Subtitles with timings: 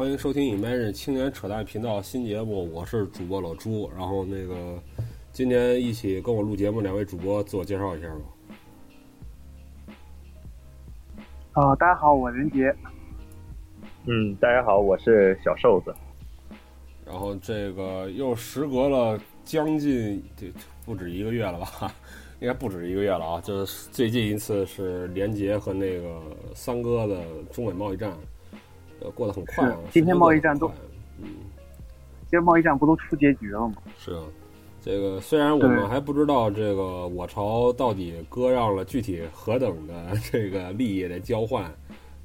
[0.00, 3.90] 欢迎收听《Imagine 青年扯淡频道新节目，我是主播老朱。
[3.94, 4.82] 然后那个
[5.30, 8.14] 今天一起跟我录节目两位主播，自我介绍一下吧。
[11.52, 12.74] 啊，大家好，我任杰。
[14.06, 15.94] 嗯，大家好，我是小瘦子。
[17.04, 20.50] 然后这个又时隔了将近这
[20.86, 21.94] 不止一个月了吧？
[22.40, 23.40] 应该不止一个月了啊！
[23.42, 26.22] 就是最近一次是连杰和那个
[26.54, 27.22] 三哥的
[27.52, 28.10] 中美贸易战。
[29.00, 29.76] 呃，过得很快啊！
[29.90, 30.68] 今天贸易战都，
[31.18, 31.28] 嗯，
[32.22, 33.74] 今天贸易战不都出结局了吗？
[33.98, 34.22] 是啊，
[34.82, 41.70] 这个虽然我们还不知道这个我朝到底割让了具体何等的 这个利益的交换，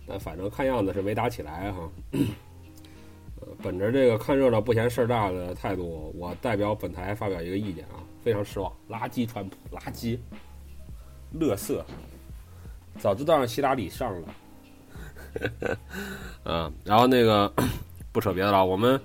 [0.07, 1.89] 但反正看样子是没打起来哈。
[2.11, 10.17] 呃，本着这个看热闹不嫌事儿大的态度，我代表本台发表一个意见啊，非常失望，垃圾川普，垃圾，
[11.31, 11.85] 乐色，
[12.97, 14.27] 早知道让希拉里上了。
[16.45, 17.51] 嗯，然后那个
[18.11, 18.99] 不扯别的了，我们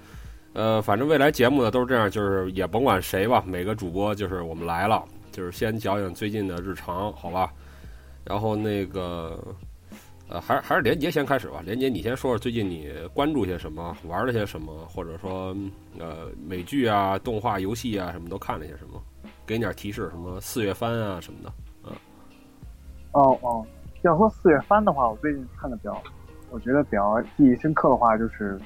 [0.52, 7.52] 呃，反正未来节目呢都是这样，就是也甭管谁吧，每个主播就是我们来了，就是先讲讲最近的日常，好吧？
[8.24, 9.42] 然后那个
[10.28, 15.56] 呃，还还是连杰先开始吧，连杰你先说说最近你关注些什么，玩了些什么，或者说
[15.98, 19.00] 呃美剧啊、动画、游戏啊什么都看了些什么，
[19.46, 21.52] 给你点提示，什么四月番啊什么的，
[21.84, 21.92] 嗯。
[23.12, 23.66] 哦哦，
[24.02, 26.02] 要说四月番的话，我最近看的比较。
[26.50, 28.60] 我觉得比较记忆深刻的话就是，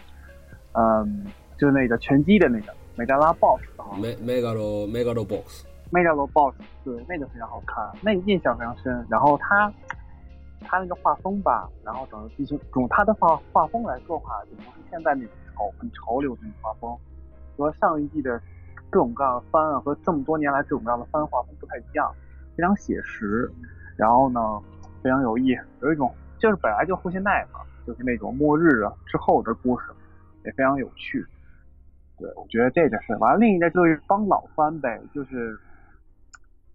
[0.72, 9.06] 嗯，就是那个拳击的那个美加拉 boss 啊，Me Megalo Megalo box，Megalo box，对，那个非常好看，那个印象非常深。
[9.08, 9.72] 然后他
[10.60, 16.96] 他那个画风吧，然后整个剧情，从他的画画风来说的话，就不是现在那种潮很潮流的那种画风，
[17.56, 18.40] 和上一季的
[18.88, 22.10] 各种各样的番啊，和这么多年来各种各样的番画风不太一样，
[22.56, 23.50] 非常写实，
[23.96, 24.60] 然后呢，
[25.02, 27.60] 非常有意，有一种就是本来就后现代嘛。
[27.86, 29.86] 就是那种末日啊之后的故事，
[30.44, 31.24] 也非常有趣。
[32.18, 33.16] 对，我觉得这个是。
[33.16, 35.58] 完了，另一个就是帮老番呗，就是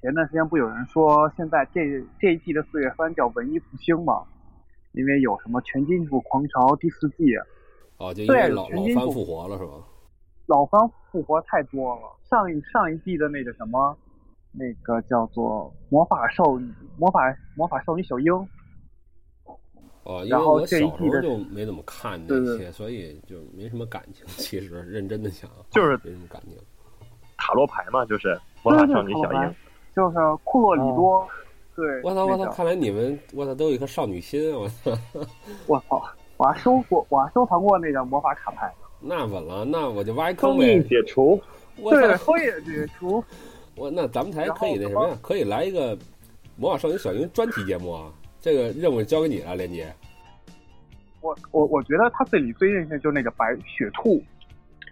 [0.02, 4.24] 前段时间不有人说现在这这一季的四月番叫文艺复兴嘛？
[4.94, 7.36] 因为有什么全金属狂潮第四季。
[7.98, 9.72] 哦，就因为老老番复活了是吧？
[10.48, 10.82] 老番
[11.12, 12.02] 复活太多了。
[12.30, 13.98] 上一上一季的那个什么，
[14.52, 17.22] 那个叫做魔法少女魔法
[17.56, 18.34] 魔法少女小樱。
[20.10, 24.26] 哦，因为我小时候就没怎么看那些，所以就没什么感情。
[24.38, 26.58] 其实认真的想，就是没什么感情。
[27.38, 29.56] 塔罗牌嘛，就是魔法少女小樱，
[29.96, 31.28] 就是库洛里多。
[31.76, 32.52] 对，我操我操！
[32.52, 34.98] 看来你们我操都有一颗少女心，我操！
[35.68, 36.04] 我操！
[36.38, 38.74] 我还收过，我还收藏过那个魔法卡牌。
[39.00, 40.82] 那稳了，那我就挖一坑呗。
[40.90, 41.40] 解除，
[41.78, 43.24] 对，封印解除。
[43.76, 45.18] 我那咱们才可以那什么呀？
[45.22, 45.96] 可以来一个
[46.56, 48.12] 魔法少女小樱专题节目啊！
[48.42, 49.94] 这个任务交给你了，连杰。
[51.22, 54.24] 我我我觉得他这里最任性就是那个白雪兔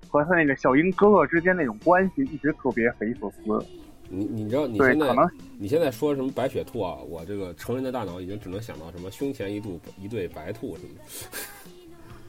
[0.08, 3.66] 和他那个小樱哥哥之间那种关系，一直特别匪夷所思。
[4.10, 5.14] 你你知道你现在
[5.58, 6.96] 你现在说什么白雪兔啊？
[7.10, 10.90] 我这个成人的大脑已经只能想到什么胸前一度一对白兔什么。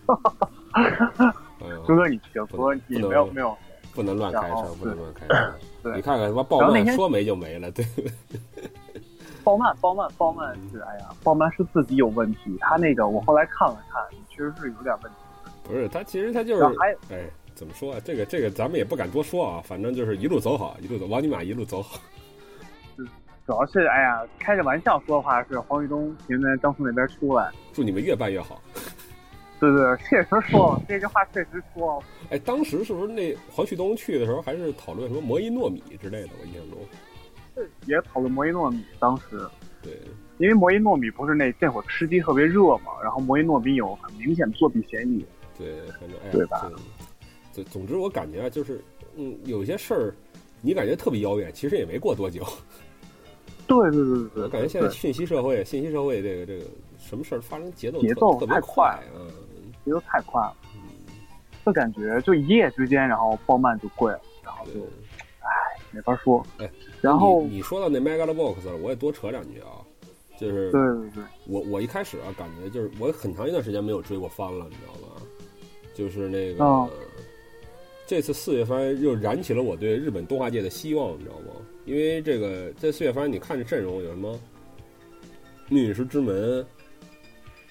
[0.07, 1.35] 哈哈哈！
[1.87, 3.57] 哥哥，你行，哥哥你没有没有，
[3.95, 5.95] 不能乱开车，不能乱开车。
[5.95, 7.85] 你看看什么暴漫，说没就没了，对。
[9.49, 12.55] 鲍曼，鲍曼，鲍曼是，哎呀，鲍曼是自己有问题。
[12.61, 15.19] 他那个，我后来看了看，确实是有点问题。
[15.65, 16.65] 不是他，其实他就是，
[17.09, 18.01] 哎，怎么说啊？
[18.05, 19.63] 这个，这个，咱们也不敢多说啊。
[19.65, 21.99] 反正就是一路走好，一路走，王尼玛一路走好。
[23.47, 28.61] 主要是，哎呀，开着玩笑说的话是黄旭东现在张从那边出来，祝你们越办越好。
[29.59, 32.03] 对对，确实说了这句话，确实说了。
[32.29, 36.29] 哎，当时是不是那黄旭东去的时候，还是讨论什么魔音糯米之类的？
[36.39, 36.79] 我印象中。
[37.87, 39.41] 也讨论魔音糯米，当时。
[39.81, 39.93] 对，
[40.39, 45.25] 因为魔音糯米不是那那会儿吃鸡特别热嘛，然后魔音糯米有很明显的作弊嫌疑，
[45.57, 46.69] 对，反正哎对吧？
[47.53, 48.83] 总总之我感觉啊就是，
[49.15, 50.15] 嗯，有些事儿
[50.61, 52.45] 你感觉特别遥远，其实也没过多久。
[53.69, 56.65] 对对对对，我感觉现在信息社会，信息社会这个这个
[56.99, 59.29] 什么事儿发生节奏节奏太快，嗯，
[59.85, 60.57] 节奏太快了，
[61.65, 64.85] 就感觉就一夜之间，然后爆漫就贵了，然后就。
[65.91, 69.79] 没法说，哎，然后你说到那 Megalobox 了，我也多扯两句啊，
[70.39, 75.23] 就是对对对，我我一开始啊，感觉就是我很长一段时间没有追过番了，你知道吗？
[75.95, 76.89] 就是那个
[78.07, 81.53] 这次四月番又燃起了我对日本动画界的希望，你知道吗？
[81.85, 84.35] 因为这个在四月番，你看这阵容有什么
[85.69, 86.61] 《命运石之门》，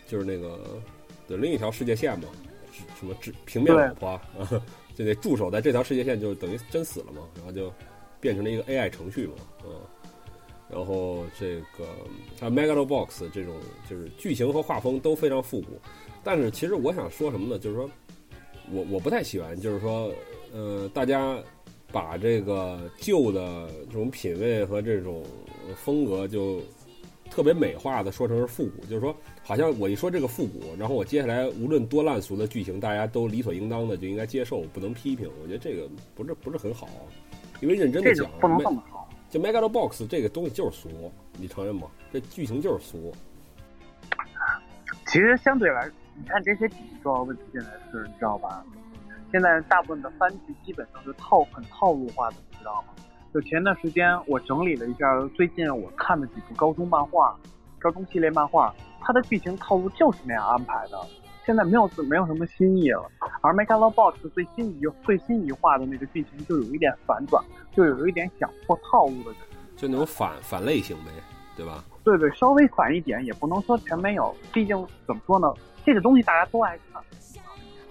[0.07, 0.59] 就是那个
[1.27, 2.30] 的另一条世界线嘛，
[3.00, 4.63] 什么平平面老婆啊，
[4.95, 7.73] 就得驻守在这条世界线，就等于真死了嘛，然后就。
[8.19, 9.33] 变成了一个 AI 程序嘛，
[9.65, 9.71] 嗯，
[10.69, 11.85] 然后这个
[12.39, 13.55] 啊 Megalobox 这种
[13.89, 15.79] 就是剧情和画风都非常复古，
[16.23, 17.59] 但是其实我想说什么呢？
[17.59, 17.89] 就是说
[18.71, 20.11] 我我不太喜欢，就是说
[20.51, 21.37] 呃大家
[21.91, 25.23] 把这个旧的这种品味和这种
[25.75, 26.61] 风格就
[27.29, 35.29] 特别美化的说成是复古，就是说好像我一说这个复古，然后我接下来无论多烂俗的剧情，大家都理所应当的就应该接受，不能批评。
[35.41, 36.89] 我觉得这个不是不是很好，
[37.59, 39.07] 因为认真的讲，不能这么说。
[39.30, 41.88] 就 Megalobox 这个东西就是俗，你承认吗？
[42.12, 43.13] 这剧情就是俗。
[45.07, 46.68] 其实相对来，你看这些
[47.01, 48.63] 主要问题现在是，你知道吧？
[49.31, 52.94] 现在大部分的番剧基本上是套很套路化的，你知道吗？
[53.33, 55.06] 就前段时间我整理了一下
[55.36, 57.38] 最近我看的几部高中漫画、
[57.80, 60.98] 高中系列漫画，它的剧情套路就是那样安排的。
[61.47, 63.09] 现在没有没有什么新意了。
[63.41, 67.44] 而 Megalobox 最新一最新一话的那个剧情就有一点反转。
[67.73, 69.31] 就有一点想破套路的，
[69.75, 71.11] 就那种反反类型呗，
[71.55, 71.83] 对吧？
[72.03, 74.35] 对对，稍微反一点，也不能说全没有。
[74.51, 75.53] 毕竟怎么说呢，
[75.85, 76.99] 这个东西大家都爱看，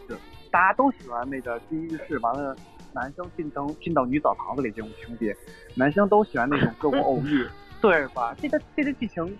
[0.09, 0.17] 是
[0.51, 2.57] 大家都喜欢那个第一世，完了
[2.93, 5.37] 男生进城进到女澡堂子里这种情节，
[5.77, 7.47] 男生都喜欢那种各国偶遇，
[7.81, 8.35] 对吧？
[8.43, 9.39] 这个这个剧情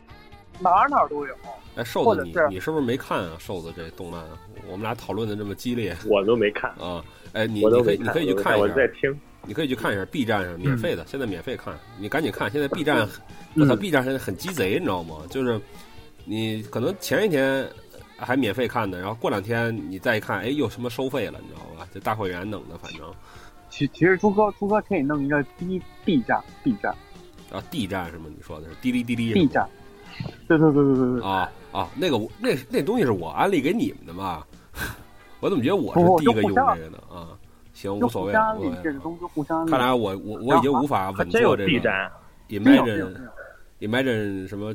[0.61, 1.35] 哪哪都有。
[1.77, 3.37] 哎，瘦子，你你是不是没看啊？
[3.39, 4.25] 瘦子这动漫，
[4.67, 7.05] 我们俩讨论的这么激烈， 我都没看啊。
[7.33, 9.19] 哎，你你可以你可以去看一下，我在听。
[9.49, 12.51] 你可以去看一下 B 站上免费的，现在免费看，你赶紧看。
[12.51, 13.07] 现在 B 站，
[13.55, 15.19] 我操，B 站现在很鸡贼，你知道吗？
[15.31, 15.61] 就是
[16.25, 17.65] 你可能前一天
[18.17, 21.87] 还免费看的，然后过两天你再一看，哎，又什么收费了，你知道吧？
[21.95, 23.03] 这大会员弄的，反正。
[23.69, 26.93] 其其实朱哥，朱哥可以弄一个 B B 站，B 站。
[27.53, 28.25] 啊，D 站是吗？
[28.35, 29.33] 你说的是滴哩滴哩。
[29.33, 29.69] B 站。
[30.49, 31.23] 对对对对对对。
[31.29, 34.45] 啊啊，那个那那东西是我安利给你们的嘛？
[35.41, 37.37] 我怎么觉得我是第一个用这个的啊？
[37.75, 38.33] 行，无所谓。
[38.33, 41.71] 看来我我我已经无法稳坐这个
[42.49, 43.15] imagine
[43.81, 44.75] imagine 什么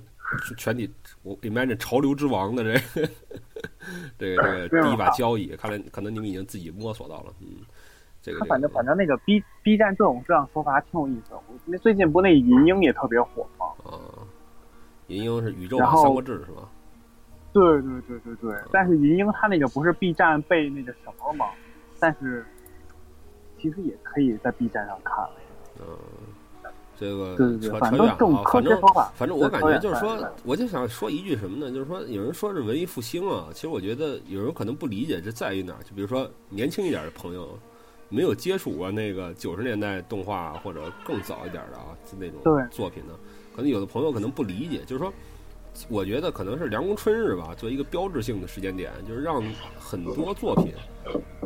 [0.55, 0.87] 全体
[1.23, 2.79] 我 imagine 潮流之王的这
[4.19, 5.55] 这个这个第一把交椅。
[5.59, 7.47] 看来可能你们已经自己摸索到了，嗯，
[8.21, 8.39] 这个。
[8.41, 11.33] 他反正反正那个 B B 站这种这样说法还挺有意思。
[11.65, 13.65] 那最近不那银鹰也特别火吗？
[13.83, 14.20] 啊，
[15.11, 16.69] 银鹰是宇宙版三国志是吧？
[17.53, 18.55] 对对对对对。
[18.71, 21.45] 但是银鹰它那个不是 B 站被那个什么了吗？
[21.99, 22.45] 但是。
[23.61, 25.23] 其实也可以在 B 站上看。
[25.79, 25.85] 嗯，
[26.97, 28.81] 这个扯扯远啊，反正
[29.13, 31.71] 反正我感觉就是说，我就想说一句什么呢？
[31.71, 35.83] 就是说，有人说是文艺复兴啊，其实我觉得有人可能不理解，这在于哪儿？
[35.83, 37.55] 就比如说年轻一点的朋友，
[38.09, 43.13] 没有接触过那个九十年代动画或者更早一点的啊，就那种作品呢，
[43.55, 45.11] 可能有的朋友可能不理解，就是说。
[45.87, 49.41] 我觉得可能是凉宫春日吧，作为一个标志性的时间点，就是让
[49.79, 50.73] 很多作品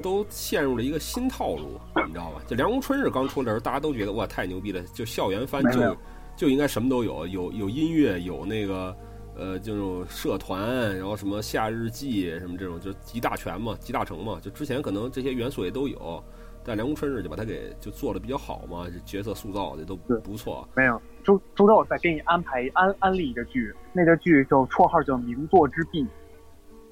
[0.02, 2.42] 都陷入了一个新套路，你知道吧？
[2.48, 5.96] 就凉宫春日刚出来的时候，大家都觉得哇太牛逼了，就校园番就
[6.36, 8.98] 就应该什么都有，有有音乐，有那个
[9.36, 14.40] 呃这种社团，然后什么夏日祭什么这种，就集大全嘛，集大成嘛。
[14.42, 16.24] 就之前可能这些元素也都有，
[16.63, 20.68] 但梁宫春日就把它给就做的比较好嘛，角色塑造的都不错。
[20.75, 21.00] 没有。
[21.25, 26.04] 周周周，我再给你安排安安利一个剧，那个剧叫绰号叫《名作之壁》。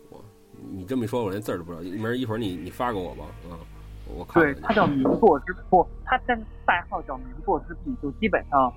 [0.10, 0.20] 我，
[0.72, 1.84] 你这么一说，我连字儿都不知道。
[1.84, 3.56] 没事，一会儿你你发给我吧，嗯，
[4.18, 4.42] 我看。
[4.42, 8.74] 对，它叫《名作之不》，它但代号叫《名作之壁》，就基本上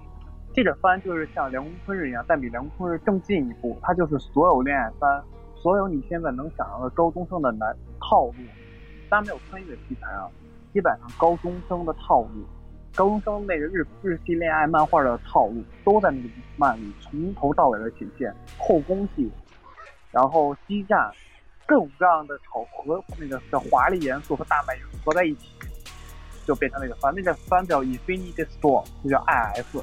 [0.52, 3.78] 这个番就是像《凉宫春日》一样，但比《凉宫春日》更进一步。
[3.80, 8.34] 它就是所有恋爱番，所有你现在能想到的高中生的男套路，
[9.08, 10.28] 当然没有穿越题材啊，
[10.74, 12.44] 基本上高中生的套路。
[12.96, 19.30] 高中生那个日日系恋爱漫画的套路都在那个漫里从头到尾的体现，后宫戏，
[20.10, 21.12] 然后激战，
[21.66, 24.74] 各种各样的丑和那个的华丽元素和大卖
[25.04, 25.50] 合在一起，
[26.46, 29.76] 就变成那个番，那个番叫 Infinity Store》，那叫 IS，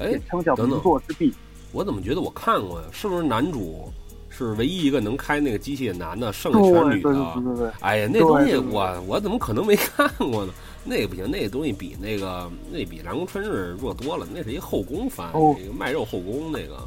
[0.00, 1.32] 也称叫名作之壁。
[1.72, 2.88] 我怎么觉得我看过呀？
[2.90, 3.88] 是不是男主
[4.28, 7.12] 是唯一一个能开那个机器的男的，剩下全女的？
[7.12, 7.70] 对对对对。
[7.80, 10.52] 哎呀，那东西我我怎么可能没看过呢？
[10.86, 14.26] 那个不行，那个东西比那个那比《凉宫春日》弱多了。
[14.32, 15.28] 那是一后宫番，
[15.60, 16.78] 一个卖肉后宫那个。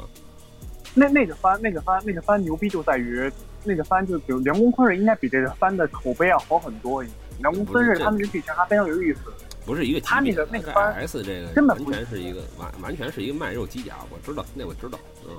[0.94, 3.30] 那那个番，那个番，那个番牛逼就在于，
[3.62, 7.04] 那个番就比如《凉宫春日》应该比这个番的口碑要好很多。
[7.40, 9.20] 《凉宫春日》他们这剧情还非常有意思。
[9.64, 15.36] 不是一个他那个那个番 S 这个根本完全是一个完完全是一个卖肉机甲，我知道，那我知道，嗯。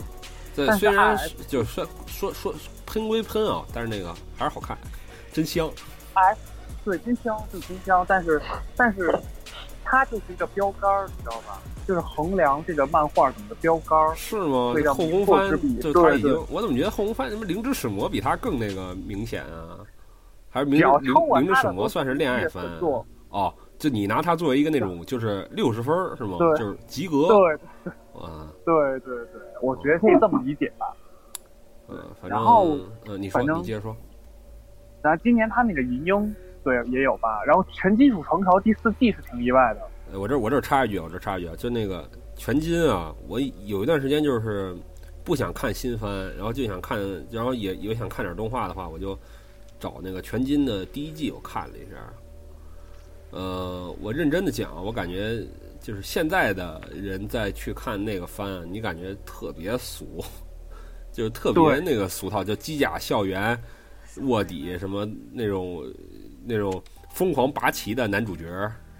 [0.53, 2.53] 这虽然就是说说说
[2.85, 4.77] 喷归喷啊，但是那个还是好看，
[5.31, 5.69] 真香。
[6.83, 8.41] 对，金香，是金香，但是，
[8.75, 9.13] 但是，
[9.83, 11.61] 它就是一个标杆儿，你知道吧？
[11.87, 14.13] 就是衡量这个漫画怎么的标杆儿。
[14.15, 14.73] 是吗？
[14.93, 19.79] 后宫番就他已经，我怎么觉得后宫番什么灵之使魔比他更那个明显啊？
[20.49, 22.65] 还是明灵灵之使魔算是恋爱番？
[23.29, 26.37] 哦，就你拿它作为一个那种就是六十分是吗？
[26.57, 27.27] 就是及格。
[27.27, 27.91] 对。
[28.21, 28.51] 啊。
[28.65, 30.93] 对对对，我觉得可以这么理解吧。
[31.89, 33.95] 嗯，反正然后嗯，你说你接着说。
[35.01, 37.43] 然后今年他那个银鹰，对也有吧。
[37.45, 39.81] 然后全金属床头第四季是挺意外的。
[40.11, 44.75] 呃我这我这插一句，我这插一句啊，就那个全金啊，我有一段时间就是
[45.23, 46.99] 不想看新番，然后就想看，
[47.31, 49.17] 然后也也想看点动画的话，我就
[49.79, 51.95] 找那个全金的第一季我看了一下。
[53.31, 55.41] 呃，我认真的讲，我感觉
[55.79, 60.21] 就是现在的人再去看那个番，你感觉特别俗，
[61.13, 63.57] 就是特别那个俗套，就机甲校园
[64.23, 65.81] 卧底什么那种
[66.43, 68.45] 那种疯狂拔旗的男主角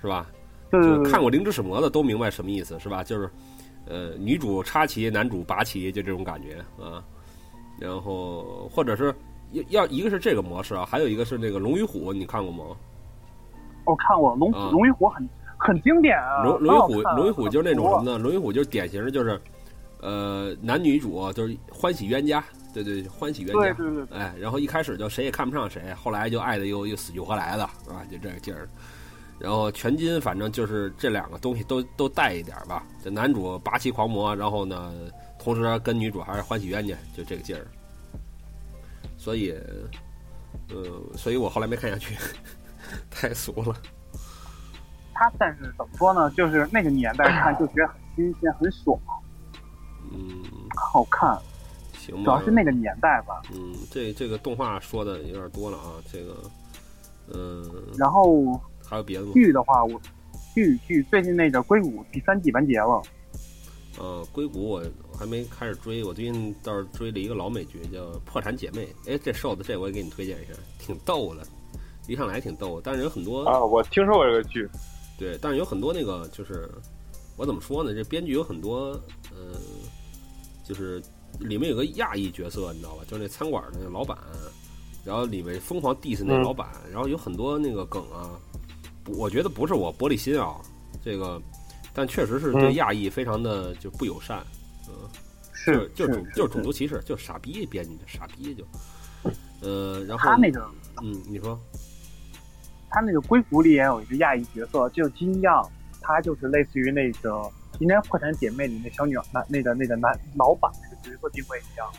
[0.02, 0.28] 是吧？
[0.72, 3.04] 就看过《灵之使魔》的都明白什么意思，是吧？
[3.04, 3.30] 就是，
[3.88, 7.04] 呃，女主插旗，男主拔旗，就这种感觉啊。
[7.78, 9.14] 然后或者是
[9.52, 12.64] 要要一个是这个模式啊，还有一个是那个《龙与虎》，你看过吗？
[13.84, 16.44] 我看过龙啊龙与虎很很经典啊。
[16.44, 18.12] 龙龙与虎，龙与虎就是那种什么呢？
[18.12, 18.18] 呢？
[18.20, 19.42] 龙与虎就是典型的，就是，
[20.00, 22.42] 呃，男女主就是欢喜冤家，
[22.74, 23.60] 对对，欢喜冤家。
[23.60, 28.06] 对对对，哎，然后一开始就谁也看不上谁，后来就爱的又又死去活来的，是吧？
[28.10, 28.68] 就这个劲儿。
[29.40, 32.84] 然后全金反正就是这两个东西都都带一点吧。
[33.04, 34.94] 这男主霸气狂魔，然后呢，
[35.40, 37.66] 同时跟女主还是欢喜冤家，就这个劲儿。
[39.18, 39.51] 所以，
[40.70, 42.16] 呃，所以我后来没看下去，
[43.10, 43.75] 太俗了。
[45.13, 46.30] 他但是怎么说呢？
[46.32, 49.00] 就是那个年代看就觉得很新鲜、很爽、
[50.12, 50.44] 嗯，
[50.75, 51.38] 好看，
[52.05, 52.24] 行吧。
[52.24, 53.41] 主要是那个年代吧。
[53.53, 56.36] 嗯，这这个动画说的有点多了啊，这个，
[57.34, 57.63] 嗯，
[57.98, 59.31] 然后还有别的吗？
[59.34, 60.01] 剧的话，我
[60.55, 63.01] 剧剧最近那个《硅谷》第三季完结了。
[64.00, 68.88] 呃，硅谷我我还没开始追，我最近倒是追了一个老美剧叫《破产姐妹》。
[69.13, 71.43] 哎，这瘦子，这我也给你推荐一下，挺逗的，
[72.08, 74.67] 一上来挺逗，但是有很多啊，我听说过这个剧，
[75.20, 76.70] 对，但是有很多那个就是
[77.36, 77.93] 我怎么说呢？
[77.93, 78.98] 这编剧有很多，
[79.36, 79.60] 呃，
[80.63, 81.01] 就是
[81.42, 83.04] 里面有个亚裔角色，你知道吧？
[83.08, 84.18] 就是那餐馆的那个老板，
[85.04, 86.44] 然后里面疯狂 diss 那嗯。
[86.44, 88.40] 老板，然后有很多那个梗啊，
[89.08, 90.56] 我觉得不是我玻璃心啊，
[91.04, 91.42] 这个，
[91.94, 92.76] 但确实是对嗯。
[92.76, 94.46] 亚裔非常的就不友善，
[94.88, 94.94] 嗯、
[95.54, 98.64] 是就是种就是种族歧视，就傻逼编辑的傻逼就，
[99.62, 100.66] 呃，然后他那个
[101.02, 101.60] 嗯，你说。
[102.94, 105.66] 他那个《硅谷》里也有一个亚裔角色，就金样，
[106.02, 110.70] 他就是类似于那个今天《破产姐妹》里那小女男那个那个男老板
[111.03, 111.91] 那个角色定位一样。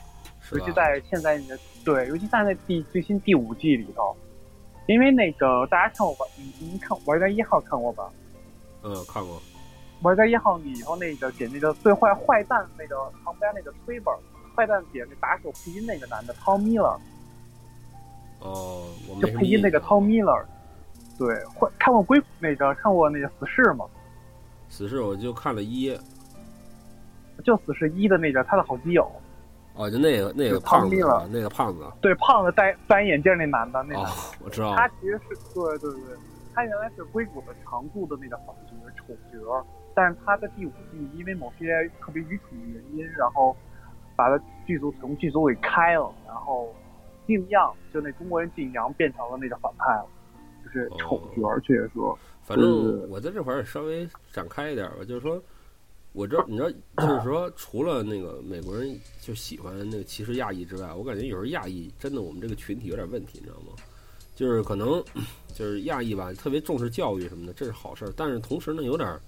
[0.51, 0.73] 尤其？
[0.73, 4.15] 在现在那个对，尤其在那第最新第五季里头，
[4.87, 6.27] 因为那个大家看过吧？
[6.37, 8.11] 你你看《玩家一号》看过吧？
[8.83, 9.37] 嗯，看过，
[10.03, 14.15] 《玩家一号》里头那个给那个最坏坏蛋那个旁边那个崔本，
[14.55, 16.99] 坏蛋给那打手配音那个男的 Tom Miller，
[18.41, 20.45] 哦，我没就配音那个印象 Tom Miller。
[21.17, 23.87] 对，会看过硅那个看过那个死侍吗？
[24.69, 25.97] 死侍我就看了一。
[27.45, 29.11] 就死侍一的那个他的好基友，
[29.75, 34.01] 哦，就那个那个胖子啊，那个胖子对，胖子戴戴眼镜那男的，那个
[34.45, 36.17] 我知道他其实是对对对，
[36.55, 43.57] 他原来是硅谷的常驻的那个反角丑角，但是他在第五季因为某些特别愚蠢的原因，然后
[44.15, 46.73] 把他剧组从剧组给开了，然后
[47.27, 50.07] 静样就那中国人静阳变成了那个反派了，
[50.65, 55.43] 就是丑角，确实说，反正我在这块儿稍微展开一点吧，就是说，
[56.13, 63.73] 我知道你知道，就是说，除了那个美国人就喜欢那个歧视亚裔之外，我感觉有时候亚裔真的我们这个群体有点问题，你知道吗？
[64.35, 65.03] 就是可能
[65.55, 69.21] 就是亚裔吧，特别重视教育什么的，这是好事儿，但是同时呢，有点儿，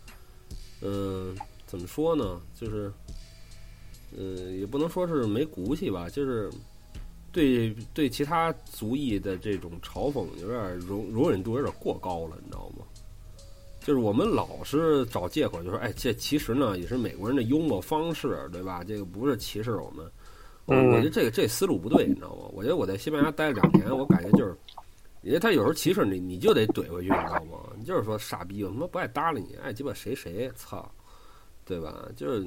[0.83, 1.35] 嗯、
[1.67, 2.41] 怎么说呢？
[2.55, 2.93] 就是，
[4.17, 6.51] 嗯、也不能说是没骨气吧，就是
[7.33, 12.84] 对对其他族裔的这种嘲讽，有点容容忍度有点过高了，你知道吗？
[13.85, 18.83] 就是我们老是找借口，就说哎，这其实呢也是美国人的幽默方式，对吧？
[18.83, 20.11] 这个不是歧视我们。
[20.65, 22.45] 我觉得这个这思路不对，你知道吗？
[22.55, 24.57] 我觉得我在西班牙待了两年，我感觉就是，
[25.21, 27.59] 因为他有时候歧视你，你就得怼回去，你知道吗？
[27.77, 30.91] 你就是说傻逼，我他妈不爱搭理你，爱鸡巴谁谁，操，
[31.67, 32.09] 对吧？
[32.17, 32.43] 就是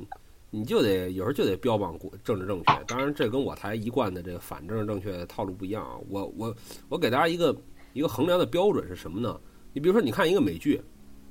[0.49, 2.83] 你就得有时候就得标榜国政治正确。
[2.87, 5.99] 当然，这跟我台一贯的这个反政治正确的套路不一样啊。
[6.09, 6.55] 我我
[6.89, 7.55] 我给大家一个
[7.93, 9.39] 一个衡量的标准是什么呢？
[9.73, 10.81] 你比如说，你看一个美剧，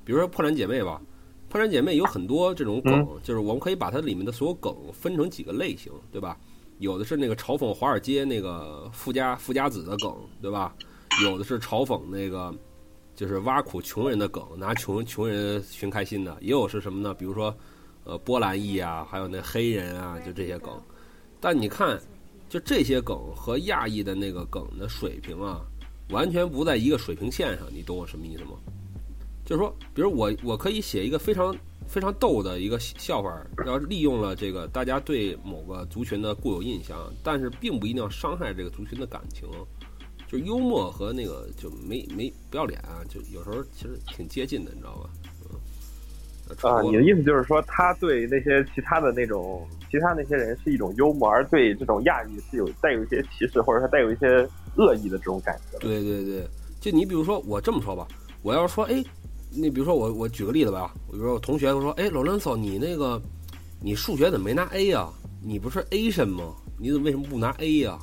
[0.07, 1.01] 比如说《破产姐妹》吧，
[1.51, 6.39] 《破产姐妹》有很多这种梗，就是我们可以把它里面的所有梗分成几个类型，对吧？
[6.79, 10.73] 有的是那个嘲讽华尔街那个富家富家子的梗，对吧？
[11.25, 12.55] 有的是嘲讽那个
[13.15, 17.13] 就是挖苦穷人的梗，拿穷穷人寻开心的，也有是什么呢？
[17.13, 17.53] 比如说
[18.05, 20.71] 呃波兰裔啊，还有那黑人啊，就这些梗。
[21.41, 21.99] 但你看，
[22.47, 25.65] 就这些梗和亚裔的那个梗的水平啊，
[26.11, 28.51] 完全不在一个水平线上，你懂我什么意思吗？
[29.47, 31.55] 就是说，比如我我可以写一个非常
[31.87, 39.47] 非常逗的一个笑话，然后利用了这个大家对某个族群的固有印象，但是并不一定要伤害这个族群的感情。
[40.27, 45.09] 就幽默和那个就没没不要脸啊，就有时候其实挺接近的，你知道吧？
[45.49, 45.59] 嗯。
[46.69, 54.27] 啊，你的意思就是说，他对那些其他的那种其他那些人是一种幽默，而对这种亚裔是有带有一些歧视，或者说带有一些
[54.75, 55.77] 恶意的这种感觉。
[55.79, 56.45] 对对对，
[56.81, 58.05] 就你比如说我这么说吧，
[58.41, 59.01] 我要说，哎，
[59.49, 63.21] 你比如说我我举个例子吧，比如说我同学说，哎，罗伦索，你那个
[63.81, 65.09] 你数学怎么没拿 A 呀？
[65.41, 66.55] 你不是 Asian 吗？
[66.77, 67.97] 你怎么为什么不拿 A 呀？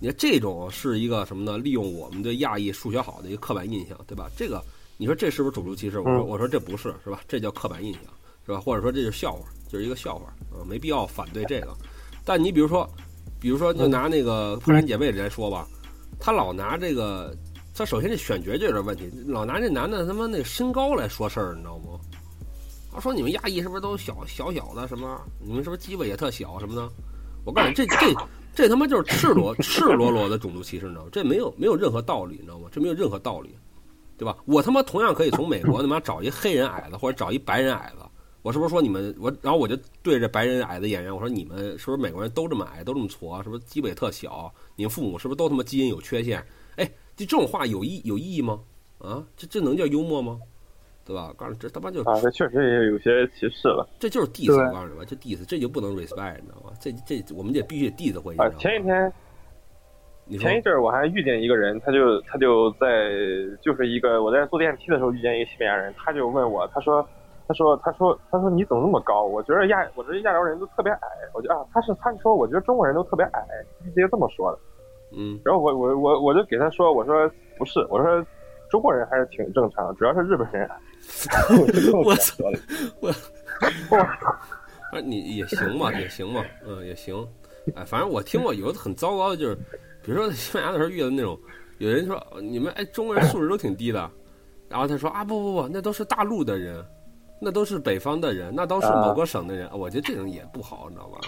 [0.00, 1.58] 你看这种是一个什么呢？
[1.58, 4.28] 利用我们对亚裔数学好的一个刻板印象，对吧？
[4.36, 4.62] 这个
[4.96, 6.00] 你说这是不是种族歧视？
[6.00, 7.20] 我说我说这不是，是吧？
[7.28, 8.02] 这叫刻板印象，
[8.44, 8.60] 是吧？
[8.60, 11.74] 或者说这是笑话，就是一个笑话啊，没必要反对这个。
[12.24, 12.88] 但你比如说，
[13.40, 15.66] 比如说就拿那个破产姐妹来说吧，
[16.18, 17.34] 他老拿这个，
[17.76, 21.98] 他首先这选角就有点问题，老拿这男的他妈那身高来说事儿，你知道吗？
[22.92, 25.20] 他说你们亚裔是不是都小小小的什么？
[25.40, 26.88] 你们是不是鸡巴也特小什么的？
[27.44, 28.14] 我告诉你，这这。
[28.54, 31.08] 这他妈就是赤裸赤裸裸的种族歧视，你知道吗？
[31.10, 32.68] 这没有没有任何道理，你知道吗？
[32.70, 33.50] 这没有任何道理，
[34.16, 34.36] 对吧？
[34.44, 38.04] 我他妈同样可以从美国他妈找一黑人矮子或者找一白人矮子，
[38.42, 39.28] 我是不是说你们我？
[39.42, 43.42] 然后我就对着白人矮子演员我说：“你们是不是美国人都这么矮，都这么矬？
[43.42, 44.54] 是不是基本也特小？
[44.76, 46.40] 你们父母是不是都他妈基因有缺陷？”
[46.76, 48.60] 哎，就这种话有意有意义吗？
[48.98, 50.40] 啊，这这能叫幽默吗？
[51.06, 51.30] 对吧？
[51.36, 53.86] 告诉你，这他妈就啊，这确实也有些歧视了。
[53.98, 56.72] 这就是 diss，我告诉你吧，这 diss，这就不能 respect，你知道吗？
[56.80, 58.40] 这这，我们得必须得 diss 回去。
[58.40, 59.12] 啊，前一天，
[60.38, 63.12] 前一阵儿我还遇见一个人，他就他就在
[63.60, 67.06] 就是一个我在坐电梯的时候遇见一个西班牙人，他就问我，他说，
[67.46, 69.24] 他说，他说，他说你怎么那么高？
[69.24, 71.08] 我觉得亚，我觉得亚洲人都特别矮。
[71.34, 73.44] 我觉得啊，他是他是说，我觉得中国人都特别矮，
[73.84, 74.58] 直接这么说的。
[75.16, 75.40] 嗯。
[75.44, 78.26] 然后我我我我就给他说，我说不是，我说
[78.70, 80.68] 中国人还是挺正常，主要是日本人。
[82.04, 82.44] 我操！
[83.00, 83.12] 我
[84.92, 87.14] 我，你也行嘛，也行嘛，嗯，也行。
[87.74, 89.54] 哎，反正我听过有的很糟糕的，就是
[90.02, 91.38] 比如说西班牙的时候遇到那种，
[91.78, 94.10] 有人说你们哎中国人素质都挺低的，
[94.68, 96.84] 然后他说啊不不不，那都是大陆的人，
[97.44, 99.68] 那都是北方的人，那都是某个省的人。
[99.72, 101.18] 我觉得这种也不好，你知道吧？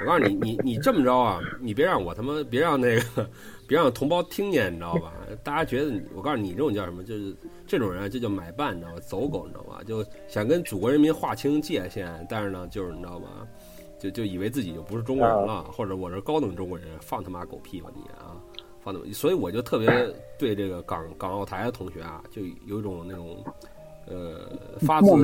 [0.00, 3.28] 我告诉你，你你这么着啊，你别让我他妈别让那个。
[3.68, 5.14] 别让同胞听见，你知道吧？
[5.42, 7.02] 大家觉得你，我告诉你，这种叫什么？
[7.02, 7.34] 就是
[7.66, 9.00] 这种人啊，这叫买办，你知道吧？
[9.00, 9.80] 走狗，你知道吧？
[9.86, 13.28] 就想跟祖国人民划清界限，但是呢，就是你知道吧？
[13.98, 18.36] 就就以为自己就不是中国人了，或者我是高等中国人，放他妈狗屁吧你啊！
[18.82, 19.10] 放他妈！
[19.10, 19.88] 所以我就特别
[20.38, 23.42] 对这个港港澳台的同学啊，就有一种那种
[24.06, 24.48] 呃
[24.80, 25.16] 发自莫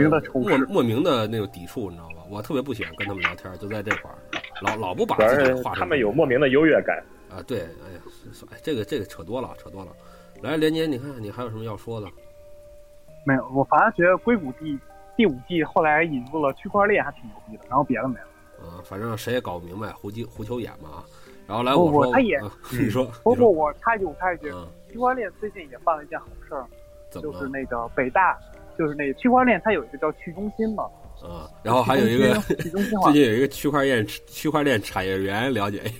[0.68, 2.22] 莫名的那种抵触，你知道吧？
[2.30, 4.18] 我特别不喜欢跟他们聊天，就在这块儿，
[4.62, 7.42] 老老不把自己画他们有莫名的优越感啊！
[7.46, 8.00] 对，哎呀。
[8.50, 9.90] 哎，这个这个扯多了，扯多了。
[10.42, 12.06] 来，连杰，你看你还有什么要说的？
[13.24, 14.78] 没有，我反而觉得硅谷第
[15.16, 17.64] 第五季后来引入了区块链，还挺牛逼的。
[17.68, 18.26] 然后别的没了。
[18.62, 21.02] 嗯，反正谁也搞不明白，胡鸡胡球眼嘛。
[21.46, 22.38] 然后来我说，他也
[22.70, 24.52] 你说，不不，我插一句，我插一句，
[24.90, 26.66] 区块链最近也办了一件好事儿，
[27.10, 28.38] 就是那个北大，
[28.78, 30.84] 就是那个区块链，它有一个叫去中心嘛。
[31.24, 35.94] 嗯，然后还有一个去中心 最近有一个区块链区块链产业园，了解一下。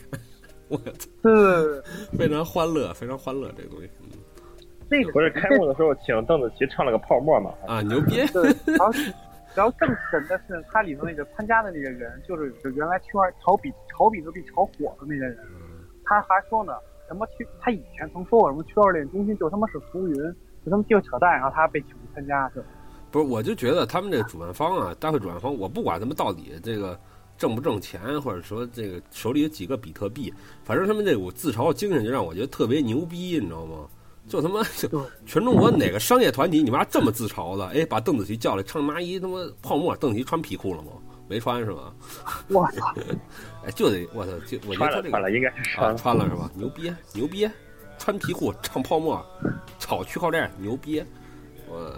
[0.68, 1.82] 我操，是
[2.16, 3.90] 非常欢乐，非常欢乐这个东西。
[4.90, 7.52] 那个不是开幕的时候请邓紫棋唱了个泡沫嘛？
[7.66, 8.16] 啊，牛逼！
[8.64, 8.92] 然后，
[9.54, 15.36] 然后更神的是，他里头那个参加的那个人，就是就原来区块炒比炒比特币炒火的那些人，
[16.04, 16.72] 他还说呢，
[17.08, 17.46] 什么区？
[17.60, 20.14] 他以前曾说过什么区块链中心就他妈是浮云，
[20.68, 22.62] 就他们就扯淡，然后他被请去参加，是
[23.11, 23.24] 不是？
[23.26, 26.98] 我就觉得他们这主办方啊，大会主办方，我不管他们到底这个。
[27.38, 33.87] 挣不挣钱，或者说这个手里有几个比特币，反正他们这股自嘲精神就让我觉得特别牛逼，你知道吗？
[34.26, 34.88] 就他妈就
[35.24, 37.66] 全中国哪个商业团体你妈这么自嘲的？
[37.68, 40.90] 哎，把邓紫棋叫来唱妈一他妈泡沫，邓紫棋穿皮裤了吗？
[41.28, 41.94] 没穿是吧？
[42.48, 42.92] 我操！
[43.64, 46.50] 哎，就得我操，就我觉得他这个穿了应该是穿穿了是吧？
[46.57, 47.48] 牛逼牛逼，
[47.98, 49.24] 穿皮裤唱泡沫，
[49.78, 51.02] 炒区块链牛逼！
[51.68, 51.94] 我，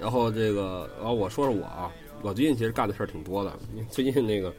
[0.00, 1.90] 然后这个然后我说说我啊。
[2.20, 3.52] 我最近其实干的事儿挺多的。
[3.90, 4.52] 最近那个，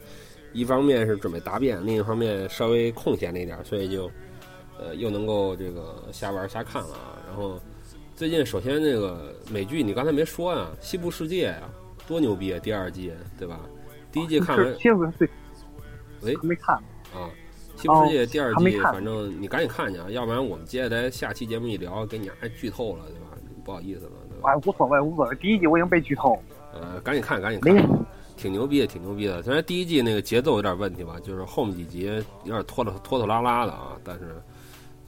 [0.54, 4.10] 一方面是准备答辩，另一方面稍微空闲了一点，所以就，
[4.80, 7.20] 呃，又能够这个瞎玩瞎看了啊。
[7.28, 7.60] 然后，
[8.16, 11.70] 最近首先那个美剧你刚才没说啊，《西部世界》呀，
[12.08, 12.60] 多牛逼啊！
[12.60, 13.60] 第二季对吧？
[14.10, 14.66] 第一季看完。
[16.22, 16.38] 喂。
[16.42, 16.78] 没看。
[17.14, 17.28] 啊，
[17.80, 23.38] 《西部世界》第二季，反正你赶紧看去啊，要不然我们接下来下期节目一聊，给你还剧透了，对吧？
[23.64, 24.12] 不好意思了。
[24.42, 25.36] 哎，无所谓，无所谓。
[25.38, 26.38] 第一季我已经被剧透。
[26.74, 29.42] 呃，赶紧看，赶紧看，挺牛逼的，挺牛逼的。
[29.42, 32.02] 虽然第一季那个节奏有点问题吧，就是后面几集
[32.44, 33.98] 有点拖拖拖拖拉拉的啊。
[34.04, 34.42] 但是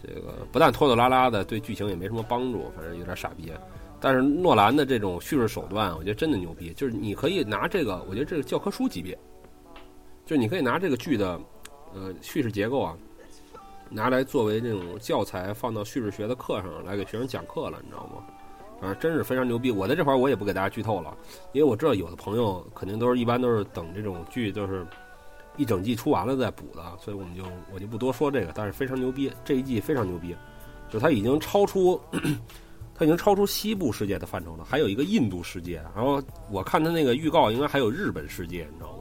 [0.01, 3.51] 这个不但拖拖拉拉的，对剧情也没什么帮助，反正有点傻逼。
[3.99, 6.73] 但是诺兰的这种叙事手段，我觉得真的牛逼。
[6.73, 9.17] 就是你可以拿这个，我觉得这个教科书级别，
[10.25, 11.39] 就是你可以拿这个剧的
[11.93, 12.97] 呃叙事结构啊，
[13.89, 18.87] 拿来作为这种教材放到叙事学的课上来给学生讲课了，你知道吗？
[18.87, 19.71] 啊真是非常牛逼。
[19.71, 21.15] 我在这块儿我也不给大家剧透了，
[21.53, 24.85] 因为我知道有的朋友肯定都是一般都是等这种剧都是
[25.57, 28.51] 一整季出完了再补的，所以我们就我就不多说这个。
[28.55, 30.35] 但是非常牛逼，这一季非常牛逼，
[30.89, 31.99] 就它已经超出。
[32.93, 35.81] 它已经超出西部世界的范畴了，还有一个印度世界。
[35.95, 39.00] 然后我看它那个预告，应该还有日本世界，你知道吗？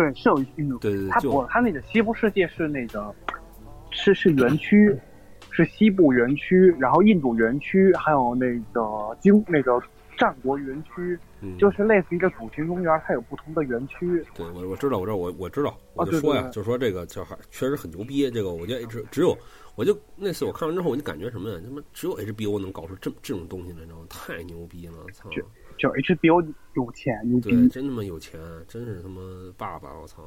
[0.00, 0.78] 对，是有印度。
[0.78, 3.14] 对对对，它不，它那个西部世界是那个，
[3.90, 4.96] 是是园区，
[5.50, 9.80] 是西部园区，然后印度园区，还有那个经那个
[10.16, 11.18] 战国园区，
[11.58, 14.24] 就是类似于一个主题公园，它有不同的园区。
[14.34, 18.30] 对，我我知道，我知道，我我知道，我就说呀，就说这个小孩确实很牛逼。
[18.30, 19.36] 这个我觉得只只有。
[19.76, 21.58] 我就那次我看完之后，我就感觉什么呀？
[21.64, 24.04] 他妈只有 HBO 能搞出这这种东西来，你知道吗？
[24.10, 24.94] 太牛逼了！
[25.14, 25.30] 操！
[25.80, 27.50] 就就 HBO 有钱，牛逼！
[27.50, 28.38] 对，真他妈有钱，
[28.68, 29.20] 真是他妈
[29.56, 29.88] 爸爸！
[29.98, 30.22] 我操！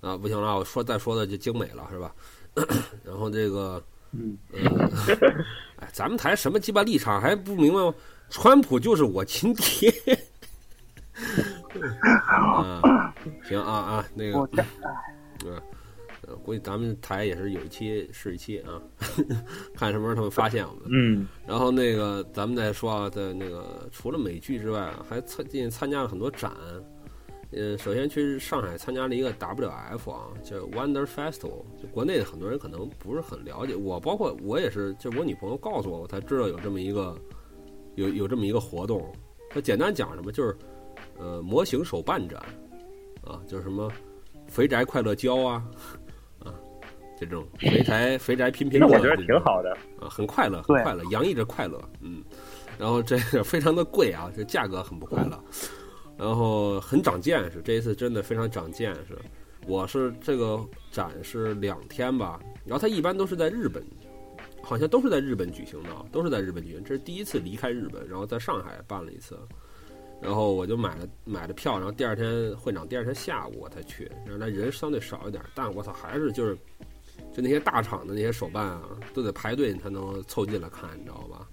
[0.00, 2.14] 啊，不行了，我说再说的就精美了，是吧？
[3.04, 4.38] 然后这个，嗯，
[5.76, 7.94] 哎，咱们台什么鸡巴立场还不明白吗？
[8.30, 9.92] 川普就是我亲爹。
[12.26, 13.14] 啊，
[13.44, 14.64] 行啊啊，那个，
[15.44, 15.60] 嗯。
[16.36, 18.80] 估计咱们台也是有一期是一期啊，
[19.74, 20.82] 看什么时候他们发现我们。
[20.92, 21.26] 嗯。
[21.46, 26.52] 然后那个咱们再说啊，在那个除了美剧之外，还参近参加了很多展。
[27.52, 31.64] 嗯，首先去上海参加了一个 WF 啊，叫 Wonder Festival。
[31.82, 37.18] 就国内的很多人可能不是很了解，我包括我也是，就我女朋友告诉我，我才知道有这么一个
[37.96, 39.12] 有有这么一个活动。
[39.50, 40.56] 它简单讲什么，就是
[41.18, 42.40] 呃模型手办展
[43.24, 43.90] 啊，就是什么
[44.46, 45.66] 肥宅快乐胶啊。
[47.20, 52.24] 这种肥宅肥宅拼拼那，我觉得挺好的啊，很快乐，很快乐，洋溢着快乐，嗯。
[52.78, 55.38] 然后这个 非常的贵啊，这价格很不快乐，
[56.16, 59.18] 然后很长见识，这一次真的非常长见识。
[59.66, 60.58] 我是这个
[60.90, 63.84] 展是两天吧，然后它一般都是在日本，
[64.62, 66.82] 好像都是在日本举行的，都是在日本举行。
[66.82, 69.38] 这是第一次离开日本，然后在上海办了一次，
[70.22, 76.56] 然后我就买了买了票，然后第二天会长第二天下午我才去，然后那人相对少一点，但我操，还是就是。
[77.32, 78.82] 就那些大厂的那些手办啊，
[79.14, 81.46] 都得排队你才能凑近了看，你知道吧？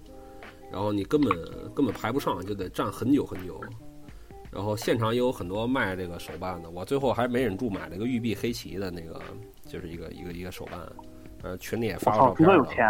[0.70, 1.34] 然后你根本
[1.74, 3.60] 根本排不上，就得站很久很久。
[4.50, 9.20] 然后现场也有很多卖这个手办的，我最后还没忍住买了个玉璧黑旗的那个，
[9.66, 10.80] 就是一个一个一个手办。
[11.42, 12.48] 呃，群里也发了照片。
[12.50, 12.84] 有钱？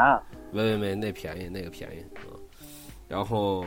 [0.51, 2.33] 没没没，那便宜，那个便宜啊。
[3.07, 3.63] 然后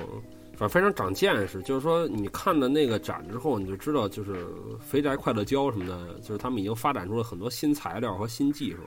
[0.54, 4.48] 反正非常长见识，就是说你看了那个展之后，你就知道，就是
[4.80, 8.80] 肥宅快乐胶什么的，就是他们已经发展出了很多新材料和新技术。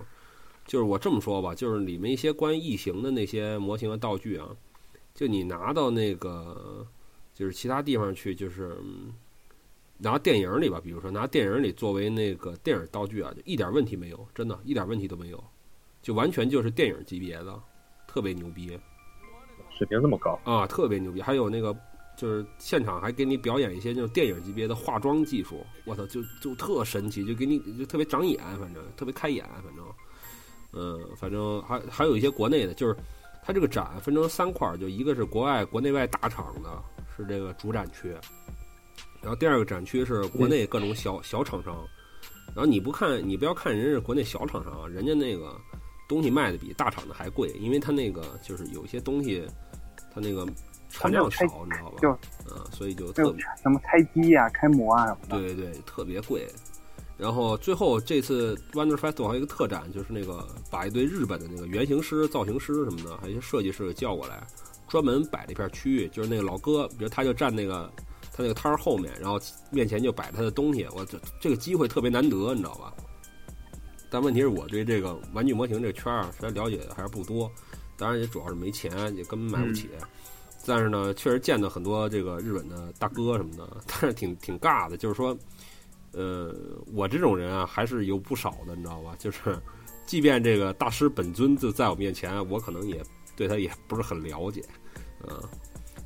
[0.67, 4.49] 就是我这么说吧，就是里面一些关于异形的那些模型和道具啊，
[5.15, 6.87] 就你拿到那个，
[7.35, 8.77] 就是其他地方去，就是
[9.99, 15.45] 拿电影里吧，比如说拿电影里作为那个电影道具啊，就一点问题没有，真的一点问题都没有，
[16.03, 17.63] 就完全就是电影级别的，
[18.09, 18.79] 特别牛逼，
[19.77, 21.21] 水平这么高啊，特别牛逼。
[21.21, 21.77] 还有那个
[22.17, 29.84] 就是现场还给你表演一些那种电影级别的化妆技术，我操，就就特神奇，就给你就特别长眼，反正特别开眼，反正。
[30.77, 32.97] 嗯，反正还还有一些国内的，就是
[33.43, 36.83] 它这个展分成三块儿，就一个是国外国内外大厂的，
[37.17, 38.11] 是这个主展区，
[39.21, 41.77] 然后第二个展区是国内各种小小厂商，
[42.55, 45.57] 然后你不看，你不要看人家国内小厂商，人家那个
[46.09, 49.47] 东西卖的比大厂的还贵，因为他那个就是有些东西，
[50.13, 50.47] 他那个
[50.89, 51.99] 产量少，你知道吧？
[52.01, 52.11] 就
[52.51, 56.49] 嗯，所以就特别什么拆机呀、开模啊什么的，对对对，特别贵。
[57.17, 64.45] 然后最后这次 Wonder Festival 还有一个特展，就是那个把一堆日本的那个原型师、造型师什么的，还有一些设计师给叫过来，
[64.89, 67.89] 专门摆了一片区域，就是那个老哥，比如他就站那个
[68.33, 69.39] 他那个摊儿后面，然后
[69.71, 70.89] 面前就摆他的东西。
[70.93, 72.93] 我这这个机会特别难得，你知道吧？
[74.11, 77.49] 但问题是我对这个玩具模型这个圈儿实在了解的还是不多，
[77.97, 79.89] 当然也主要是没钱，也根本买不起。
[80.67, 85.37] 但是呢，确实见到很多这个日本的大哥什么的， 但是挺挺尬的，就是说。
[86.17, 86.55] 呃，
[86.93, 89.15] 我这种人啊，还是有不少的，你知道吧？
[89.19, 89.59] 就是，
[90.07, 93.03] 即便这个大师本尊就在我面前，我可能也
[93.37, 94.63] 对他也不是很了解，
[95.29, 95.41] 嗯，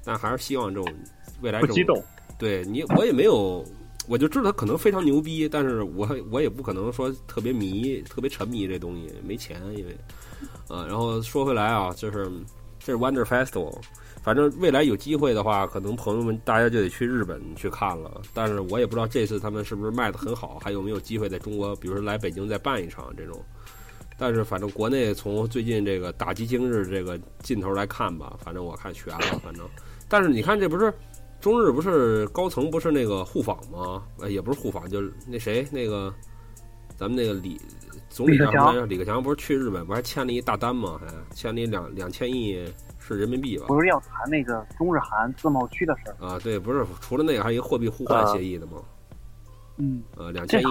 [0.04, 0.94] 但还是希望这种
[1.42, 2.02] 未来这种，
[2.38, 3.64] 对你，我也没有，
[4.08, 9.96] 我就知道他可能非常牛逼，但是我我也不可能说特别迷、特别沉迷这东西，没钱，因为，
[10.68, 12.30] 啊，然后说回来啊，就是
[12.78, 13.76] 这是 Wonder Festival。
[14.22, 18.20] 反正未来有机会的话，可能朋友们大家就得去日本去看了。
[18.34, 23.42] 但是我也不知道这次他们是不是卖的很好，还有没有机会在中国，比如说来北京再办一场这种。
[24.18, 29.38] 但是反正国内从最近这个打击今日这个劲头来看吧，反正我看悬了。
[29.42, 29.64] 反正
[30.08, 30.92] 但是你看，这不是
[31.40, 34.02] 中日不是高层不是那个互访吗？
[34.18, 36.12] 呃，也不是互访，就是那谁那个
[36.96, 37.60] 咱们那个李
[38.10, 38.86] 总理叫什么来着？
[38.86, 41.00] 李克强不是去日本不还签了一大单吗？
[41.00, 42.60] 还签了两两千亿
[43.14, 43.64] 是人民币吧？
[43.66, 46.38] 不是要谈那个中日韩自贸区的事儿啊？
[46.42, 48.82] 对，不是除了那个还有一个货币互换协议的吗？
[49.76, 50.64] 嗯，呃，两千亿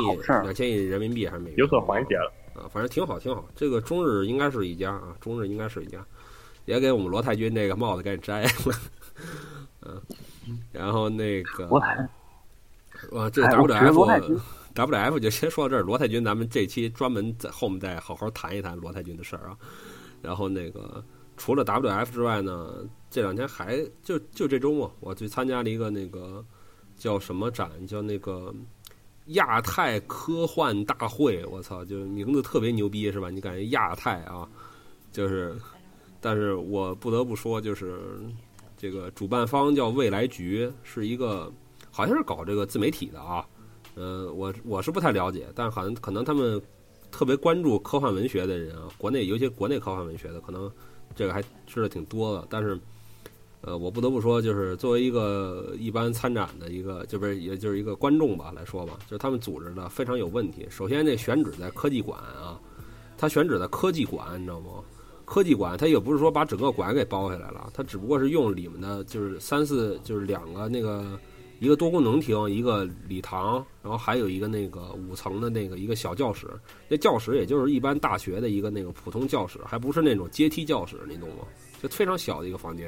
[0.43, 1.59] 两千亿人民币还是美元？
[1.59, 3.45] 有所缓解了啊，反正挺好挺好。
[3.55, 6.05] 这个中日应该是一家啊，中日应该是一家。
[6.65, 8.49] 也给我们罗太君这个帽子赶紧摘了，
[9.87, 10.01] 嗯，
[10.73, 14.05] 然后那个，哇，这 W F
[14.73, 15.81] W F 就先说到这儿。
[15.81, 19.57] 罗太君，咱们这期专门在后面再好好谈一谈罗太君的事儿啊。
[20.21, 21.01] 然后那个
[21.37, 26.43] 除了 W F 之外呢，这两天还就就这周末，我去参加了一个那个
[26.97, 28.53] 叫什么展，叫那个
[29.27, 31.45] 亚太科幻大会。
[31.45, 33.29] 我操，就是名字特别牛逼是吧？
[33.29, 34.49] 你感觉亚太啊，
[35.11, 35.55] 就是。
[36.19, 38.01] 但是我不得不说，就是
[38.75, 41.49] 这个主办方叫未来局，是一个
[41.91, 43.47] 好像是搞这个自媒体的啊。
[43.93, 46.59] 呃，我我是不太了解，但好像可能他们
[47.11, 50.69] 特别关注科幻文学的人啊，国内尤其国内科幻文学的，可能
[51.17, 52.47] 这个还吃的挺多的。
[52.49, 52.79] 但是，
[53.59, 60.65] 呃，我不得不说，就是作为一个一般参展的一个，就不是也就是一个观众吧来说吧，就是他们组织的非常有问题。
[60.69, 62.57] 首先，这选址在科技馆啊，
[63.17, 64.69] 他选址在科技馆，你知道吗？
[65.25, 71.19] 科技馆，它也不是说把整个馆给包下来了，它只不过是用里面的就是三四，就是两个那个
[71.59, 76.47] 一个多功能厅，一个礼堂，然后还有一个那个五层的那个一个小教室。
[76.87, 81.45] 那教室也就是一般大学的一个那个普通教室，还不是那种阶梯教室，你懂吗？
[81.81, 82.87] 就非常小的一个房间，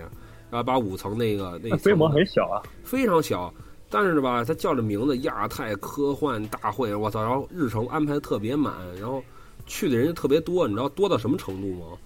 [0.49, 3.53] 然后把五层那个那规模很小啊，非常小。
[3.91, 7.23] 但是吧，它叫这名字亚太科幻大会，我操！
[7.23, 9.23] 然后日程安排的特别满，然后
[9.65, 11.97] 去的人就特别多，你知道多到什么程度吗？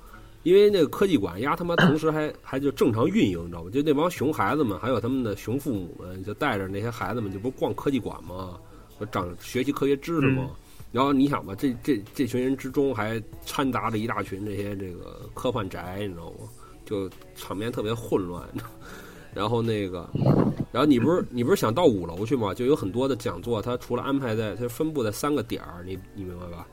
[0.43, 3.71] 因为那个科技馆丫，他妈同时还 还就正常运营，你知道吗？
[3.71, 8.60] 就那帮熊孩子们，还有他们的熊父母们，就带着那些孩子们，就不逛科技馆吗？
[9.12, 10.51] 长学习科学知识吗？
[10.91, 16.47] 然后你想吧，这这这群人之中还掺杂着一大群这些这个科幻宅，你知道吗？
[16.86, 18.47] 就场面特别混乱。
[19.34, 20.08] 然后那个，
[20.71, 22.53] 然后你不是你不是想到五楼去吗？
[22.53, 26.67] 就有很多的讲座，它除了安排在它分布在三个点儿，你你明白吧？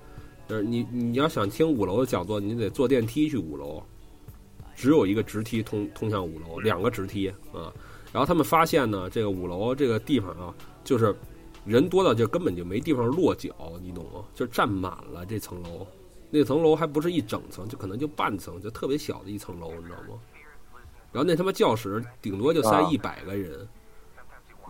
[0.51, 3.81] 就是你，你要想听五楼的讲座，你得坐电梯去五楼，
[4.75, 7.73] 只有一个直梯通通向五楼，两个直梯啊。
[8.13, 11.15] 然后他们发现呢，这个五楼这个地方啊，就是
[11.65, 14.25] 人多到就根本就没地方落脚，你懂吗？
[14.35, 15.87] 就占满了这层楼，
[16.31, 20.19] 那层楼还不是一整层，就可能就半层，就特别小的一层楼，你知道吗？
[21.13, 23.69] 然后那他妈教室顶多就塞一百个人，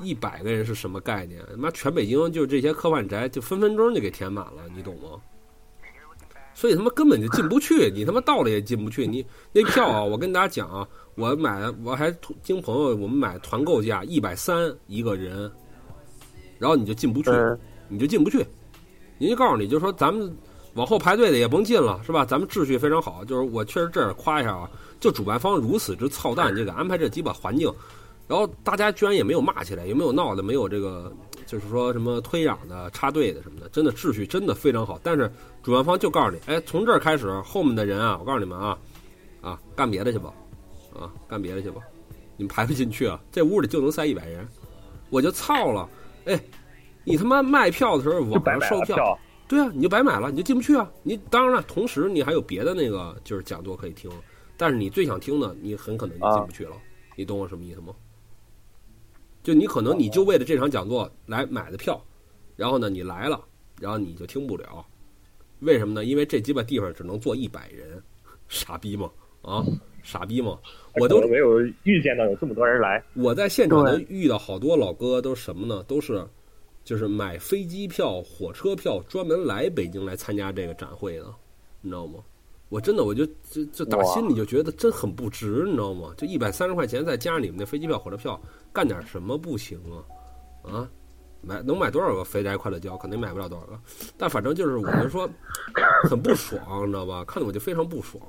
[0.03, 1.43] 一百个人是什么概念？
[1.51, 5.19] 他妈全北京就这些科幻宅，就分分钟就给填满了，你懂吗？
[6.61, 9.07] 所以他妈根本就进不去， 你他妈到了也进不去。
[9.07, 15.51] 你那票啊，我跟大家讲啊，我买我还经朋友我们买团购价一百三一个人，
[16.59, 17.31] 然后你就进不去，
[17.89, 18.45] 你就进不去。
[19.19, 20.31] 人家告诉你，就说咱们
[20.75, 22.27] 往后排队的也甭进了，是吧？
[22.27, 23.25] 咱们秩序非常好。
[23.25, 24.71] 就是我确实这儿夸一下啊，
[25.01, 27.73] 就主办方如此之操蛋，这个安排这鸡巴环境，
[28.29, 31.11] 然后大家居然也没有骂起来，也没有闹的，没有这个。
[31.51, 35.01] 就是说什么推攘的、插队的什么的，真的秩序真的非常好。
[35.03, 35.29] 但是
[35.65, 38.79] 主办方就告诉你，哎，从这儿开始，后面的人啊，我告诉你们啊，
[39.41, 40.33] 啊，干别的去吧，
[40.95, 41.83] 啊，干别的去吧，
[42.37, 44.47] 你们排不进去啊，这屋里就能塞一百人，
[45.11, 45.89] 我就操了，
[46.27, 46.41] 哎，
[47.03, 50.89] 你他妈卖票的时候网上售票，对啊，你就白买了，你就进不去啊。
[51.03, 54.09] 你当然了，同时你还有别的那个就是讲座可以听，
[54.57, 56.77] 但是你最想听的，你很可能就进不去了。
[57.17, 57.93] 你懂我什么意思吗？
[59.51, 62.01] 就你可能你就为了这场讲座来买的票，
[62.55, 63.45] 然后呢你来了，
[63.81, 64.87] 然后你就听不了，
[65.59, 66.05] 为什么呢？
[66.05, 68.01] 因为这鸡巴地方只能坐一百人，
[68.47, 69.11] 傻逼吗？
[69.43, 69.67] 啊，
[70.05, 70.57] 傻逼吗？
[71.01, 73.03] 我都没有预见到有这么多人来。
[73.15, 75.83] 我在现场能遇到好多老哥，都是什么呢？
[75.89, 76.25] 都是
[76.85, 81.27] 就是买飞机票、火车票，专门来北京来参加这个展会的，
[81.81, 82.21] 你知道吗？
[82.71, 86.15] 我真的，我就就就打心里就觉得真很不值，你知道吗？
[86.17, 88.41] 就一百三十块钱，再加上你们那飞机票、火车票，
[88.73, 90.71] 干点什么不行啊？
[90.71, 90.89] 啊，
[91.43, 92.97] 买能买多少个肥宅快乐胶？
[92.97, 93.77] 肯定买不了多少个。
[94.17, 95.29] 但反正就是，我就说
[96.09, 97.25] 很不爽，你知道吧？
[97.25, 98.23] 看得我就非常不爽。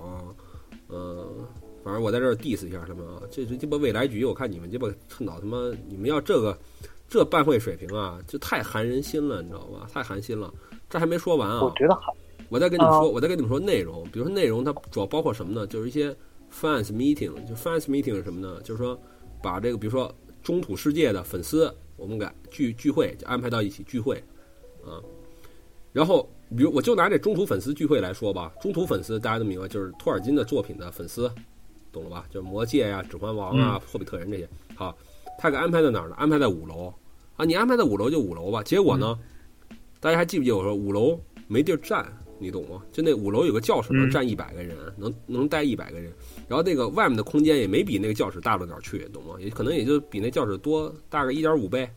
[0.89, 1.47] 嗯，
[1.84, 6.58] 反正我在这儿 diss 一下他们啊，这这鸡巴未来局，我看你们鸡巴趁早他妈，你们要这个
[7.08, 9.88] 这办会水平啊，就太寒人心了，你知道吧？
[9.93, 10.51] 太寒心了。
[10.89, 11.62] 这还没说完啊。
[11.62, 12.12] 我觉得好。
[12.52, 14.04] 我再跟你们说，我再跟你们说内容。
[14.12, 15.66] 比如说内容，它主要包括什么呢？
[15.66, 16.14] 就是一些
[16.54, 18.60] fans meeting，就 fans meeting 是什么呢？
[18.62, 19.00] 就是说
[19.42, 24.22] 把这个，比如说中土世界的粉丝，我们给聚聚会，就安排到一起聚会，
[24.86, 25.00] 啊。
[25.94, 31.32] 然后，比如我就拿这中土粉丝聚会来说吧，中土粉丝大家都明白，就是托尔金的作品的粉丝，
[31.90, 32.26] 懂了吧？
[32.30, 34.50] 就是魔戒呀、指环王啊、霍比特人这些。
[34.76, 34.94] 好，
[35.40, 36.16] 他给安排在哪儿呢？
[36.16, 36.94] 安排在五楼
[37.38, 37.46] 啊！
[37.46, 38.62] 你安排在五楼就五楼吧。
[38.62, 39.18] 结果呢，
[40.02, 42.06] 大家还记不记得我说五楼没地儿站？
[42.41, 42.82] 你懂吗？
[42.91, 46.12] 就那五楼有个教室能站一百个人，能能待一百个人。
[46.47, 49.36] 然后那个外面的空间也没比那个教室大到哪儿去，懂吗？
[49.39, 51.88] 也可能也就比那教室多大个一点五倍，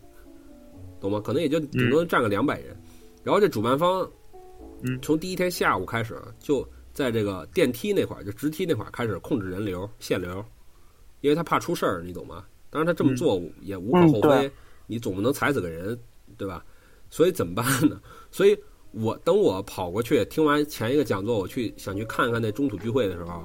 [1.00, 1.18] 懂吗？
[1.18, 2.76] 可能也就顶多站个两百人。
[3.22, 4.06] 然后这主办方，
[4.82, 10.44] 嗯，从第一天下午开始，就在这个电梯那块儿，就直梯那块儿开始控制人流、限流，
[11.22, 12.44] 因为他怕出事儿，你懂吗？
[12.68, 14.50] 当然他这么做也无可厚非，
[14.86, 15.98] 你总不能踩死个人，
[16.36, 16.62] 对吧？
[17.08, 17.98] 所以怎么办呢？
[18.30, 18.58] 所以
[18.94, 23.42] 我等我跑过去听完前一个讲座，我去想去看看那中土聚会的时候，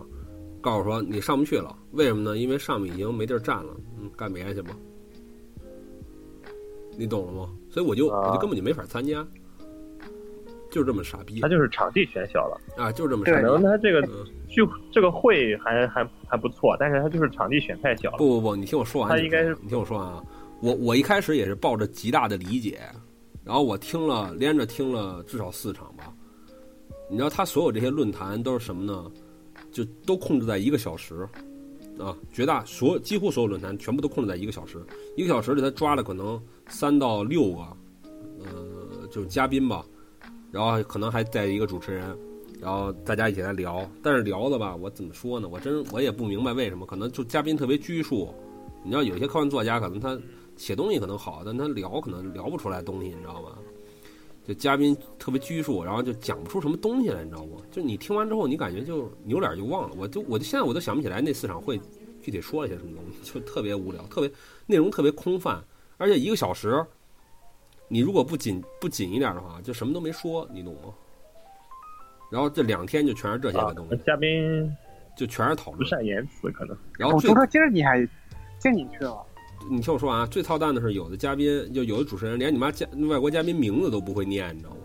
[0.61, 2.37] 告诉说你上不去了，为什么呢？
[2.37, 4.75] 因为上面已经没地儿站了，嗯，干别的去吧，
[6.97, 7.49] 你懂了吗？
[7.69, 9.25] 所以我就我就根本就没法参加。
[10.71, 13.41] 就是这么傻逼，他就是场地选小了啊，就是这么傻逼。
[13.41, 14.07] 可能他这个
[14.47, 18.17] 聚这个会还还还不错，但是他就是场地选太小了。
[18.19, 19.09] 不不不，你听我说完。
[19.09, 20.23] 他应该是你听我说完啊。
[20.61, 22.81] 我我一开始也是抱着极大的理解，
[23.43, 26.13] 然后我听了连着听了至少四场吧。
[27.09, 29.11] 你知道他所有这些论坛都是什么呢？
[29.71, 31.27] 就都控制在一个小时
[31.99, 34.83] 啊，绝大所几乎所有论坛全部都控制在一个小时。
[35.15, 37.61] 一个小时里他抓了可能三到六个，
[38.39, 39.85] 呃，就是嘉宾吧。
[40.51, 42.17] 然后可能还带一个主持人，
[42.59, 43.87] 然后大家一起来聊。
[44.01, 45.47] 但是聊的吧，我怎么说呢？
[45.47, 46.85] 我真我也不明白为什么。
[46.85, 48.33] 可能就嘉宾特别拘束。
[48.83, 50.17] 你知道，有些科幻作家可能他
[50.59, 53.57] 写东西可能好，但他聊可能聊不出来东西，你知道吗？
[54.45, 57.57] 就嘉宾特别拘束，然后就讲不出什么东西来，你知道吗？
[57.71, 59.95] 就你听完之后，你感觉就扭脸就忘了。
[59.97, 61.79] 我就我就现在我都想不起来那四场会
[62.21, 64.29] 具体说了些什么东西， 就特别无聊，特别
[64.65, 65.63] 内容特别空泛，
[65.97, 66.85] 而且一个小时。
[67.91, 70.93] 你如果不紧不紧一点的话，就什么都没说，你懂吗？
[72.29, 74.71] 然后这两天就全是这些个东西，嘉宾
[75.17, 76.77] 就全是讨论，不善言辞可能。
[76.99, 78.07] 然后我说今儿你还
[78.59, 79.25] 进进去了，
[79.67, 80.25] 你听我说完啊。
[80.27, 84.77] 最操蛋的是，有的嘉宾就有的主持人连你妈嘉外国嘉宾名字都不会念，你知道吗？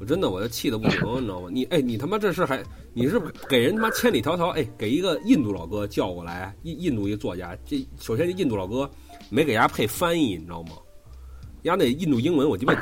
[0.00, 1.48] 我真的我就气得不行，你知道吗？
[1.50, 2.62] 你哎，你他妈这是还
[2.94, 8.88] 你是给人他妈千里迢迢哎，给一个印度老哥叫过来，印印度一作家，这首先这印度老哥
[9.28, 10.70] 没给人家配翻译，你知道吗？
[11.64, 12.76] 家那印度英文，我鸡巴一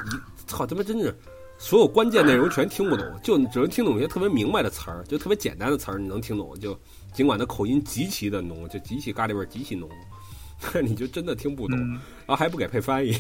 [0.47, 1.17] 操他妈真是，
[1.57, 6.79] 所有关键内容全听不懂，就只能听懂一些特别明白的词儿，就特别简单的词儿你能听懂，就
[7.15, 9.89] 尽管他口音极其的浓，就极其咖喱味极其浓，
[10.83, 13.17] 你就真的听不懂，然后还不给配翻译，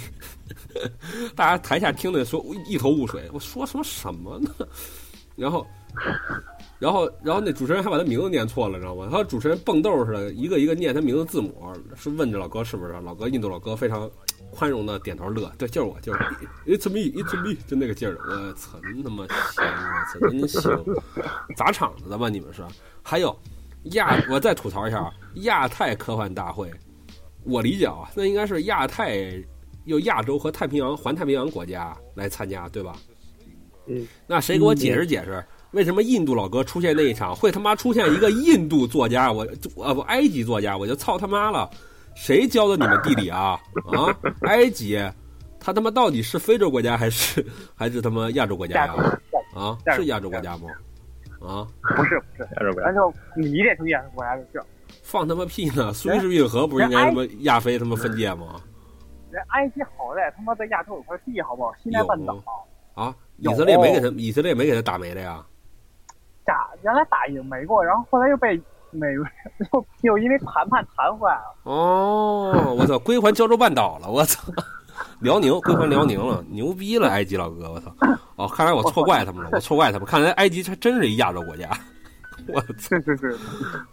[1.37, 4.51] 大家台下听的说一头雾水，我说什么什么呢？
[5.37, 5.67] 然后，
[6.79, 9.09] 然后，然后那主持人还把他名字念错了，知道吗？
[9.11, 12.93] 他主持人蹦豆似的，一个一个念他名字字母，是问这老哥是不是？
[13.05, 14.11] 老哥印度老哥非常。
[14.49, 16.19] 宽容的点头乐，对，就是我，就是
[16.65, 18.17] It's me, It's me，就那个劲儿。
[18.27, 20.85] 我操，真他妈行，我操，真行！
[21.57, 22.31] 砸场子的吧？
[22.31, 22.63] 你们是？
[23.03, 23.37] 还有
[23.93, 26.73] 亚，我再吐槽一下亚太科幻大会。
[27.47, 29.17] 我理解啊，那应该是亚太，
[29.85, 32.97] 又亚洲和太平洋、环太平洋国家来参加，对吧？
[33.87, 34.07] 嗯。
[34.27, 39.31] 那谁给我解释解释，为什么印度老哥出现那一场会他妈出现一个印度作家？
[39.31, 39.47] 我
[39.83, 41.71] 啊不，埃及作家，我就操他妈了！
[42.17, 43.61] 谁教的你们地理啊？
[43.93, 44.11] 啊，
[44.43, 44.99] 埃及，
[45.61, 48.95] 他他妈到底是非洲国家还是还是他妈亚洲国家呀？
[49.55, 50.69] 啊，是亚洲国家吗？
[51.41, 54.63] 啊，不是不是亚洲国家，那就你点成亚洲国家就是。
[55.07, 55.93] 放他妈屁呢！
[55.93, 58.61] 苏伊士运河不是应该什么亚非他妈分界吗？
[59.31, 61.73] 人埃及好歹他妈在亚洲有块地，好不好？
[61.83, 62.37] 西奈半岛。
[62.95, 65.45] 啊，以色列没给他，以色列没给他打没了呀？
[66.45, 68.61] 打原来打赢没过，然后后来又被。
[68.93, 72.75] 美又又因为谈判谈坏了哦！
[72.79, 74.09] 我操，归还胶州半岛了！
[74.09, 74.51] 我操，
[75.21, 77.11] 辽宁归还辽宁了，牛逼了！
[77.11, 77.93] 埃及老哥，我操！
[78.37, 80.07] 哦，看来我错怪他们了，我错怪他们。
[80.07, 81.69] 看来埃及还真是一亚洲国家。
[82.55, 82.73] 我操！
[82.79, 83.39] 是是是，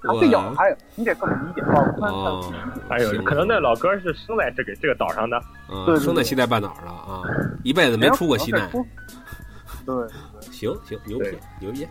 [0.02, 2.54] 还有还有，你得这么理解哦。
[2.90, 7.24] 还有可能那老哥是生在这个这个岛上的，嗯，生在西奈半岛的啊，
[7.64, 8.70] 一辈子没出过西奈。
[9.86, 9.96] 对，
[10.52, 11.88] 行行，牛逼牛逼。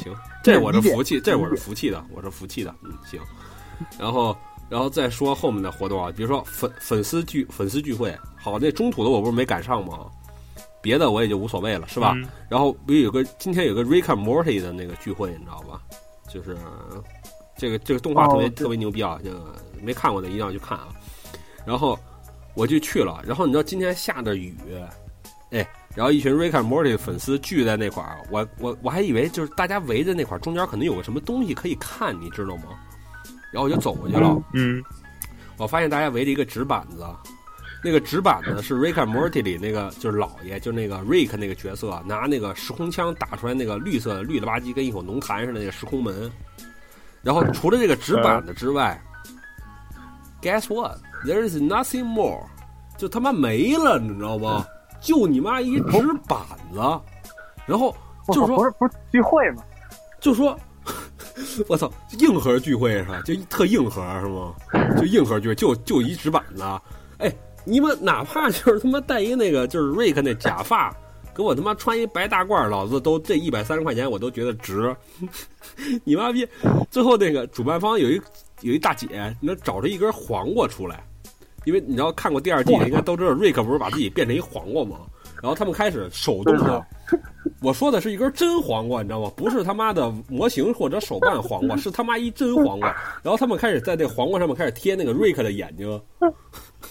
[0.00, 3.20] 行，这我是服气，这我是服气的，我是服气的，嗯，行。
[3.98, 4.36] 然后，
[4.70, 10.06] 然后再说后面的活动啊，比如说粉粉丝聚粉丝聚会，好，那中途的我不是没赶上吗？
[10.86, 12.16] 别的我也就无所谓了，是吧？
[12.48, 15.82] 然后不是有个今天有个 Rick and Morty 的那个聚会，你知道吧？
[16.28, 16.56] 就是
[17.56, 20.88] 这个这个动画特别特别牛逼啊，这个没看过的一定要去看啊。
[21.66, 21.98] 然后
[22.54, 24.54] 我就去了，然后你知道今天下着雨，
[25.50, 25.68] 哎。
[25.96, 32.64] 然后一群 Rick and Morty 粉丝聚在那块儿，我我我还以为就是大家围着那块儿，中间可能有个什么东西可以看，你知道吗？
[33.50, 34.84] 然后我就走过去了，嗯，
[35.56, 37.02] 我发现大家围着一个纸板子，
[37.82, 46.30] 那个纸板子是 Rick and Morty 里那个就是老爷，就那个 Rick 那个角色拿那个时空枪打出来那个绿色绿了吧唧跟一口浓痰似的那个时空门，
[47.22, 49.00] 然后除了这个纸板的之外
[50.42, 50.98] ，Guess what?
[51.24, 52.42] There is nothing more，
[52.96, 54.66] 就他妈没了，你知道吗？
[55.00, 56.38] 就你妈一纸板
[56.72, 56.80] 子，
[57.66, 57.94] 然后
[58.32, 59.62] 就说不是不是聚会吗？
[60.20, 60.58] 就说，
[61.68, 63.20] 我操，硬核聚会是吧？
[63.24, 64.54] 就特硬核是吗？
[64.96, 66.62] 就硬核聚会，就就一纸板子，
[67.18, 67.32] 哎，
[67.66, 70.90] 你们哪怕就是他妈戴一那个就是瑞克那假发。
[71.36, 74.96] 给我他妈穿一白大褂，老子都这一百三十块钱我都觉得值。
[76.02, 76.48] 你妈逼！
[76.90, 78.18] 最后那个主办方有一
[78.62, 79.06] 有一大姐，
[79.42, 81.06] 能找出一根黄瓜出来，
[81.66, 84.96] 因为你知道看过第二季应该都知道，瑞克不是把自己变成一黄瓜吗？
[85.42, 86.86] 然后他们开始手动的，
[87.60, 89.30] 我说的是一根真黄瓜，你知道吗？
[89.36, 92.88] 不是他妈的模型或者手办黄瓜，是他妈一真黄瓜。
[93.22, 96.00] 然后他们开始在这黄瓜上面开始贴那个瑞克的眼睛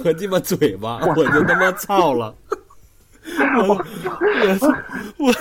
[0.04, 2.34] 和鸡巴嘴巴，我就他妈操了。
[3.68, 5.34] 我我我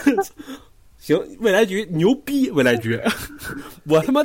[0.99, 2.99] 行，未来局牛逼，未来局，
[3.87, 4.23] 我他妈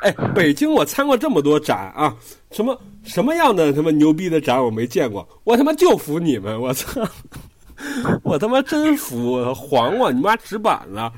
[0.00, 2.16] 哎，北京我参过这么多展啊，
[2.50, 7.06] 什么什么样的他妈牛逼的展我没见过，我他妈就服你们，我操，
[8.24, 11.12] 我他妈真服黄瓜，你妈纸板了，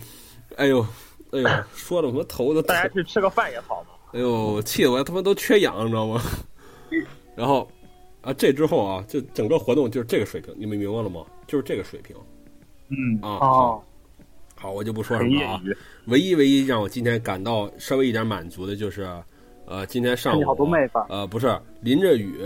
[0.57, 0.84] 哎呦
[1.30, 6.20] 哎呦，说的我头都，大家去吃个饭也好嘛，哎呦，气得我他妈都缺氧，你知道吗？
[7.36, 7.70] 然后
[8.27, 11.24] 啊，这之后啊，就整个活动就是这个水平，你们明白了吗？
[11.47, 12.16] 就是这个水平，
[12.89, 13.85] 嗯啊好，
[14.57, 15.62] 好，我就不说什么了啊。
[16.07, 19.09] 唯一唯一让我今天感到稍微一点满足的就是，
[19.64, 20.43] 呃，今天上午
[21.09, 22.43] 呃不是淋着雨，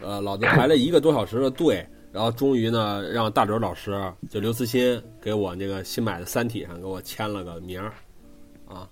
[0.00, 4.00] 呃，老子排了一个多小时的队，然后终于呢让大哲老师
[4.30, 7.92] 就刘慈欣给我那个新买的《三体》上给我签了个名儿，
[8.68, 8.88] 啊，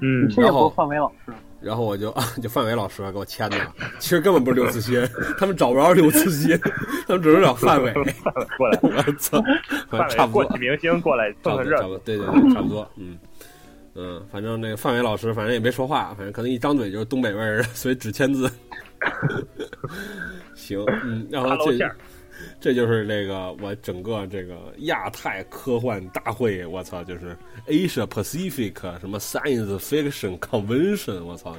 [0.00, 1.32] 嗯，然后范伟老师。
[1.60, 3.56] 然后我就啊 就范伟老师给我签的，
[3.98, 5.04] 其实根本不是刘慈欣，
[5.38, 6.58] 他们找不着刘慈欣，
[7.06, 7.92] 他们只能找范伟
[8.56, 8.78] 过来。
[8.82, 9.42] 我操，
[10.08, 10.44] 差不多。
[10.44, 12.88] 过气明星过来凑个热闹，对对对，差不多。
[12.96, 13.18] 嗯
[14.00, 18.48] 嗯，反正那个范伟老师反正也没说话，反正可能一张嘴就是东北味儿，所以只签字。
[20.54, 21.90] 行，嗯，然后这。
[22.60, 27.36] 这就是这个我整个这个亚太科幻大会，我操，就是
[27.68, 31.54] Asia Pacific 什么 Science Fiction Convention，我操，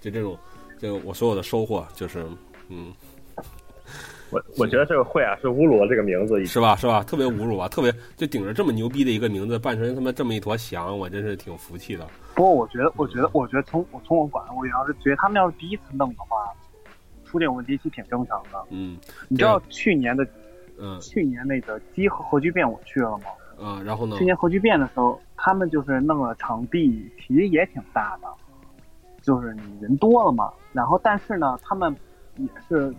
[0.00, 0.38] 就这种，
[0.78, 2.24] 就我所有的收获就是，
[2.68, 2.90] 嗯，
[4.30, 6.74] 我我觉得这个会啊是侮辱了这个名字，是吧？
[6.74, 7.02] 是吧？
[7.02, 7.68] 特别侮辱啊！
[7.68, 12.08] 特别就顶着这么牛逼的一个名字，扮成他妈这么一坨翔，我真是挺服气的。
[12.34, 16.36] 不过我觉得，我觉得，我觉得从我从我管，我要是觉得他们要是第一次弄的话。
[17.30, 18.66] 出点问题其实挺正常的。
[18.70, 20.26] 嗯，你知道去年的，
[20.80, 23.24] 嗯，去年那个基核核聚变我去了吗？
[23.62, 24.16] 啊，然后呢？
[24.18, 28.28] 去年核聚变的时候，他们就是弄了场地，其实也挺大的，
[29.22, 30.52] 就是你人多了嘛。
[30.72, 31.94] 然后，但是呢，他们
[32.36, 32.92] 也是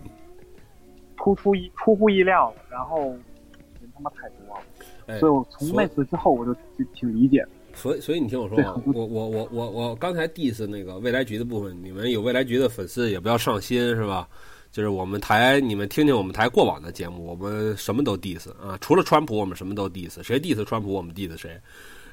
[1.16, 7.48] 突出意出乎意料的，然后人他妈太多了，所以我从那次之后我就就挺理解的。
[7.74, 14.28] 所以，所以你听我说啊，我我我我我刚才 diss 那个未来局的部分，你们有未来局的粉丝也不要上心，是吧？
[14.70, 21.60] 就是我们台，你们听听我们台过往的节目，我们什么都 diss 啊，除了川普，我们什么都 diss，谁 diss 川普，我们 diss 谁。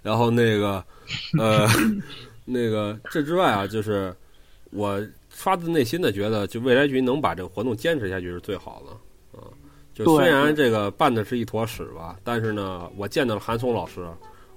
[0.01, 0.83] 然后那个，
[1.37, 1.67] 呃，
[2.43, 4.13] 那个这之外啊，就是
[4.71, 9.47] 我发自内心的觉得，就未来局能把这个活动坚持下去是最好的啊。
[9.93, 14.05] 就虽然这个办的是一坨屎吧，但是呢，我见到了韩松老师。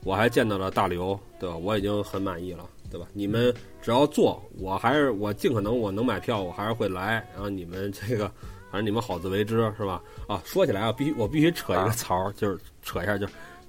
[0.04, 1.56] 我还见到了大刘，对吧？
[1.56, 3.06] 我已经很满意了，对吧？
[3.12, 7.24] 你们只要做，我还是我尽可能我能买票，我还是会来。
[7.32, 8.26] 然后你们这个，
[8.70, 10.02] 反正你们好自为之，是吧？
[10.26, 13.26] 啊，说起来啊，必须我必须扯一个槽，就是扯一下，就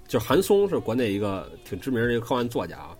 [0.07, 2.97] 就韩松是国内一个挺知名的一个科幻作家啊。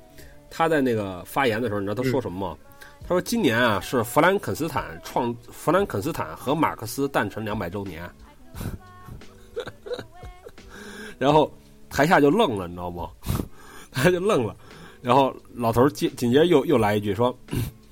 [0.52, 2.58] 他在那个发言的时候，你知道他说什么吗？
[3.02, 8.08] 他说今年啊是弗兰肯斯坦创弗兰肯斯坦和马克思诞辰两百周年，
[11.18, 11.52] 然后。
[11.94, 13.08] 台下就愣了，你知道吗？
[13.94, 14.56] 他就愣了，
[15.04, 17.38] 然后老头紧紧接着又又来一句说：“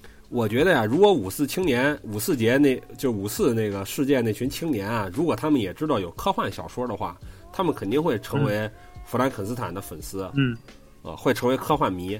[0.29, 7.15] 我觉得呀，如果五四青年五四节那就五四那个事件那群青年啊，如果他们也知道有科幻小说的话，
[7.53, 8.67] 他们肯定会成为
[9.05, 10.57] 弗兰肯斯坦的粉丝，嗯，
[11.03, 12.19] 啊，会成为科幻迷。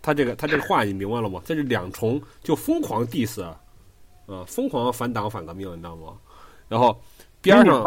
[0.00, 1.42] 他这个他这个话你明白了吗？
[1.44, 3.54] 这是两重就疯狂 diss，啊，
[4.46, 6.14] 疯狂反党反革命，你知道吗？
[6.68, 6.98] 然后
[7.42, 7.84] 边上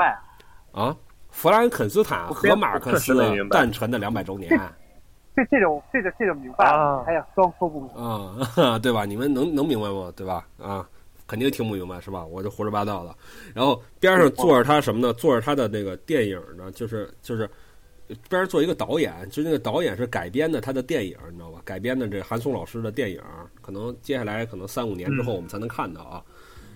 [0.71, 0.95] 啊。”
[1.37, 3.13] 弗兰肯斯坦和马克思
[3.51, 4.49] 诞辰的两百周年，
[5.35, 6.65] 这这种这个这种明白
[7.05, 9.05] 哎呀，装说不明啊， 对吧？
[9.05, 10.11] 你们能能明白吗？
[10.15, 10.47] 对吧？
[10.57, 10.89] 啊，
[11.27, 12.25] 肯定听不明白是吧？
[12.25, 13.15] 我就胡说八道的。
[13.53, 15.13] 然后边上坐着他什么呢？
[15.13, 17.47] 坐着他的那个电影呢，就是就是
[18.27, 21.61] 边上坐一个导演，就那个导演是改编的他的电影，你知道吧？
[21.63, 23.21] 改编的这韩松老师的电影，
[23.61, 26.23] 可能接下来可能三五年之后我们才能看到啊。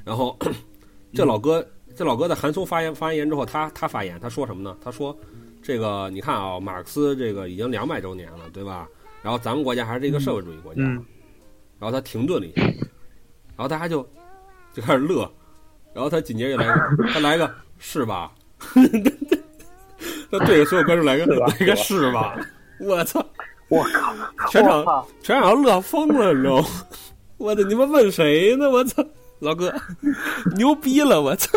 [0.05, 0.37] 然后
[1.15, 1.67] 这老哥。
[1.95, 4.75] 这老哥在韩松发言发完言之后，他他发言，他说什么呢？
[4.83, 5.15] 他说
[5.61, 8.87] ：“这个你看啊，马克思这个已经两百周年了，对吧？
[9.21, 11.05] 然后咱们国家还是一个社会主义国家，嗯
[11.79, 14.07] 然后他停顿了一下，然后大家就
[14.73, 15.31] 就开始乐，
[15.93, 18.31] 然后他紧接着来个他来个是吧？
[20.31, 22.39] 他对着所有观众来个来个是吧？
[22.79, 23.23] 我操！
[23.67, 24.13] 我靠，
[24.49, 26.67] 全场全场乐疯了，你知道吗？
[27.37, 28.69] 我的你们问谁呢？
[28.69, 29.03] 我操，
[29.39, 29.73] 老哥，
[30.55, 31.21] 牛逼了！
[31.21, 31.49] 我操，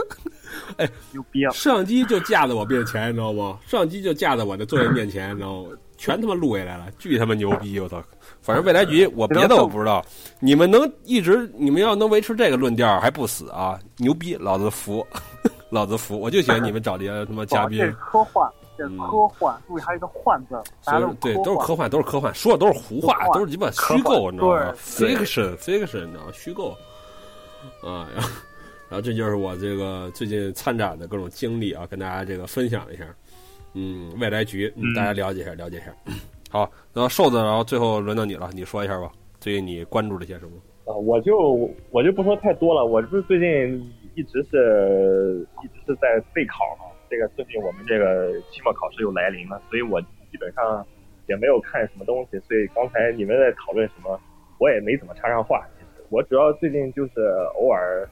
[1.13, 1.53] 牛逼啊！
[1.53, 3.59] 摄像机就架在我面前，你知道吗？
[3.67, 5.71] 摄像机就架在我的座位面前，你知道吗？
[5.97, 7.79] 全他妈录下来了，巨他妈牛逼！
[7.79, 8.03] 我操！
[8.43, 10.05] 反正未来局我别的我不知道，
[10.41, 13.79] 你们能一直你们要能维持这个论调还不死啊？
[13.99, 14.35] 牛逼！
[14.35, 15.07] 老子服，
[15.71, 16.19] 老子服！
[16.19, 20.61] 我就喜欢你们找这些他妈嘉宾这是，科幻，这科幻，注意还有一个“幻”字，
[21.21, 26.33] 对，都是科科幻，都是科幻，说的都是胡话，都是鸡巴虚构，你知道吗？fiction fiction，你知道吗？
[26.33, 26.77] 虚构
[27.83, 28.29] 啊，然后
[28.95, 33.05] 然后这就是我这个最近参展的各种经历啊，跟大家这个分享一下。
[33.73, 35.93] 嗯，未来局，嗯，嗯大家了解一下，了解一下。
[36.49, 40.53] 好，那瘦子，然后最后轮到你了，你说一下吧，最近你关注了些什么？
[40.85, 50.87] 啊，我就我就不说太多了，我是最近一直是一直是在备考嘛，这个最近我们这个期末考试又来临了，所以我基本上
[51.27, 54.21] 也没有看什么东西，所以刚才你们在讨论什么，
[54.61, 55.67] 我也没怎么插上话。
[55.81, 57.23] 其实我主要最近就是
[57.59, 58.09] 偶尔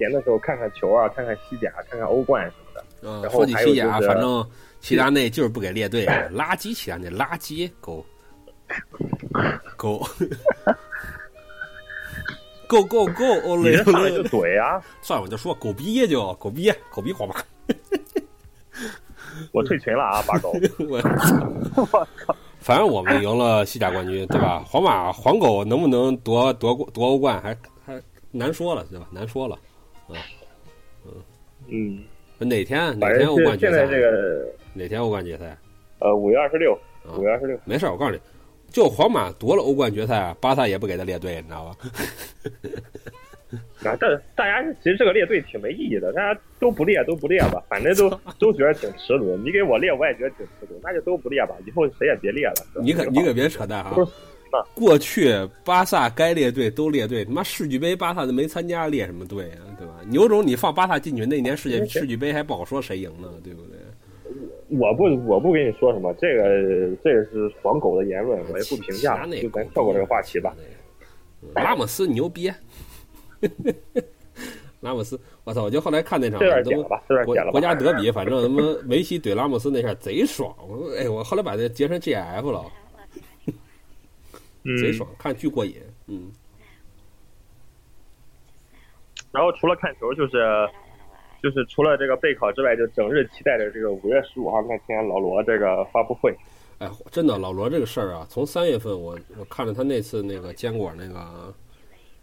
[0.00, 2.84] 闲的时候看看球啊，看看西甲，看看欧冠什么的。
[3.02, 4.44] 嗯，然后说起西甲，反正
[4.80, 8.06] 齐达内就是不给列队，垃圾齐达内，垃圾狗
[9.76, 10.08] 狗。
[12.66, 13.24] 够够够！
[13.44, 13.82] 欧雷就
[14.22, 14.80] 怼啊！
[15.02, 17.34] 算了，我就说狗逼就狗逼狗逼黄马，
[19.50, 20.54] 我退群了啊，八狗。
[20.88, 22.06] 我操！
[22.60, 24.62] 反正我们赢了西甲冠军，对吧？
[24.64, 29.08] 皇马黄狗能不能夺夺夺欧冠，还还难说了，对吧？
[29.10, 29.58] 难说了。
[31.68, 32.02] 嗯，
[32.38, 33.86] 哪天哪天欧冠决赛？
[33.86, 35.56] 这个哪天欧冠决赛？
[36.00, 36.72] 呃五月二十六，
[37.04, 37.58] 啊五月二十六。
[37.64, 38.18] 没事，我告诉你，
[38.70, 41.76] 就皇马夺了欧冠决赛啊，巴萨也不给他列队，你知道吧？
[43.84, 48.08] 啊，但大家其实这个列队挺没意义的，大家都不列都不列吧， 反正都
[48.38, 49.36] 都觉得挺耻辱。
[49.38, 52.54] 你给我列，我也觉得挺耻辱，那就都不列吧，以后谁也别列了。
[52.82, 53.96] 你可你可别扯淡哈
[54.74, 55.34] 过去
[55.64, 59.62] 巴萨该列队都列队，他妈世俱杯巴萨都没参加，列什么队啊？
[59.78, 59.94] 对吧？
[60.10, 63.78] 有种你放巴萨进去，那年世界世俱杯还不好说谁赢呢，对不对？
[64.78, 66.44] 我不我不跟你说什么，这个
[67.02, 70.54] 这个是黄狗的言论，我也不评价齐达，内就咱跳过这个话题吧。。
[71.54, 72.52] 拉莫斯牛逼，
[74.80, 75.64] 拉莫斯，我操！
[75.64, 77.34] 我就后来看那场这段都剪了吧，这段国。
[77.50, 80.54] 国家德比，反正他妈梅西怼拉莫斯那下贼爽，
[80.98, 82.70] 哎，我后来把它截成 GIF 了，嗯，
[84.64, 86.30] 贼爽，看巨过瘾，嗯。
[89.32, 90.68] 然后除了看球，就是
[91.42, 96.36] 就是除了这个备考之外，就整日期待着这个五月十五号那天老罗这个发布会。
[96.78, 101.54] 哎，真的，老罗这个事儿啊，从三月份我我看了他那次那个坚果那个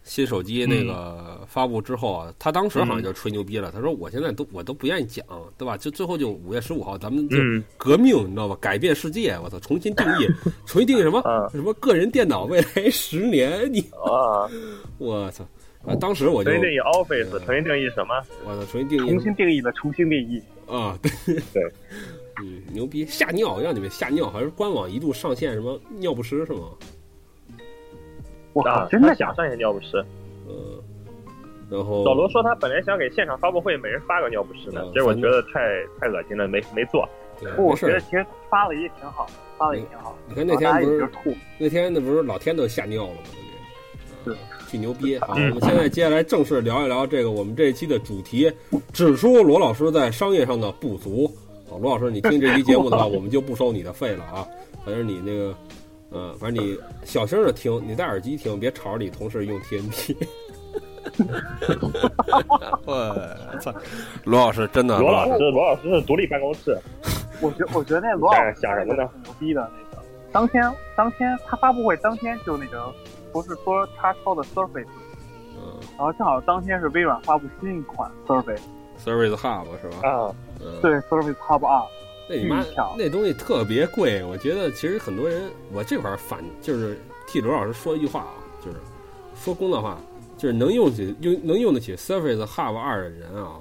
[0.08, 5.24] 新手机那个发布之后啊，他当时好像就吹牛逼了，他说我现在都我都不愿意讲，
[5.58, 5.76] 对吧？
[5.76, 8.56] 就最后就五月十五号，咱们就嗯革命，你知道吧？
[8.58, 10.26] 改变世界，我操，重新定义，
[10.64, 11.20] 重新定义什么？
[11.20, 13.70] 啊什么个人电脑未来十年？
[13.70, 14.48] 你啊，
[14.96, 15.44] 我操！
[15.84, 18.14] 啊，当时我就重新定义 Office，重新定义什么？
[18.46, 20.42] 我操，重新定义重新定义的，重新定义。
[20.66, 21.10] 啊，对
[21.52, 21.62] 对，
[22.42, 26.70] 嗯，牛逼，吓尿，让你们吓尿，好像是官网一度上线什么尿不湿是吗？
[28.52, 30.04] 我靠，啊，真的他想上线尿不湿。
[30.48, 30.54] 嗯，
[31.70, 35.60] 然后老罗说他本来想给现场发布会每人发个尿不湿呢嗯，结果觉得太
[36.00, 37.08] 太恶心了，没没做。
[37.40, 39.26] 对不过我觉得其实发了也挺好，
[39.56, 40.16] 发了也挺好。
[40.26, 43.18] 你看那天不是吐，那天那不是老天都吓尿了吗？
[44.24, 44.34] 对不对？
[44.34, 45.16] 是啊巨牛逼！
[45.20, 48.52] 好，我嗯们现在接下来正式聊一聊这个我们这一期的主题，
[48.92, 51.30] 指出罗老师在商业上的不足。
[51.70, 54.46] 好，罗老师，你听这期节目的话， 我们就不收你的费了啊。
[54.84, 55.54] 反正你那个，
[56.10, 60.16] 呃，反正你小声的听，你戴耳机听，别吵着你同事用 TNT。
[62.84, 63.72] 我操，
[64.24, 66.78] 罗老师真的，罗老师，罗老师是独立办公室，
[67.40, 70.02] 我觉我觉得那罗老师想什么呢很牛逼的那个。
[70.30, 72.92] 当天当天他发布会当天就那个
[73.32, 74.86] 不是说他抄的 Surface，
[75.56, 80.08] 嗯然后正好当天是微软发布新一款 Surface，Surface Hub 是吧？
[80.08, 81.82] 啊，嗯，对 Surface Hub 二，
[82.28, 82.64] 那你妈
[82.96, 88.76] 那东西特别贵，我觉得其实很多人，我这块儿反就是替刘老师说一句话啊，就是
[89.34, 89.98] 说公道话，
[90.36, 93.60] 就是能用起用能用得起 Surface Hub 二的人啊，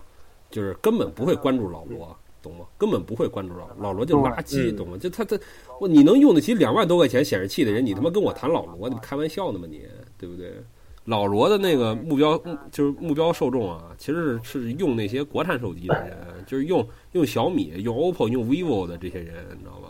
[0.52, 2.66] 就是根本不会关注老罗，懂吗？
[2.78, 4.98] 根本不会关注老老罗就垃圾，嗯懂吗？
[4.98, 5.40] 就他他
[5.80, 9.82] 我你能用得起两万多块钱显示器的人，你他妈跟我谈老罗，你开玩笑呢吗你？
[10.18, 10.54] 对不对？
[11.06, 16.86] 老罗的那个目标嗯就是目标受众啊，其实是是用那些国产手机的人，就是用
[17.18, 19.88] 用小米、用 OPPO、用 vivo 的这些人，你知道吧？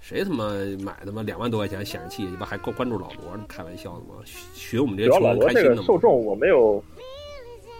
[0.00, 3.38] 谁他妈买他妈两万多块钱显示器，你不还关关注老罗？
[3.46, 4.16] 开玩笑的吗？
[4.52, 5.82] 学我们这些穷人开心的吗？
[5.86, 6.82] 受众我没有，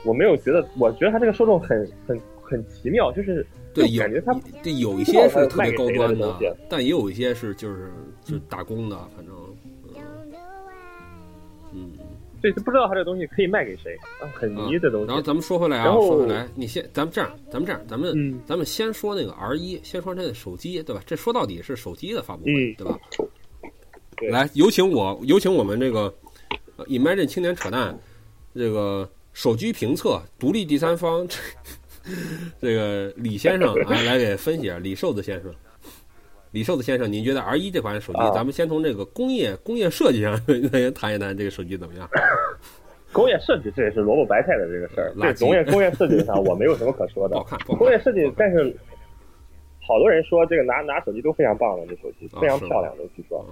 [0.04, 4.32] 我没有觉得，我觉得他这个受众很很很奇妙，就是对，感觉他
[4.62, 7.90] 对有一些是特别高端的，但也有一些是就是
[8.22, 9.34] 就打工的，反正
[12.42, 13.96] 对，就不知道他这东西可以卖给谁，
[14.34, 15.06] 很迷的东西。
[15.06, 21.00] 然后咱们说回来啊，说回来，你先，咱们这样，咱们这样，咱们，咱们先说那个 R 一，先说这个手机，对吧？
[21.06, 22.98] 这说到底是手机的发布会，对吧？
[24.30, 26.12] 来，有请我，有请我们这个
[26.86, 27.96] Imagine 青年扯淡，
[28.54, 31.26] 这个手机评测独立第三方，
[32.60, 35.54] 这个李先生啊，来给分析啊，李瘦子先生。
[36.52, 40.40] 李寿子先生，您觉得 R 一这款手机，咱们先从这个工业工业设计上
[40.94, 42.08] 谈一谈，这个手机怎么样？
[43.12, 45.12] 工业设计这也是萝卜白菜的这个事儿。
[45.14, 47.34] 对，工业工业设计上我没有什么可说的。
[47.40, 48.74] 不好看，工业设计，但是。
[49.84, 53.44] 好多人说这个拿拿手机都非常棒的，这手机非常漂亮的，据说。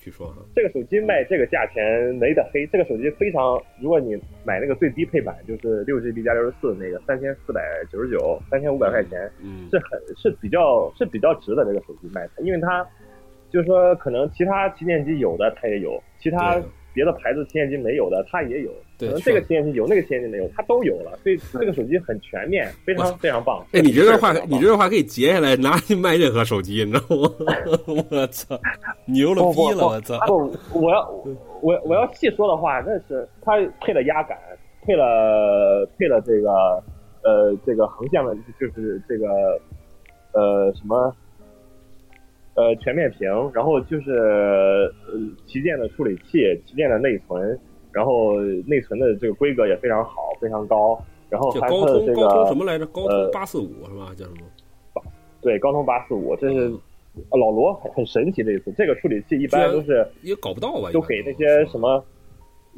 [0.00, 0.34] 据说。
[0.54, 12.84] 这个手机卖这个价钱没得黑，这个手机非常，如果你买那个最低配版，就是六 GB 加六十四那个三千四百九十九，三千五百块钱，嗯是很是比较是比较值的这个手机卖，因为它
[13.50, 16.60] 就是说可能其他旗舰机有的它也有，其他。
[16.92, 18.70] 别的牌子旗舰机没有的，它也有。
[18.98, 21.18] 可能这个旗舰机有，那个旗舰机没有，它都有了。
[21.22, 23.64] 所以这个手机很全面，非常非常棒。
[23.72, 27.30] 哎，你这段话，你这段话可以截下来拿去卖任何手机，你知道吗？
[28.10, 28.58] 我操，
[29.06, 29.86] 牛了逼了！
[29.86, 30.18] 我操！
[30.26, 31.08] 不，我要
[31.62, 34.38] 我我要细说的话，那是它配了压感，
[34.82, 36.50] 配了配了这个
[37.22, 39.28] 呃这个横向的，就是这个
[40.32, 41.14] 呃什么。
[42.54, 44.92] 呃，全面屏，然后就是呃
[45.46, 47.58] 旗舰的处理器，旗舰的内存，
[47.92, 51.00] 然后内存的这个规格也非常好，非常高。
[51.30, 52.84] 然后还是这个高通什么来着？
[52.86, 54.12] 高通八四五是吧？
[54.16, 54.40] 叫什么？
[55.40, 56.68] 对，高通八四五，这是
[57.30, 58.72] 老罗很很神奇的一次。
[58.76, 60.90] 这个处理器一般都是也搞不到吧？
[60.92, 62.04] 都给那些什么，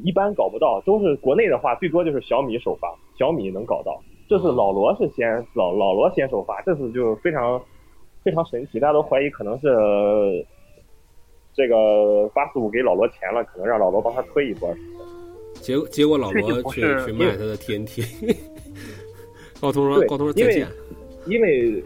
[0.04, 3.98] 一般搞不到，都是国内的话，最多就是小米首发，小米能搞到。
[4.28, 7.60] 这次老罗是先老老罗先首发，这次就非常。
[8.22, 9.66] 非常神奇，大家都怀疑可能是
[11.54, 14.74] 这个八四五给老罗钱了，可能让老罗帮他推一波。
[15.54, 18.34] 结结果老罗去去卖他的 TNT。
[19.60, 20.66] 高通说：“高通说再见。”
[21.26, 21.82] 因为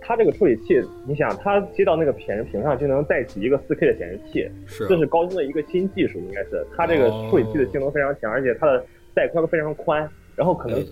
[0.00, 10.06] 他这个处理器，你想，他接到那个显示屏上就能带起一个四 K 的显示器，是这是高通的一个新技术，应该是它这个处理器的性能非常强，而且它的带宽非常宽，
[10.36, 10.84] 然后可能。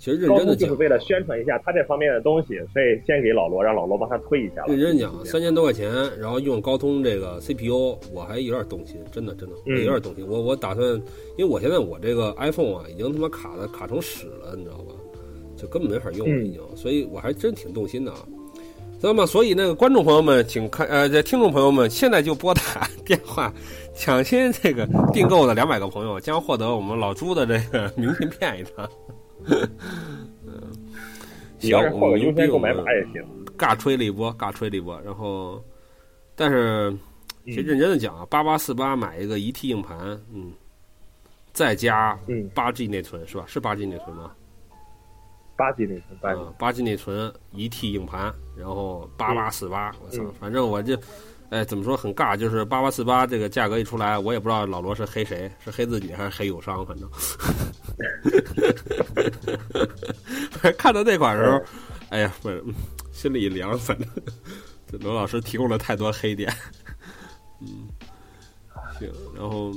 [0.00, 4.64] 其实认真的就是为了宣传一下他这方面的东西，所以先给老罗，让老罗帮他推一下。
[4.66, 10.26] 认真讲，三千多块钱，然后用高通这个 CPU，我还有点动心，真的真的，我有点动心。
[10.26, 10.82] 我我打算，
[11.36, 14.94] 因为我现在我这个 iPhone 啊，已经他妈卡的卡成屎了，你知道吧？
[15.54, 16.62] 就根本没法用了，已经。
[16.74, 18.20] 所以我还真挺动心的啊。
[19.02, 23.52] 那么，所以那个观众朋友们，请看，呃，这听众朋友们，现在就拨打 电话，
[23.94, 28.88] 抢先这个订购的两百个朋友将获得我们老朱的这个明信片一张。
[29.46, 30.72] 嗯，
[31.60, 33.24] 行，我们优先购买码也行。
[33.56, 35.62] 尬吹了一波，尬吹了一波，然后，
[36.34, 36.96] 但是，
[37.44, 39.98] 其实认真的讲啊，八八四八买一个一 T 硬盘，
[40.32, 40.52] 嗯，
[41.52, 42.18] 再加
[42.54, 43.44] 八 G 内存是吧？
[43.46, 44.32] 是八 G 内存吗？
[45.56, 50.96] 八 G 内存，八 G，八 G 内存一 T 硬盘，然后八八四八，我操，反正我就。
[51.50, 52.36] 哎，怎么说很尬？
[52.36, 57.10] 就是八八四八这个价格一出来，我也不知道老罗是黑谁，是黑自己还是黑友商，反正。
[60.76, 61.60] 看到那款时候，
[62.10, 62.62] 哎呀，不是
[63.12, 64.08] 心里一凉，反正
[64.90, 66.50] 这罗老师提供了太多黑点。
[67.60, 67.88] 嗯，
[68.98, 69.72] 行，然后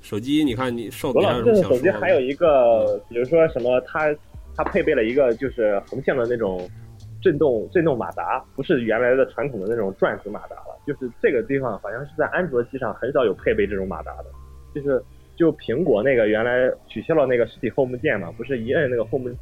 [0.00, 4.14] 手机，你看你手罗老师的手机还有一个，比如说什么，它
[4.56, 6.68] 它配备了一个就是横向的那种。
[7.20, 14.26] 震动震动马达不是原来的传统的那种转子马达了，就是这个地方好像是在安卓机上很少有配备这种马达的，
[14.72, 15.02] 就是
[15.38, 19.32] 就苹果那个原来取消了那个实体 Home 键嘛，不是一摁那个 Home，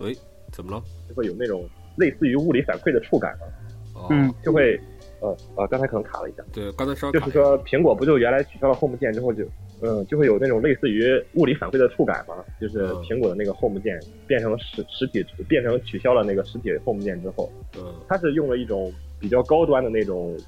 [0.00, 0.16] 喂，
[0.50, 0.82] 怎么了？
[1.08, 4.80] 就会有那种类似于物理反馈的触感嘛，嗯，就会，
[5.20, 9.44] 呃呃，刚才可能卡了一下，对，刚才稍就是说苹果不就原来取消了 Home 键之后就。
[9.84, 11.02] 嗯，就会有那种类似于
[11.34, 13.98] 物理反馈的触感嘛，就是苹果的那个 Home 键
[14.28, 20.38] 变成实实体，变成取消了那个实体 Home 键之后，嗯，它是用了一种比较高端的那种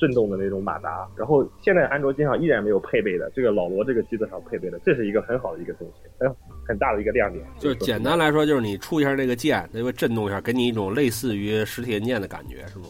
[0.00, 6.34] 震动的那种马达，然后现在安卓机上依然没有配备的，这个老罗这个机子上配备的，这是一个很好的一个东西，很
[6.66, 7.44] 很大的一个亮点。
[7.58, 12.86] 就是简单来说，就是你触一下这个键，它会震动一下，给你一种类似于实体按键的感觉，是吗？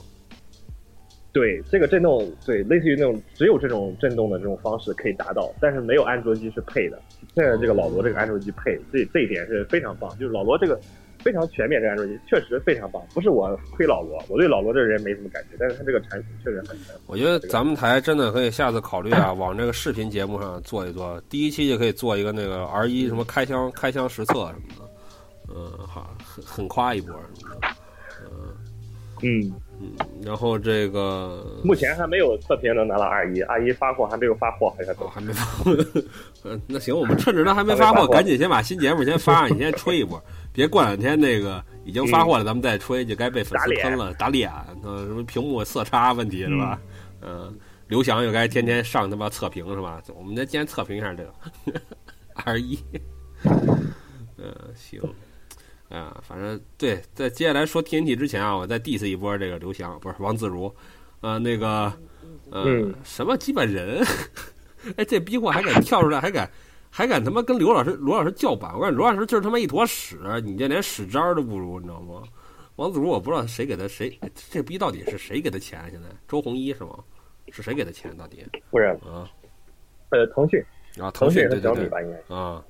[1.32, 7.00] 对这个震动，对类似于那种只有这种震动的这种方式可以达到，但是没有安卓机是配的。
[7.36, 10.10] 现在这个老罗这个安卓机配，这这一点是非常棒。
[10.18, 10.80] 就是老罗这个
[11.22, 13.02] 非常全面，这安卓机确实非常棒。
[13.14, 16.76] 不是我亏老罗，我对老罗这人没什么感觉，但是他这个产品确实很。
[17.06, 21.20] 我觉得咱们台真的可以下次考虑啊，往这个视频节目上做一做。
[21.28, 27.68] 第一期就可以做一个那个 R 一什么开箱开箱实测什么的，嗯，好，很很夸一波什么的，
[28.24, 28.54] 嗯
[29.22, 29.92] 嗯嗯。
[30.22, 35.76] 然后这个目前还没有测评能拿到二一二一发货还没有发货，好像都还没发货。
[36.44, 40.22] 嗯，那行，我们趁着他还没发货，赶紧先把新节目先发上，你先吹一波。
[40.52, 44.50] 别过两天那个已经发货了，咱们再吹，就该被粉丝喷了，打脸，
[44.82, 46.80] 呃，什么屏幕色差问题是吧？
[47.22, 47.56] 嗯，
[47.86, 50.02] 刘翔又该天天上他妈测评是吧？
[50.18, 51.80] 我们再先测评一下这个
[52.34, 52.76] 二一，
[53.44, 55.00] 嗯， 行，
[55.90, 60.74] 啊，反正对，在接下来说 TNT 之前啊，我再 diss 一波这个刘翔，不是王自如，
[61.20, 61.92] 呃，那个，
[62.50, 64.02] 嗯，什么鸡巴人？
[64.96, 66.50] 哎，这逼货还敢跳出来，还敢。
[66.92, 68.74] 还敢他妈跟刘老师、罗老师叫板？
[68.74, 72.24] 我感觉罗老师就是他妈一坨屎，你这连屎渣都不如，你知道吗？
[72.74, 74.18] 王自如，我不知道谁给他谁，
[74.50, 75.80] 这逼到底是谁给他钱？
[75.92, 76.98] 现在周鸿祎是吗？
[77.52, 78.12] 是谁给他钱？
[78.16, 78.44] 到底？
[78.72, 79.30] 不是啊，
[80.10, 80.60] 呃，腾讯
[81.00, 82.60] 啊，腾讯和小米吧，应该啊，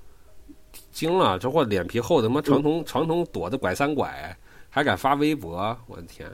[0.90, 1.38] 惊了！
[1.38, 4.36] 这货脸皮厚，他妈长筒长筒躲的拐三拐，
[4.68, 6.28] 还敢发微博，我的天！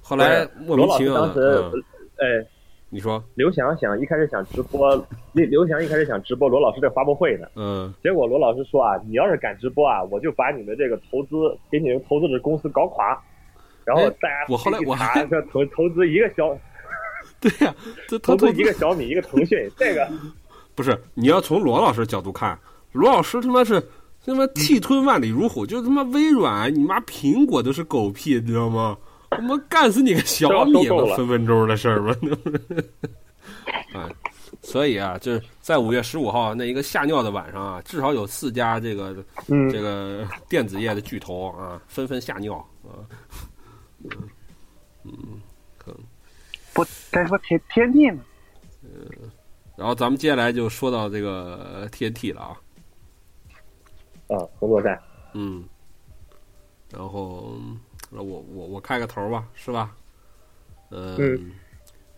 [0.00, 1.72] 后来莫名其妙的，
[2.16, 2.46] 哎。
[2.92, 4.96] 你说刘翔想一开始想直播，
[5.32, 7.46] 刘刘翔一开始想直播罗老师的发布会呢。
[7.54, 7.94] 嗯。
[8.02, 13.16] 结果罗老师说啊，你要是敢直播啊，我就把你们这个投资给你们投资者公司搞垮。
[13.84, 16.52] 然后大家我后来我还说投投资一个小，
[17.40, 17.72] 对呀，
[18.08, 20.10] 这投资一个小米一个腾讯，这个
[20.74, 22.58] 不是你要从罗老师角度看，
[22.92, 23.80] 罗老师他妈是
[24.24, 28.96] 他妈气吞万里如虎，就他妈微软，你妈苹果都是狗屁，你知道吗？
[29.30, 32.16] 他妈干死你个小米吧，分分钟的事儿吗？
[33.94, 34.10] 啊，
[34.60, 39.14] 所以啊，就是在五月十五号那一个吓尿的晚上啊，至少有四家这个
[39.70, 43.06] 这个电子业的巨头啊，纷纷吓尿啊。
[44.02, 44.10] 嗯
[45.04, 45.12] 嗯，
[45.78, 45.96] 可
[46.72, 48.20] 不该说天天地呢。
[48.82, 49.06] 嗯，
[49.76, 52.56] 然后咱们接下来就说到这个 TNT 了啊。
[54.30, 55.00] 啊，工作站。
[55.34, 55.64] 嗯，
[56.90, 57.54] 然后。
[58.12, 59.94] 那我我我开个头吧，是吧？
[60.90, 61.52] 嗯，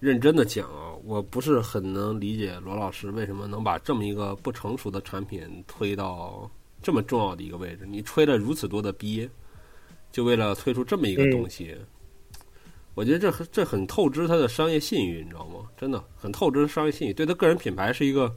[0.01, 6.51] 认真的讲啊，我不是很能理解罗老师为什么能把这么一个不成熟的产品推到
[6.83, 7.85] 这么重要的一个位置。
[7.87, 9.29] 你吹了如此多的逼，
[10.11, 11.77] 就为了推出这么一个东西，
[12.95, 15.69] 我觉得这这很透支他的商业信誉，你知道吗？
[15.77, 18.35] 真的很透支商业信誉，对他个人品牌是一个，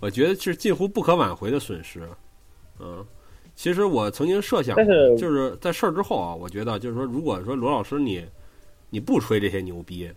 [0.00, 2.08] 我觉得是近乎不可挽回的损失。
[2.80, 3.06] 嗯。
[3.56, 4.76] 其实我曾经设想，
[5.16, 8.22] 就是在事儿之后啊，我觉得就是说，如果说罗老师你
[8.90, 10.08] 你不吹这些牛逼，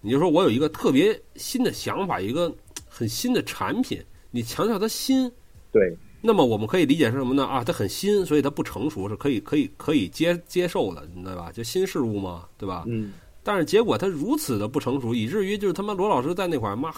[0.00, 2.50] 你就说我有一个特别新的想法，一个
[2.88, 5.30] 很新的产品，你强调它新，
[5.70, 7.44] 对，那么我们可以理解是什么呢？
[7.44, 11.52] 啊，它很新，所以它不成熟，是可以可以可以接接受的，你知道吧？
[11.52, 12.84] 就新事物嘛，对吧？
[12.86, 13.12] 嗯。
[13.42, 16.90] 但是结果它如此的不成熟，以至于就是他妈罗老师在那块儿妈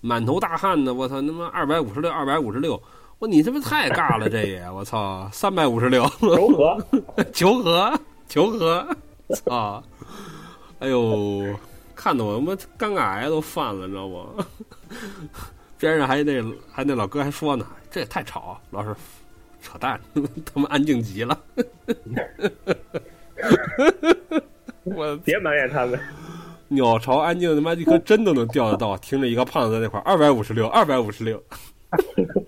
[0.00, 2.80] 满头大汗的，我操，他妈二百五十六，二百五十六。
[3.18, 6.78] 我你他妈太尬了，这也我操，三百五十六，求和，
[7.32, 8.86] 求和，求和，
[9.34, 9.82] 操！
[10.80, 11.56] 哎呦，
[11.94, 14.44] 看得我他妈尴尬癌都犯了，你知道不？
[15.78, 18.94] 边上还那还那老哥还说呢，这也太吵，老师
[19.62, 19.98] 扯淡，
[20.44, 21.38] 他妈安静极了。
[24.84, 25.98] 我别埋怨他们，
[26.68, 31.42] 鸟巢安静他妈一颗针都能钓得到，听着一个胖子在那块二百五十六，二百五十六。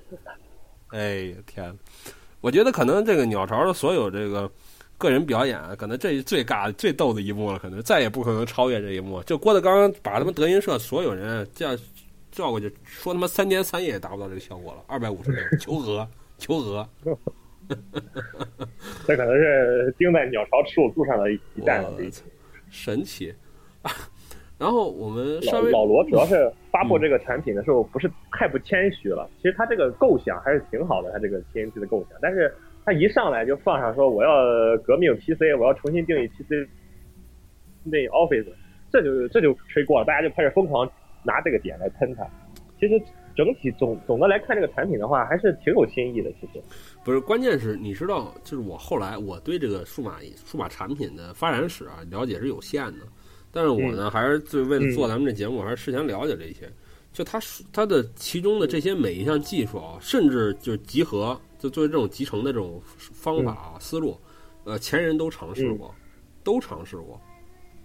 [0.91, 1.77] 哎呀天！
[2.41, 4.51] 我觉得可能这个鸟巢的所有这个
[4.97, 9.23] 个人表演，可能这是最尬、最逗的一幕了，可能再也不可能超越这一幕。
[9.25, 11.77] 就郭德纲把他们德云社所有人叫
[12.31, 14.85] 叫过去，说他妈三天三夜也达不到这个效果了。
[14.87, 16.09] 二百五十人，求和，
[16.39, 16.89] 求和。
[19.07, 21.91] 这可能是钉在鸟巢耻辱柱上的一 战了。
[22.71, 23.35] 神奇。
[24.59, 32.55] 然后我们老老罗主要是发布这个产品的时候不是太不谦虚了，其实他这个构想还是挺好的，他这个 TNT 的构想，但是
[32.85, 34.31] 他一上来就放上说我要
[34.79, 36.67] 革命 PC，我要重新定义 PC，
[37.85, 38.47] 那 Office，
[38.91, 40.91] 这就这就吹过了，大家就开始疯狂
[41.23, 42.27] 拿这个点来喷他。
[42.81, 42.99] 其实
[43.35, 46.31] 整体总总的来看，这个产品的话还是挺有新意的。
[46.41, 46.63] 其实
[47.05, 53.01] 不是，关键是你知道，就是我后来我对这个数码数码产品的发展史啊了解是有限的。
[53.51, 56.71] 但是我呢，还是就为了做咱们这节目，还是事先了解这些。
[57.13, 57.41] 就它
[57.73, 64.21] 它的其中的这些每一项技术啊，甚至就是集合，就作为这种集成的这种方法啊思路，
[64.65, 65.95] 呃，前人都尝试过，
[66.45, 67.19] 都尝试过。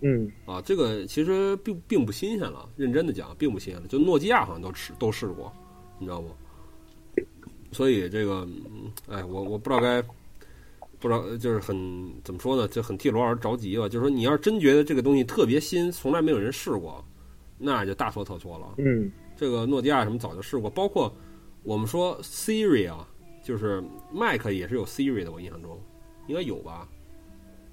[0.02, 2.68] 嗯啊，这个其实并并不新鲜了。
[2.76, 3.88] 认真的讲，并不新鲜了。
[3.88, 5.54] 就诺基亚好像都试都试过，
[5.98, 6.28] 你知道不？
[7.72, 8.46] 所以这个，
[9.08, 10.04] 哎，我我不知道该
[11.02, 11.76] 不知道，就是很
[12.24, 13.90] 怎么说呢，就很替罗老师着急吧。
[13.90, 17.04] 就是说，你要真觉得这个东西特别新，从来没有人试过，
[17.58, 18.76] 那就大错特错了。
[18.78, 21.12] 嗯，这个诺基亚什么早就试过，包括
[21.64, 23.08] 我们说 Siri 啊，
[23.44, 23.84] 就是
[24.14, 25.76] Mac 也是有 Siri 的，我印象中
[26.28, 26.88] 应该有吧。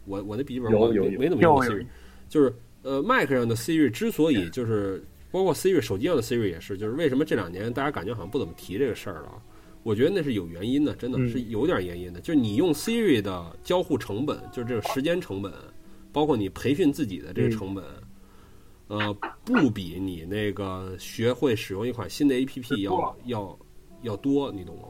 [0.06, 1.84] 我我的笔记本我没没怎么用过 Siri，
[2.30, 2.50] 就是
[2.82, 9.42] 呃 Mac 上的 Siri 之所以就是包括 Siri 手机上的 Siri 也是，就是为什么这两年大家感觉好像不怎么提这个事儿了？
[9.88, 12.20] 我觉得那是有原因的，真的是有点原因的。
[12.20, 15.50] 就是你用 Siri 的交互成本，就是这个时间成本，
[16.12, 17.82] 包括你培训自己的这个成本，
[18.88, 19.16] 呃，
[19.46, 23.58] 不比你那个学会使用一款新的 APP 要要
[24.02, 24.88] 要多，你懂吗？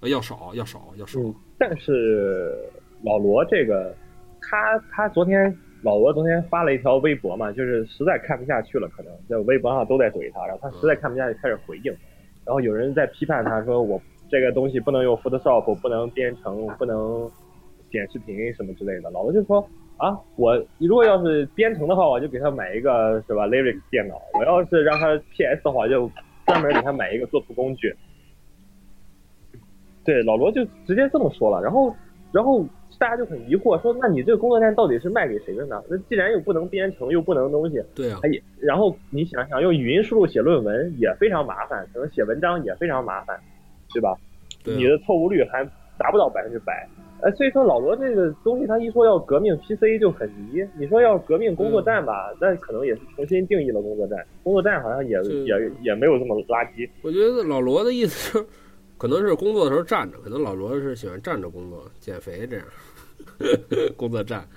[0.00, 1.20] 呃，要少，要少，要少。
[1.56, 2.58] 但是
[3.04, 3.94] 老罗这个。
[4.44, 11.94] 他他昨天老罗昨天发了一条微博嘛，就是实在看不下去了，可能在微博上都在怼他，然后他实在看不下去，开始回应，
[12.44, 17.30] 然后有人在批判他说我这个东西不能用 Photoshop，不能编程，不能
[17.90, 19.10] 剪视频什么之类的。
[19.10, 19.66] 老罗就说
[19.96, 26.10] 啊，我如果要是编程的话，我就给他买一个是吧 Lyric 电脑；我要是让他 PS 的话，就
[26.46, 27.94] 专门给他买一个作图工具。
[30.04, 31.94] 对，老罗就直接这么说了，然后
[32.32, 32.64] 然后。
[32.98, 35.82] 大家就很疑惑，说那你这个工作站到底是卖给谁的呢？
[35.88, 43.38] 那既然又不能编程，又不能东西，对啊，也然后你想想，用语音输入写论文也非常麻烦，可能写文章也非常麻烦，
[43.92, 44.14] 对吧？
[44.64, 45.64] 你的错误率还
[45.98, 46.88] 达不到百分之百，
[47.20, 50.64] 呃，所以说老罗这个东西，他一说要革命 PC 就很迷。
[50.78, 56.88] 你说要革命工作站吧，那可能也是重新定义了工作站，工作站好像也也也没有这么垃圾。
[57.02, 58.46] 我觉得老罗的意思是，
[59.02, 62.64] 可能是工作的时候站着，可能老罗是喜欢站着工作，减肥这样。
[63.98, 64.48] 工作站，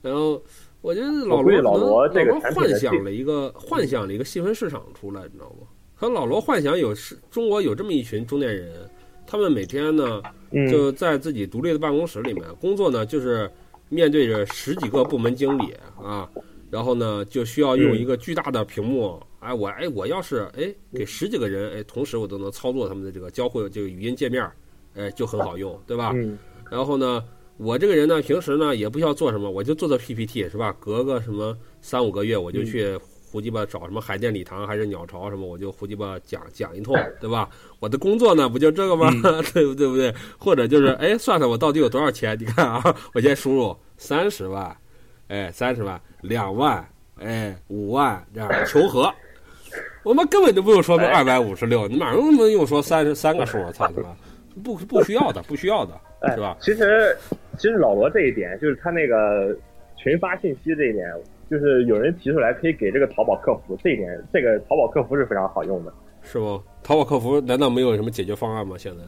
[0.00, 0.40] 然后
[0.82, 5.66] 我觉得老罗老罗这个幻想了一个幻想了一个细分市场出来，你知道吗？
[5.96, 8.88] 可老罗幻想有是中国有这么一群中年人，
[9.26, 10.22] 他们每天呢
[10.70, 13.50] 就在自己独立的办公室里面工作呢，就是
[13.88, 16.30] 面对着十几个部门经理啊，
[16.70, 24.50] 然后呢就需要用一个巨大的屏幕，哎我哎我要是哎给十几个人哎同时我都能操作他们的这个交互这个语音界面，
[24.94, 26.14] 哎就很好用，对吧？
[26.70, 27.22] 然后呢。
[27.58, 30.74] 我这个人呢，平时呢也不需要做什么，我就做做 PPT 是吧？
[30.80, 32.98] 隔个什么三五个月，我就去
[33.30, 37.48] 胡鸡巴找什么海淀礼堂还是鸟巢什么，我就胡鸡巴讲讲一通，对吧？
[37.78, 39.12] 我的工作呢不就这个吗？
[39.52, 40.12] 对不对不对？
[40.38, 42.36] 或者就是哎，算算我到底有多少钱？
[42.40, 42.82] 你看啊，
[43.12, 44.74] 我先输入三十万，
[45.28, 46.84] 哎，三十万，两万，
[47.18, 49.12] 哎，五万这样求和。
[50.02, 54.08] 我们根本就不用说那二百五十六，你马上能用说三十三个数，我操他妈！
[54.62, 55.98] 不不需要的，不需要的，
[56.34, 56.56] 是吧？
[56.60, 57.16] 其实，
[57.56, 59.56] 其实老罗这一点，就是他那个
[59.96, 61.10] 群发信息这一点，
[61.50, 65.92] 就是有人提出来可以给这个淘宝客服这一点，这个淘宝客服是非常好用的，
[66.22, 66.60] 是吗？
[66.82, 68.76] 淘宝客服难道没有什么解决方案吗？
[68.76, 69.04] 现在，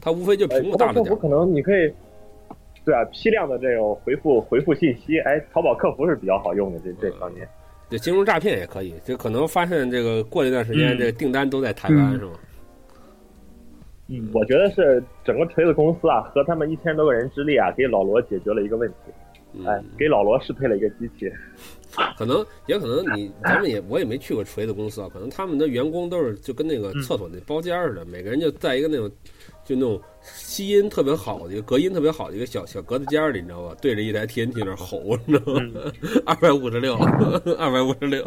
[0.00, 1.04] 他无非就屏幕大了点。
[1.04, 1.90] 客服可能你可以，
[2.84, 7.48] 对啊，批量的这种回复回复信息，哎，淘宝客服是比较好用的这这方面。
[7.88, 12.32] 对，金融诈骗也可以，就可能发现这个过一段时间，这个订单都在台湾，是吗？
[14.08, 21.30] 嗯，我觉得是整个锤子公司啊，和他们一千多个人之力啊，给老罗解决了一个问题，哎，给老罗适配了一个机器。
[22.16, 29.10] 可能也可能你咱们也我也没去过锤子公司啊，可能他们的员工都是就跟那个厕所那包间似的，每个人就在一个那种
[29.68, 33.76] 就那种吸音特别好的一个隔音特别好的一个小小格子间里，你知道吧？
[33.82, 35.92] 对着一台 TNT 那吼，你知道吗？
[36.24, 36.96] 二百五十六，
[37.58, 38.24] 二百五十六。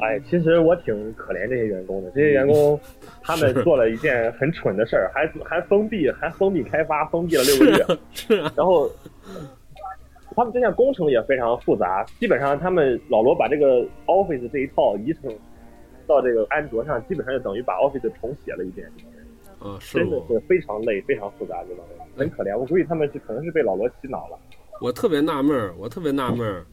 [0.00, 2.10] 哎，其实我挺可怜这些员工的。
[2.10, 2.78] 这些员工，
[3.22, 7.98] 他们做了一件很蠢的事儿，还还封闭，还封闭开发，封闭了六个月。
[8.12, 8.38] 是。
[8.56, 8.90] 然后，
[10.34, 12.04] 他们这项工程也非常复杂。
[12.18, 15.32] 基本上，他们老罗把这个 Office 这一套移成
[16.08, 18.90] 到这个安卓上，基本上就等于把 Office 重写了一遍。
[19.64, 19.98] 嗯，是。
[19.98, 22.56] 真的是非常累，非常复杂，这帮人很可怜。
[22.56, 24.38] 我估计他们是可能是被老罗洗脑了。
[24.80, 26.64] 我特别纳闷儿，我特别纳闷儿。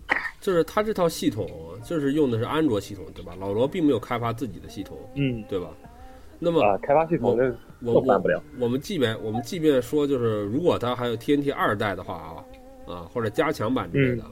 [0.42, 1.48] 就是他这套系统，
[1.84, 3.36] 就是用的是安卓系统，对吧？
[3.40, 5.70] 老罗并没有开发自己的系统，嗯，对吧？
[6.40, 7.38] 那么开发系统
[7.82, 8.42] 我我不了。
[8.58, 12.46] 我们即便我们即便说，就是如果它还有 TNT 二代的话啊
[12.88, 14.24] 啊，或者加强版之类的，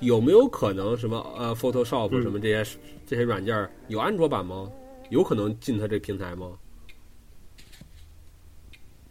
[0.00, 4.66] 有没有可能什么呃 Photoshop 什么这些这些软件有安卓版吗？
[5.10, 6.52] 有可能进它这平台吗？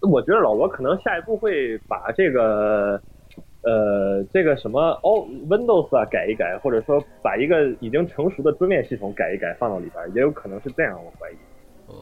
[0.01, 3.01] 我觉得老罗可能下一步会把这个。
[3.63, 10.99] 呃，这个什么哦，Windows 啊，改一改，或者说把一个已经成熟的桌面系统改一改，放到里边，也有可能是这样。
[11.05, 11.35] 我怀疑，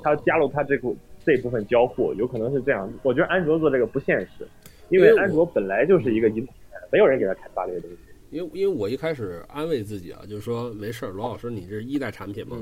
[0.02, 0.96] 他加入他这部
[1.26, 2.90] 这部分交互，有可能是这样。
[3.04, 4.48] 我觉得安卓做这个不现实，
[4.88, 6.40] 因为安卓本来就是一个一，
[6.94, 7.98] 没有人给他开发这个东西。
[8.30, 12.58] 因为因为我一开始安慰自己啊，就是说没事儿，罗老师，你这是一代产品嘛，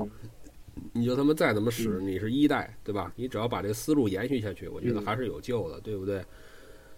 [0.92, 3.12] 你就他妈再怎么使，你是一代，对吧？
[3.16, 6.22] 你只要把这个思路延续下去，我觉得还是有救的，对不对？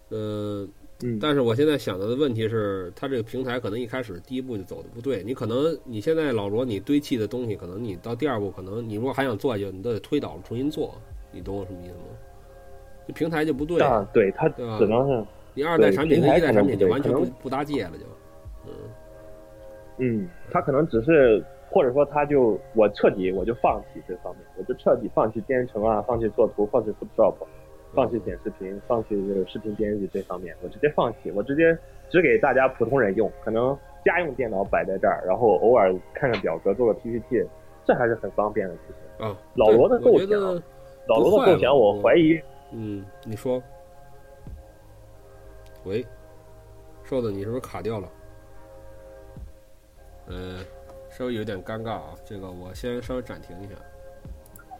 [0.09, 0.67] 呃，
[1.19, 5.23] 但是我现在想到的问题是，它这个平台可能一开始第一步就走的不对。
[5.23, 10.93] 你可能你现在老罗你堆砌的东西，可能你到第二步，可能你如果还想做下去，你都得推倒重新做。
[11.31, 12.03] 你懂我什么意思吗？
[13.07, 18.05] 这平台就不对啊，对它只能是你二代产品跟一代产品就完全不不搭界了，就
[18.67, 18.71] 嗯
[19.97, 21.43] 嗯，它可能只是。
[21.71, 27.33] 或者说，他就我彻底我就放弃这方面，我就彻底放弃编程啊，放弃做图，放弃 Photoshop，
[27.95, 31.77] 放弃剪视频，放弃这个视频编辑这方面，我直接放弃，我直接
[32.09, 37.47] 只给大家普通人用，可能家用电脑摆在这儿，然后偶尔看看表格，做个 PPT，
[37.85, 39.25] 这还是很方便的事情。
[39.25, 40.29] 啊，老罗的构想，
[41.07, 42.37] 老罗的构想，我怀疑。
[42.73, 43.63] 嗯，你说，
[45.85, 46.05] 喂，
[47.05, 48.09] 瘦子，你是不是卡掉了？
[50.27, 50.65] 嗯。
[51.21, 53.75] 稍微有点尴尬啊，这个我先稍微暂停一下。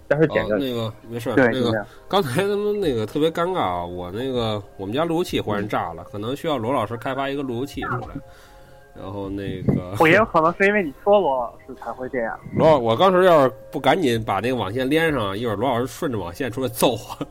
[0.07, 8.07] 待会儿剪那个没事，那个刚才他们那个特别尴尬啊，我那个我们家路由器忽然炸了，可能需要罗老师开发一个路由器出来。
[8.95, 12.39] 然后那个， 我也有可能是因为你说罗老师才会这样。
[12.55, 16.97] 罗，我刚时要是不赶紧把那个网线连上，一会儿罗老师顺着网线出来揍我。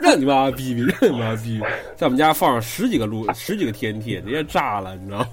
[0.00, 1.64] 让你妈逼逼，让你妈逼逼，
[1.96, 5.26] 在我们家放上十几个路，十几个 TNT，直接炸了，你知道吗？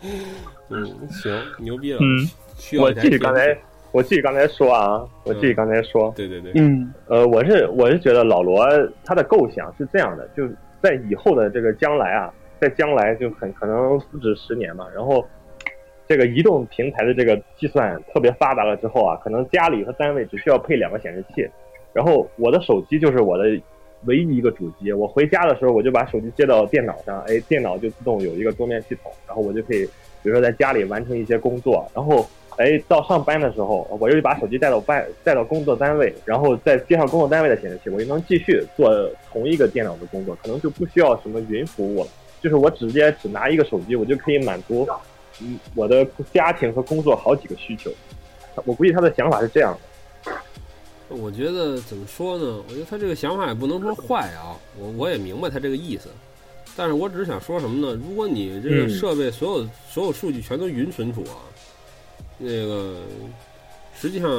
[0.68, 1.98] 嗯，行，牛逼了。
[2.00, 2.28] 嗯，
[2.78, 3.56] 我继续刚才，
[3.92, 6.12] 我继续刚才说啊，我继续刚才说。
[6.16, 6.52] 对对对。
[6.54, 8.64] 嗯，呃，我是我是觉得老罗
[9.04, 10.44] 他的构想是这样的，就
[10.86, 15.26] 在以后的这个将来啊，在将来就很可能不止十年嘛，然后。
[16.08, 21.44] 这个移动平台的这个计算特别发达了之后啊，可能家里和单位只需要配两个显示器，
[21.92, 23.60] 然后我的手机就是我的
[24.04, 24.92] 唯一一个主机。
[24.92, 29.84] 我回家的时候，我就把手机接到电脑上，哎，电脑就自动有一个桌面系统，然后我就可以，
[30.22, 32.24] 比如说在家里完成一些工作，然后
[32.56, 38.90] 哎，到上班的时候，我又把手机带到班带到工作单位，然后再接上工作单位的显示器，我就能继续做
[39.30, 42.08] 同一个电脑的工作，可能就不需要什么云服务了，
[42.40, 44.88] 就是我直接只拿一个手机，我就可以满足。
[45.40, 47.90] 嗯，我的家庭和工作好几个需求，
[48.64, 49.76] 我估计他的想法是这样
[50.24, 50.32] 的。
[51.08, 52.62] 我觉得怎么说呢？
[52.66, 56.08] 我觉得他这个想法也不能说坏啊，我我也明白他这个意思，
[56.74, 58.00] 但是我只是想说什么呢？
[58.02, 61.45] 如果你这个设备所有所有数据全都云存储啊，
[62.38, 62.96] 那个
[63.98, 64.30] 实际上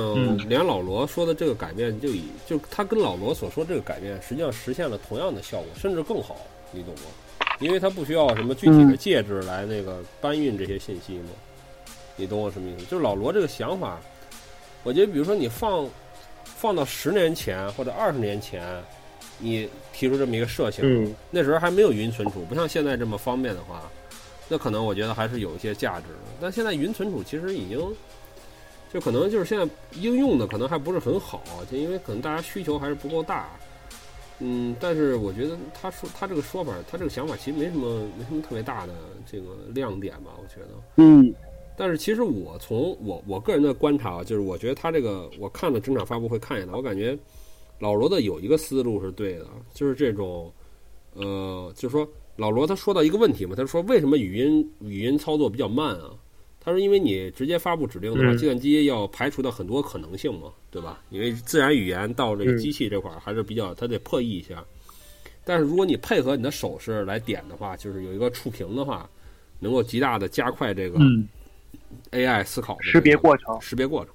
[0.48, 6.38] 连老罗说的这个改变就以就他跟老罗所说这个改变，实际上实现了同样的效果，甚至更好，
[6.72, 7.02] 你懂吗？
[7.60, 11.30] 因为他不需要什么具体的介质来那个搬运这些信息嘛，
[12.16, 12.86] 你懂我什么意思？
[12.86, 14.00] 就是老罗这个想法，
[14.84, 15.90] 我觉得比如说你放
[16.44, 18.64] 放到十年前或者二十年前，
[19.40, 20.86] 你提出这么一个设想，
[21.32, 23.90] 那时候还没有云存储，不像现在这么方便的话，
[24.50, 26.20] 那可能我觉得还是有一些价值的。
[26.42, 27.80] 但现在云存储其实已经，
[28.94, 29.68] 就可能就是现在
[30.00, 33.50] 应用的可能还不是很好，就因为可能大家需求还是不够大。
[34.40, 38.94] 嗯，但是我觉得他说他这个说法，他这个想法其实没什么没什么特别大的
[39.26, 40.30] 这个亮点吧？
[40.38, 40.68] 我觉得，
[40.98, 41.34] 嗯，
[41.76, 47.18] 但是其实我从我我个人的观察，就是我觉得他这个我看了整场发布会看下来，我感觉
[47.80, 50.54] 老罗的有一个思路是对的，就是这种，
[51.16, 52.08] 呃，就是说
[52.38, 56.12] 老罗他说到一个问题嘛，他说为什么语音语音操作比较慢啊？
[56.60, 61.00] 他说：“因为你直接发布指令的话，计算机要排除掉很多可能性嘛，对吧？
[61.10, 64.62] 因为自然语言到这个机器这块儿还是比较，它得破译一下。
[65.46, 69.10] 但是如果你配合你的手势来点的话，就是有一个触屏的话，
[69.60, 71.00] 能够极大的加快这个
[72.12, 73.58] AI 思考的识别过程。
[73.62, 74.14] 识别过程，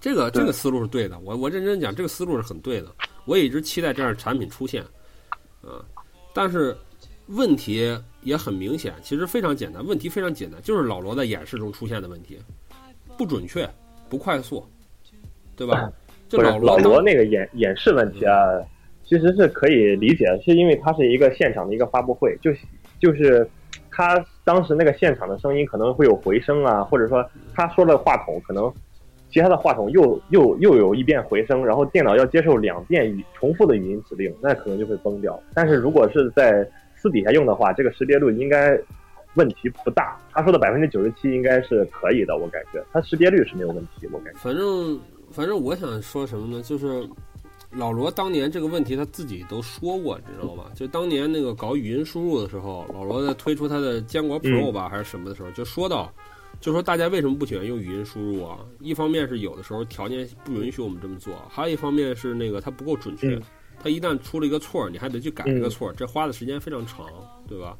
[0.00, 1.18] 这个这个思路是对的。
[1.18, 2.94] 我我认真讲，这个思路是很对的。
[3.24, 4.80] 我也一直期待这样的产品出现，
[5.60, 5.84] 啊，
[6.32, 6.76] 但是
[7.28, 12.36] 问题。”也很明显，其实非常简单，问题非常简单，就是老罗在演示中出现的问题，
[13.16, 13.66] 不准确，
[14.10, 14.62] 不快速，
[15.56, 15.90] 对吧？
[16.28, 18.34] 就老老罗那个演演示问题啊，
[19.04, 22.50] 其实是可以理解的，是因为它是一个现场的一个发布会，就
[23.00, 23.48] 就是
[23.90, 27.24] 他当时那个现场的声音可能会有回声啊，或者说
[27.54, 28.70] 他说的话筒可能
[29.30, 35.40] 其他的话筒又又又有一遍回声，然后电脑要接受两遍语重复的语音指令，那可能就会崩掉。
[35.54, 36.68] 但是如果是在
[37.00, 38.78] 私底下用的话，这个识别率应该
[39.34, 40.18] 问题不大。
[40.32, 44.08] 他说的百分之九十七应该是可以的，我感觉他识别率是没有问题。
[44.12, 44.40] 我感觉。
[44.40, 46.62] 反正反正我想说什么呢？
[46.62, 47.08] 就是
[47.70, 50.64] 老罗当年这个问题他自己都说过，你知道吗？
[50.74, 56.10] 就当年那个搞语音输入的时候，老罗在推出他的坚果 Pro 吧还是什么的时候，就说到，
[56.60, 58.58] 就说大家为什么不喜欢用语音输入啊？
[58.80, 63.38] 一方面是有的时候条件不允许我们这么做，还有一方面是那个它不够准确。
[63.82, 67.06] 他一旦出了一个错，你还得去改这个错，这花的时间非常长，
[67.46, 67.76] 对吧？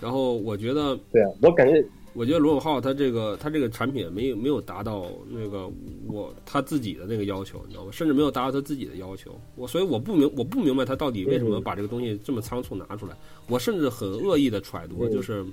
[0.00, 5.70] 然后我觉得，对啊，我感觉我觉得罗永浩他这个他这个产品没有没有达到那个
[6.06, 7.90] 我他自己的那个要求，你知道吗？
[7.92, 9.38] 甚至没有达到他自己的要求。
[9.54, 13.16] 我所以我不明我不明白他到底为什么把这个东西这么仓促拿出来。
[13.48, 15.44] 我甚至很恶意的揣度，就是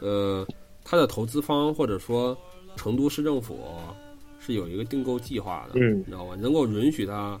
[0.00, 0.46] 呃，
[0.84, 2.38] 他的投资方或者说
[2.76, 3.58] 成都市政府
[4.38, 6.36] 是有一个订购计划的，你知道吗？
[6.36, 7.40] 能够允许他。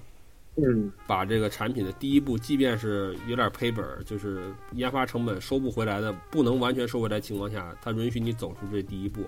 [0.64, 9.22] 嗯，把这个产品的第一步，即便是有点赔本，就是研发成本收不回来的，不能完全收回来情况下，他允许你走出这第一步。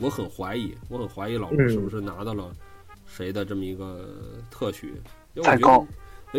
[0.00, 2.52] 我很怀疑，我很怀疑老罗是不是拿到了
[3.06, 4.08] 谁的这么一个
[4.50, 4.94] 特许？
[5.42, 5.86] 太高。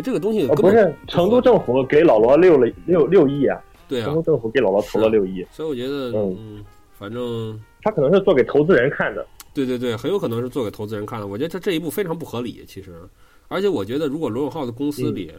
[0.02, 3.60] 这个东西不是成都政府给老罗六了六六亿啊？
[3.88, 5.44] 对啊，成都政府给老罗投了六亿。
[5.50, 9.26] 所以我觉得，嗯，反正他可能是做给投资人看的。
[9.52, 11.26] 对对对，很有可能是做给投资人看的。
[11.26, 13.02] 我觉得他这一步非常不合理，其实。
[13.50, 15.32] 而且我觉得，如果罗永浩的公司里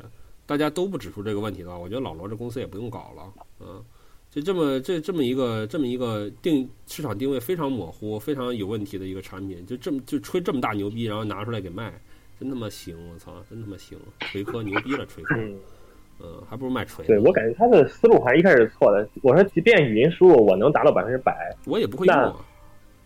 [0.45, 3.33] 大家都不指出这个问题的话，我觉得老罗这公司也不用搞了。
[3.61, 3.81] 嗯，
[4.29, 11.93] 就这么这这么一个这么一个定市场定位非常模糊、非常有问题的一个产品，就这么就吹这么大牛逼，然后拿出来给卖，
[12.37, 12.97] 真他妈行！
[13.13, 13.97] 我操，真他妈行！
[14.19, 15.35] 锤科牛逼了，锤科。
[16.23, 17.03] 嗯，还不如卖锤。
[17.07, 19.07] 对我感觉他的思路还一开始是错的。
[19.23, 21.33] 我说，即便语音输入我能达到百分之百，
[21.65, 22.35] 我也不会用，啊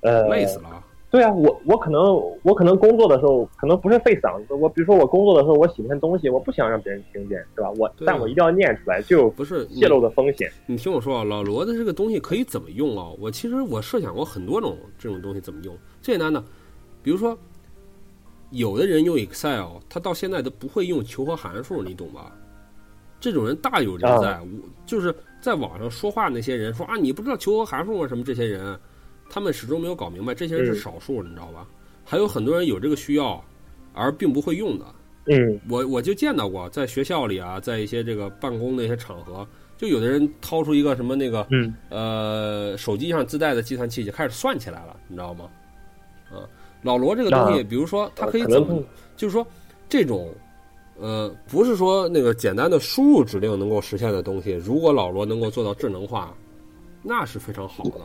[0.02, 0.84] 呃，累死了。
[1.16, 2.04] 对啊，我我可能
[2.44, 7.72] 我可能工作的时候可能不是费嗓子，我比如说我工作的时候我写篇东西，我不想让别人听见，是吧？
[7.78, 10.52] 我但我一定要念出来，就不是泄露的风险。
[10.66, 13.08] 你听我说啊，老罗的这个东西可以怎么用啊？
[13.18, 15.74] 我其实我设想过很多种这种东西怎么用。
[16.02, 16.44] 最简单的，
[17.02, 17.38] 比如说
[18.50, 22.36] 有的人用 Excel，他到现在都不会用求和函数，你懂吧？
[23.22, 24.48] 这种人大有人在，我
[24.86, 28.06] 就是在网上说话那些人说啊，你不知道求和函数吗？
[28.06, 28.78] 什么这些人。
[29.30, 31.68] 他们始终没有搞明白，这些人是少数，你知道吧？
[32.04, 33.44] 还有很多人有这个需要，
[33.94, 34.86] 而并不会用的。
[35.26, 39.46] 嗯，我我就见到过，在学校里啊，在一些这个办公的一些场合，
[39.76, 45.50] 就有的人掏出一个什么那个，嗯，呃，手机上自带的计算器就开始算起来了，你知道吗？
[46.32, 46.46] 啊，
[46.84, 48.84] 老罗这个东西，比如说它可以怎么，
[49.18, 49.46] 就是说
[49.90, 50.32] 这种，
[51.00, 56.32] 呃，不是说那个简单的输入指令能够实现的东西，如果老罗能够做到智能化。
[57.08, 58.02] 那是非常好的，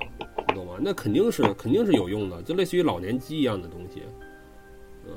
[0.49, 0.75] 你懂吗？
[0.79, 4.03] 那肯定是肯定是有用的，就类似于老年机一样的东西。
[5.07, 5.13] 嗯，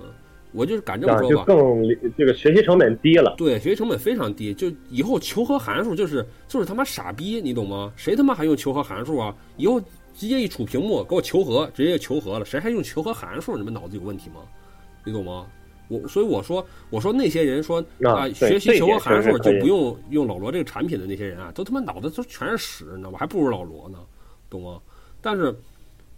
[0.54, 1.44] 我就是敢这么说吧。
[1.46, 1.84] 就更
[2.18, 3.36] 这个学习成本低了。
[3.38, 4.54] 对，学习成本非常低。
[4.54, 7.92] 就以后求和函数就是就是他妈傻逼，你懂吗？
[7.98, 9.36] 谁他妈还用求和函数啊？
[9.58, 9.82] 以后
[10.14, 13.58] 直接一杵屏幕给我求和，直接求和了，谁还用求和函数？
[13.58, 14.38] 你们脑子有问题吗？
[15.04, 15.46] 你懂吗？
[15.88, 23.18] 我所以我说我说那些人说啊学习求和函数就不用用老罗这个产品的那些人啊，都他妈脑子都全是屎，你知道吗？
[23.20, 24.00] 还不如老罗呢，
[24.50, 24.80] 懂吗？
[25.22, 25.56] 但是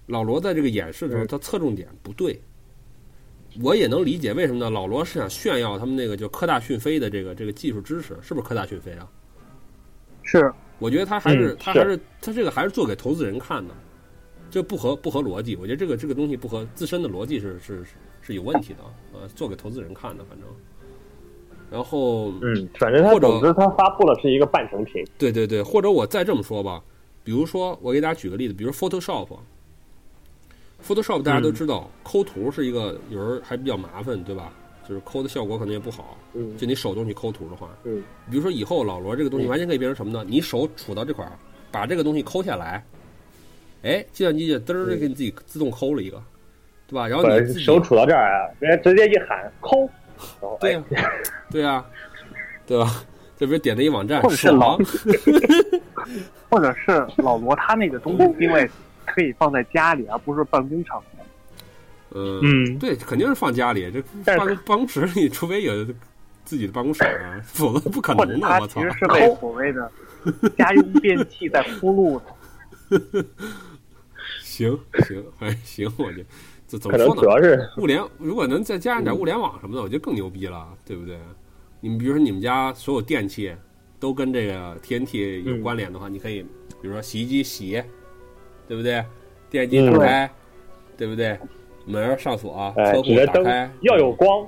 [0.05, 2.39] 老罗在这个演示的时候，他侧重点不对。
[3.61, 4.69] 我也能理解为什么呢？
[4.69, 9.07] 老罗是想炫耀他们那个就科大讯飞的这个这个技术知识，是不是科大讯飞啊？
[10.23, 13.73] 是，我觉得他还是他还是他这个还是做给投资人看的，
[14.51, 15.55] 这不合不合逻辑。
[15.55, 17.85] 我觉得这个这个东西不合自身的逻辑是是
[18.25, 18.33] 是。
[18.33, 18.79] 有问题的，
[19.13, 20.47] 呃，做给投资人看的，反正，
[21.69, 26.81] 然后，嗯，反正他总之他发布了是一个半成品，对对对，或者我再这么说吧，
[27.23, 34.51] 比如说我给大家举个例子，比如 Photoshop，Photoshop 大家都知道抠图是一个有人还比较麻烦，对吧？
[34.87, 40.23] 就是抠的效果可能也不好，嗯，就你手动去抠图的话，嗯，比如说以后老罗这个东西完全可以变成什么呢？
[40.27, 41.31] 你手杵到这块儿，
[41.71, 42.85] 把这个东西抠下来，
[43.81, 46.21] 哎，计算机就嘚儿给你自己自动抠了一个。
[46.87, 47.07] 对吧？
[47.07, 49.89] 然后你手杵到这儿啊，人家直接一喊抠，
[50.59, 50.83] 对呀，
[51.49, 51.85] 对呀，
[52.65, 53.03] 对吧？
[53.37, 54.77] 这不是点的一网站，或者是老，
[56.49, 58.69] 或者是老罗他那个东西定位
[59.05, 61.05] 可以放在家里，而不是办公场合。
[62.17, 63.91] 嗯，对，肯定是放家里。
[63.91, 65.83] 这办公办公室里，除非有
[66.45, 68.47] 自己的办公室啊，否则不可能的。
[68.47, 68.79] 我操！
[68.81, 69.91] 其实是被所谓的
[70.57, 73.25] 家用电器在铺路的。
[74.39, 76.23] 行行，哎行，我就。
[76.67, 77.21] 这怎么说呢？
[77.21, 81.17] 主要是物联，如果能再加上点物联网什么的，我觉得更牛逼了，对不对？
[81.79, 83.55] 你们比如说你们家所有电器
[83.99, 86.41] 都跟这个 TNT 有关联的话，你可以，
[86.81, 87.83] 比如说洗衣机洗，
[88.67, 89.03] 对不对？
[89.49, 90.31] 电视机打开，
[90.97, 91.37] 对不对？
[91.85, 94.43] 门上锁，车库打开，要有光，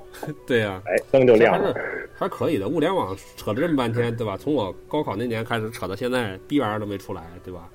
[0.48, 1.72] 对呀，哎，灯就亮了，
[2.15, 2.68] 还是可以的。
[2.68, 4.35] 物联网扯了这么半天，对吧？
[4.35, 7.69] 从我高考那年开始扯到现在，逼玩意儿都没出来，对吧？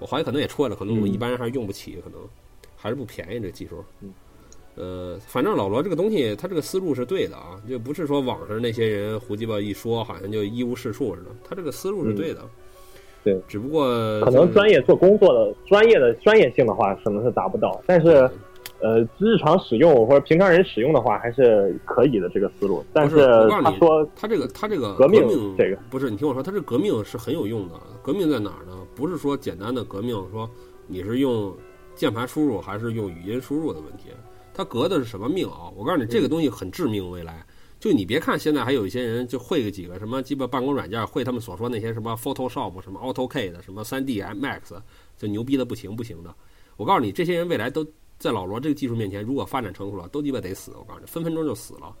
[0.00, 2.18] 我怀疑可能也出来了，可能我们一般人还是用不起，可能。
[2.80, 3.84] 还是不便宜，这个技术。
[4.00, 4.14] 嗯，
[4.76, 11.30] 呃，反正老罗这个东西，他这个思路是对的啊，就不是说网上那些人胡鸡巴一说，好像就一无是处似的。
[11.44, 12.40] 他这个思路是对的。
[13.22, 13.84] 对，只不过
[14.22, 17.78] 可能专业做工作的专业的专业性的话，可能是达不到。
[17.86, 18.30] 但是，
[18.80, 22.82] 呃，日常使用或者平常人使用的话，还是可以的这个思路。
[22.94, 23.26] 但是
[23.62, 25.22] 他说他这个他这个革命
[25.58, 27.74] 这个不是你听我说，他这革命是很有用的。
[28.02, 28.74] 革命在哪儿呢？
[28.94, 30.48] 不是说简单的革命说。
[30.92, 31.54] 你是用
[32.00, 34.04] 键盘输入还是用语音输入的问题。
[34.54, 35.68] 它革的是什么命啊？
[35.76, 37.10] 我告诉你，这个东西很致命。
[37.10, 37.44] 未来，
[37.78, 44.80] 就你别看现在还有一些人就会个几个什么鸡巴办公软件，会他们所说那些什么 Photoshop、什么 AutoCAD、什么 3D Max，
[45.18, 46.34] 就牛逼的不行不行的。
[46.78, 47.86] 我告诉你，这些人未来都
[48.18, 50.72] 在老罗这个技术面前，如果发展成熟了，都鸡巴得死。
[50.78, 51.94] 我告诉你，分分钟就死了。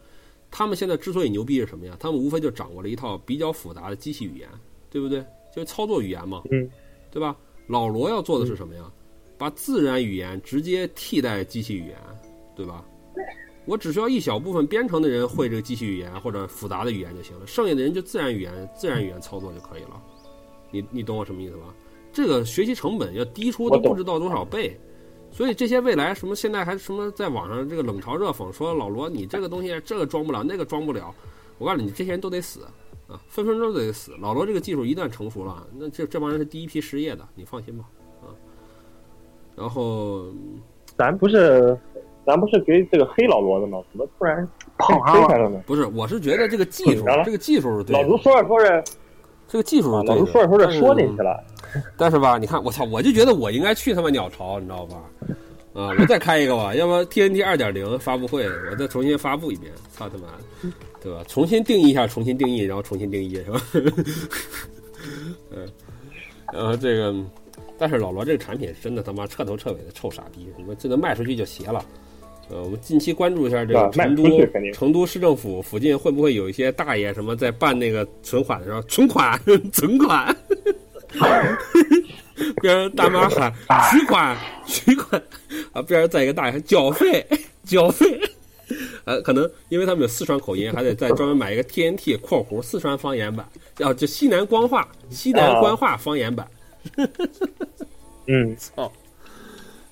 [0.50, 1.94] 他们现在之所以牛逼是什么呀？
[2.00, 4.48] 他们无非就掌握了一套比较复杂的机器语言，
[4.88, 5.20] 对不对？
[5.54, 6.68] 就是操作语言嘛，嗯，
[7.10, 7.36] 对吧？
[7.66, 8.90] 老罗要做的是什么呀？
[9.40, 11.96] 把自然语言直接替代机器语言。
[12.56, 12.84] 对吧？
[13.64, 19.98] 我只需要一小部分编程的人会这个机器语言或者复杂的语言就行了，剩下的人就自然语言、自然语言操作就可以了。
[20.70, 21.74] 你你懂我什么意思吧？
[22.12, 24.78] 这个学习成本要低出都不知道多少倍。
[25.30, 31.14] 所以这些未来什么现在还什么在网上这个冷嘲热讽说老罗你这个东西这个装不了那个装不了，
[31.56, 32.64] 我告诉你这些人都得死
[33.06, 34.12] 啊，分分钟都得死。
[34.20, 37.99] 老罗这个技术一旦成熟了，那这这帮人是第一批失业的，你放心吧啊。
[39.60, 40.24] 然后
[40.96, 41.78] 咱不是。
[42.26, 43.78] 咱不是给这个黑老罗的吗？
[43.90, 44.46] 怎么突然
[44.76, 45.60] 跑黑开了呢？
[45.66, 47.94] 不是，我是觉得这个技术，这个技术是对。
[47.94, 48.84] 老卢说着说着，
[49.48, 50.14] 这个技术是对。
[50.14, 51.42] 老卢说着说着说进去了。
[51.96, 54.96] 但是吧，你看，我操，我就觉得我应该去他妈鸟巢，你知道吧？
[55.72, 60.28] 啊，我再开一个吧，要不 TNT 二点零发布会，我再重新发布一遍，操他妈，
[61.02, 61.24] 对吧？
[61.26, 63.60] 重新定义一下，重新定义，然后重新定义，是吧？
[65.50, 65.66] 嗯，
[66.52, 67.12] 然后这个，
[67.80, 71.82] 但是老罗这个产品真的他妈彻头彻尾的臭傻逼，你们这能卖出去就邪了。
[72.50, 74.22] 呃，我们近期关注一下这个成都，
[74.74, 79.40] 成都市政府附近会不会有一些大爷什么在办那个存款的时候，存款、
[79.72, 80.36] 存款，
[82.60, 83.50] 边上大妈喊
[83.90, 84.36] 取款、
[84.66, 85.22] 取款，
[85.72, 87.24] 啊，边上再一个大爷喊缴费、
[87.64, 88.20] 缴费，
[89.06, 96.46] 呃，可能因为他们有四川口音，还得再专门买一个 TNT（ 括弧四川方言版），叫就西南官话、西南官话方言版。
[98.26, 98.90] 嗯，操。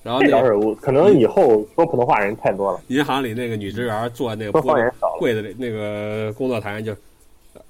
[0.01, 2.79] 然后那会可能以后说普通话人太多了。
[2.87, 4.61] 银行里那个女职员坐那个
[5.19, 6.95] 柜子里那个工作台上就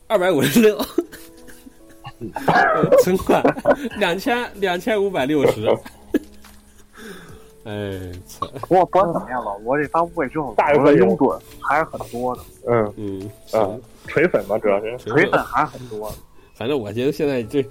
[0.07, 0.79] 二百五十六，
[3.03, 3.43] 存款
[3.97, 5.67] 两千两千五百六十。
[7.65, 8.47] 哎，操！
[8.67, 12.41] 不管怎么样吧，我这发布会之后，大部分拥趸还是很多的。
[12.67, 16.13] 嗯嗯嗯，锤粉嘛，主要是锤粉还是很多。
[16.53, 17.65] 反正我觉得现在这。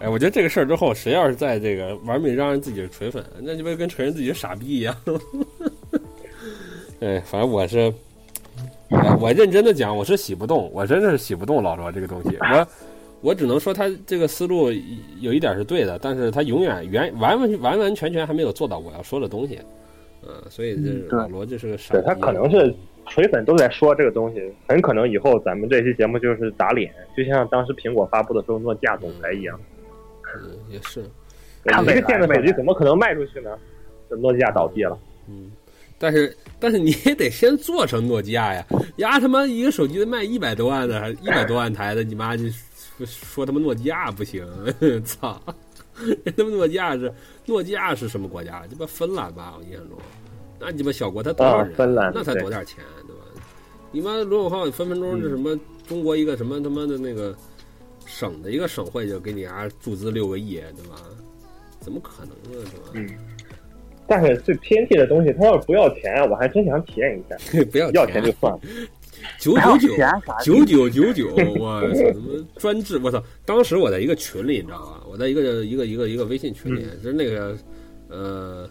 [0.00, 4.94] 哎，我觉得这个事儿之后，谁要是在这个玩命嚷嚷自己是锤粉，那就不跟承认自己是傻逼一样。
[7.00, 7.92] 哎，反正我是，
[9.20, 12.36] 我认真的讲，我是洗不动，我真的是洗不动老罗这个东西。
[12.40, 12.66] 我
[13.20, 14.70] 我只能说他这个思路
[15.20, 19.58] 有一点是对的，但是他永远完完完完完全全还没有做到我要说的东西。
[20.22, 20.76] 嗯，所以
[21.08, 21.94] 这老罗就是个傻。
[21.94, 22.74] 对他可能是
[23.06, 29.58] 锤粉都在说这个东西，很可能以后咱们这期节目就是打脸，就像当时苹果发布的时候诺基亚总裁一样。
[29.58, 29.73] 嗯，
[30.68, 31.00] 也是。
[31.66, 33.50] 你这个电子手机怎么可能卖出去呢？
[34.10, 34.98] 这诺基亚倒闭了。
[35.26, 35.50] 嗯，
[35.98, 38.66] 但是但是你也得先做成诺基亚呀！
[38.96, 42.44] 呀他妈一个手机卖一百多万的，还一百多万台的，你妈就
[43.06, 44.46] 说他妈诺基亚不行？
[45.06, 45.40] 操！
[46.36, 47.10] 他妈诺基亚是
[47.46, 48.66] 诺基亚是什么国家？
[48.66, 49.54] 鸡巴芬兰吧？
[49.58, 49.96] 我印象中，
[50.60, 51.72] 那鸡巴小国他多少人？
[51.72, 53.22] 芬兰那才多点钱对吧？
[53.90, 55.58] 你妈罗永浩分分钟是什么
[55.88, 57.34] 中国一个什么他妈的那个。
[58.06, 60.96] 省的一个省会就给你啊注资六个亿，对吧？
[61.80, 62.90] 怎么可能呢，对吧？
[62.94, 63.08] 嗯。
[64.06, 67.36] 但是这 TNT 的东西，他要是不要钱，我还真想体验一下。
[67.72, 68.60] 不要要钱就算了。
[69.40, 69.78] 九九
[70.42, 71.28] 九九九九九，
[71.58, 71.96] 我操！
[71.96, 72.98] 什么专治？
[72.98, 73.22] 我操！
[73.46, 75.02] 当时我在一个群里，你知道吧？
[75.08, 77.56] 我在一个一个一个一个微信群里，就是那个
[78.08, 78.68] 呃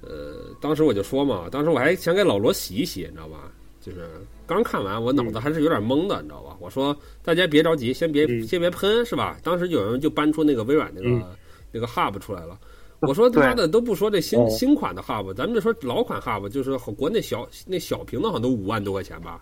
[0.00, 3.52] 呃，当时我就说嘛，当时我还想给老罗洗一洗，你知道吧？
[3.80, 4.08] 就是。
[4.48, 6.56] 刚看完，我脑子还是有点懵的，你知道吧？
[6.58, 9.38] 我说大家别着急，先别先别喷，是吧？
[9.44, 11.22] 当时有人就搬出那个微软那个
[11.70, 12.58] 那个 Hub 出来了。
[13.00, 19.40] 我说他妈的都不说这新新款的 Hub，咱们就说老款 Hub，就是国内小那小屏的好像都五万多块钱吧。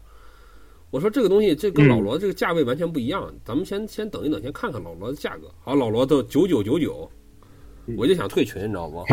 [0.91, 5.49] 我说这个东西这跟老罗这个价位完全不一样，咱们先先等一等，先看看老罗的价格。
[5.63, 7.11] 好，老罗都九九九九，
[7.97, 9.05] 我就想退群，你知道不？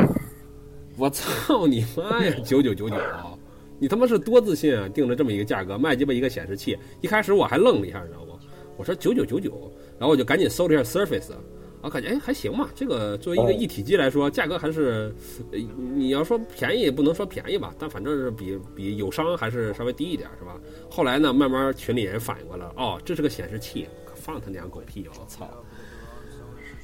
[0.98, 3.38] 我操你妈呀，九九九九啊！
[3.84, 4.88] 你他妈是多自信啊！
[4.88, 8.32] 定了这么一个价格卖鸡巴一个显示器，一开始我还愣了一下，你知道不？
[8.78, 9.70] 我说九九九九，
[10.00, 11.34] 然后我就赶紧搜了一下 Surface，
[11.82, 12.70] 我，感觉哎还行嘛。
[12.74, 15.14] 这个作为一个一体机来说，价格还是，
[15.52, 20.58] 你要说便宜不能说便宜吧，但反正是比比友商还是稍微低一点，是吧？
[20.90, 23.86] 后来呢，慢慢群里人反应过来了，哦，这是个显示器，
[24.16, 25.06] 放他娘狗屁！
[25.10, 25.46] 我操！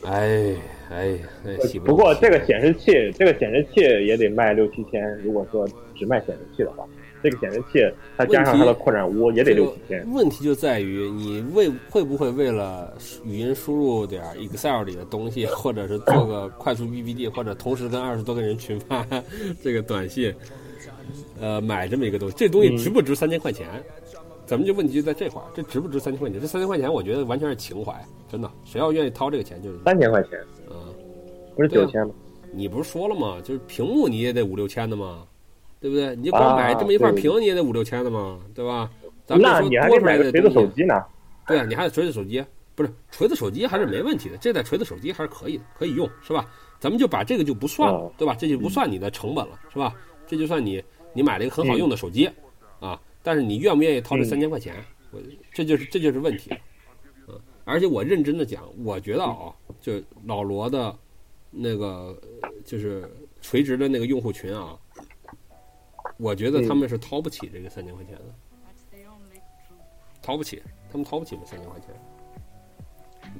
[0.03, 0.55] 哎
[0.91, 1.19] 哎，
[1.85, 5.07] 不过这个显示器，这个显示器也得卖六七千。
[5.23, 6.83] 如果说只卖显示器的话，
[7.21, 7.85] 这个显示器
[8.17, 10.03] 它加上它的扩展坞也得六七千。
[10.11, 12.91] 问题就在于你为会不会为了
[13.25, 19.05] 语音输入点 Excel 里的东西，或者是做个快速 PPT，或者同时跟二十多个人群发
[19.61, 20.33] 这个短信，
[21.39, 23.67] 呃，买这么一个东西，这东西值不值三千块钱？
[24.49, 26.41] 咱们就问题就在这块儿，这值不值三千块钱？
[26.41, 27.93] 这三千块钱，我觉得完全是情怀，
[28.27, 30.39] 真的，谁要愿意掏这个钱就是三千块钱，
[30.71, 30.75] 嗯，
[31.55, 32.11] 不是九千吗？
[32.51, 33.39] 你不是说了吗？
[33.43, 35.23] 就是屏幕你也得五六千的吗？
[35.79, 36.15] 对不对？
[36.15, 38.89] 你就光买这么一块屏，你也得五六千的嘛，对吧？
[39.27, 40.95] 咱们说多出来的锤子手机呢？
[41.45, 42.43] 对啊，你还得锤子手机，
[42.73, 46.49] 不是锤子手机还是没问题的，这代锤子手机还是可以的，可以用，是吧？
[46.79, 48.35] 咱们就把这个就不算了，对吧？
[48.39, 49.93] 这就不算你的成本了，是吧？
[50.25, 52.27] 这就算你你买了一个很好用的手机
[52.79, 54.75] 啊，但是你愿不愿意掏这三千块钱？
[55.11, 55.19] 我
[55.51, 56.53] 这就是这就是问题，
[57.27, 60.95] 嗯，而且我认真的讲，我觉得啊，就老罗的
[61.49, 62.15] 那个
[62.63, 63.09] 就是
[63.41, 64.77] 垂直的那个用户群啊。
[66.17, 68.25] 我觉得他们是掏不起这个三千块钱的，
[70.21, 71.89] 掏不起，他们掏不起这三千块钱。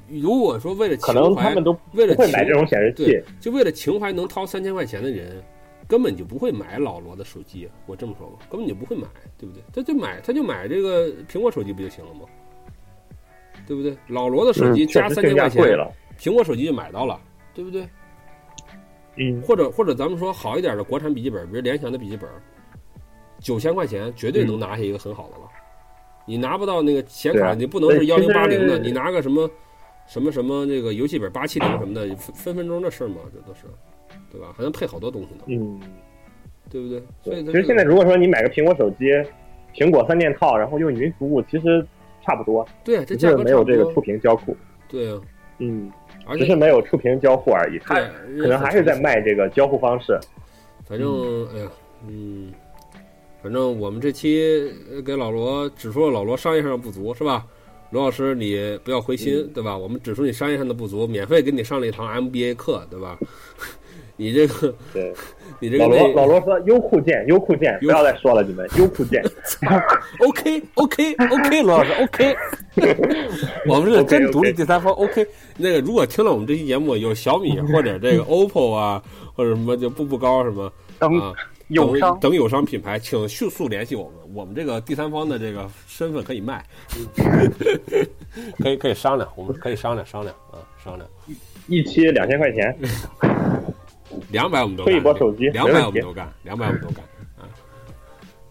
[0.08, 1.54] 如果说为了情怀，
[1.92, 5.42] 为了买这种显示器，就为了情怀能掏三千块钱的人，
[5.90, 7.68] 根本就不会买老罗的手机。
[7.86, 9.60] 我这么说吧，根本就不会买，对不对？
[9.74, 12.20] 他就买，他就买这个苹果手机不就行了吗？
[13.66, 13.96] 对不对？
[14.06, 15.62] 老罗的手机加三千块钱，
[16.16, 17.20] 苹果手机就买到了，
[17.52, 17.88] 对不对？
[19.16, 19.42] 嗯。
[19.42, 22.30] 或者或者咱们说好一点的国产笔记本，比如联想的笔记本。
[23.40, 25.48] 九千块钱绝对能拿下一个很好的了，
[26.26, 29.50] 你拿不到那个显卡，你不能是幺零八零的，你拿个什么
[30.06, 33.60] 什么什么那个游戏本八七零什么的，分分分钟的事嘛，这都是，
[34.30, 34.54] 对吧？
[34.56, 35.80] 还能配好多东西呢，嗯，
[36.70, 37.02] 对不对？
[37.22, 39.06] 所以其实现在如果说你买个苹果手机，
[39.74, 41.84] 苹果三件套，然后用云服务，其实
[42.24, 42.66] 差不多。
[42.84, 44.56] 对啊，这价格没有这个触屏交互。
[44.88, 45.20] 对啊，
[45.58, 45.90] 嗯，
[46.38, 47.94] 只是没有触屏交互而已，它
[48.40, 50.18] 可能还是在卖这个交互方式。
[50.86, 51.70] 反正，哎呀，
[52.06, 52.52] 嗯。
[53.42, 54.70] 反正我们这期
[55.02, 57.46] 给老罗指出了老罗商业上的不足，是吧？
[57.88, 59.74] 罗老师，你不要灰心，对吧？
[59.74, 63.18] 我们指出你商业上的不足，免费给你上了一堂 MBA 课，对吧？
[64.20, 65.10] 你这个，对，
[65.58, 69.24] 你这个老罗老罗说优酷见，优酷见，不要再说了，你们优酷见。
[70.20, 72.36] OK，OK，OK， 罗老师，OK。
[73.66, 75.26] 我们是真独立第三方，OK。
[75.56, 79.02] 那个，如果听了我们这期节目，有小米或者这个 OPPO 啊，
[79.34, 81.08] 或者什么就步步高什么啊。
[81.68, 86.62] 友商等友商品牌，请迅速联系我们，我们这个第三方的这个身份可以卖，
[88.58, 91.08] 可以可以商量，我们可以商量商量啊，商量。
[91.68, 92.76] 一期两千块钱，
[94.30, 97.04] 两百我们都干，一把手机，两百我们都干，两百我们都干
[97.36, 97.48] 啊。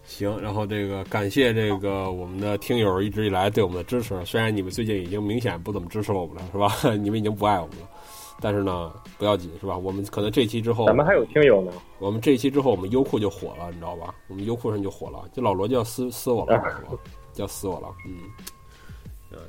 [0.04, 6.72] 行，然后这个感谢这个我们的听友一直以来对我们的支持，虽然你们最近已经明显不怎么支持我们了，是吧？
[6.96, 7.88] 你们已经不爱我们了。
[8.42, 9.76] 但是呢，不要紧，是吧？
[9.76, 11.70] 我们可能这期之后，咱们还有听友呢。
[11.98, 14.14] 我们这期之后，我们优酷就火了，你知道吧？
[14.28, 16.90] 我们优酷上就火了，就老罗就要撕撕我了，是吧？
[17.34, 18.59] 就要撕我了，嗯，啊，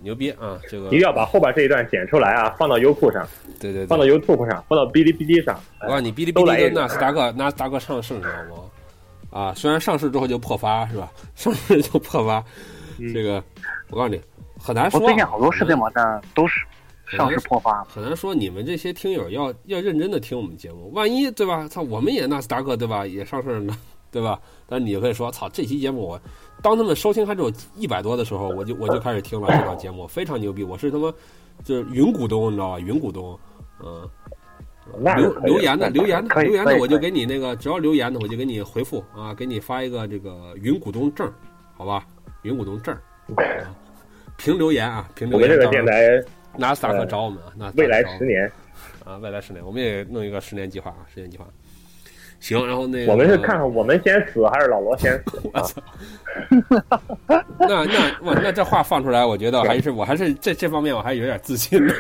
[0.02, 0.60] 牛逼啊！
[0.70, 3.28] 这个一定要把后边这一段剪出来啊，放到优酷上，
[3.60, 5.60] 对对，对放到 YouTube 上，放到哔哩哔哩上。
[5.82, 8.64] 我告诉你，哔哩哔哩跟纳斯达克纳斯达克上市，你知道吗？
[9.30, 11.12] 啊，虽然上市之后就破发，是吧？
[11.36, 12.44] 上市就破发，
[13.14, 13.44] 这个
[13.90, 14.22] 我告诉你
[14.60, 15.00] 很难说。
[15.00, 16.62] 我最近好多视频网站都是。
[17.18, 21.68] 上市破发，很难说你们这些听友要要认真的听我们节目，万一对吧？
[21.68, 23.06] 操，我们也纳斯达克对吧？
[23.06, 23.78] 也上市呢，
[24.10, 24.40] 对吧？
[24.66, 26.22] 但你可以说，操，这期节目我
[26.62, 31.14] 当他们收听还只有一百多的时候，我就我就开始听了这档节目，非常牛逼，我是他妈
[31.64, 32.80] 就是云股东，你知道吧？
[32.80, 33.40] 云股东，
[33.84, 34.10] 嗯，
[35.16, 41.32] 留留言的留言的留言的，我就给你那个，只要留言的我就给你回复啊，给你发一个这个云股东证，
[41.76, 42.06] 好吧？
[42.44, 42.96] 云股东证，
[44.38, 45.50] 凭留言啊，凭留言。
[45.50, 46.24] 我们这个电台。
[46.58, 47.54] 拿萨克找我们啊！
[47.56, 48.52] 那未来十年
[49.06, 51.48] 啊，未来十年，我们也弄一个十年计划啊，十年计划。
[52.42, 55.40] 行，然后那我们是看看我们先死还是老罗先死？
[55.54, 55.82] 我操！
[57.60, 61.94] 那那我那这话放出来，我觉得还是我还是这这方面我还有点自信的。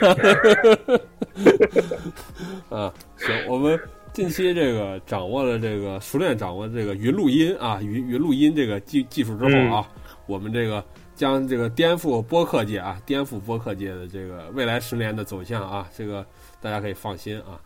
[2.70, 3.80] 啊，行，我们
[4.12, 9.88] 近期这个掌握了这个熟练掌握这个云录音啊，云云录音这个技技术之后啊，
[10.26, 10.84] 我们这个。
[11.14, 16.26] 将这个颠覆播客界啊，颠覆播客界的这个未来十年的走向啊，这个
[16.60, 17.62] 大家可以放心啊。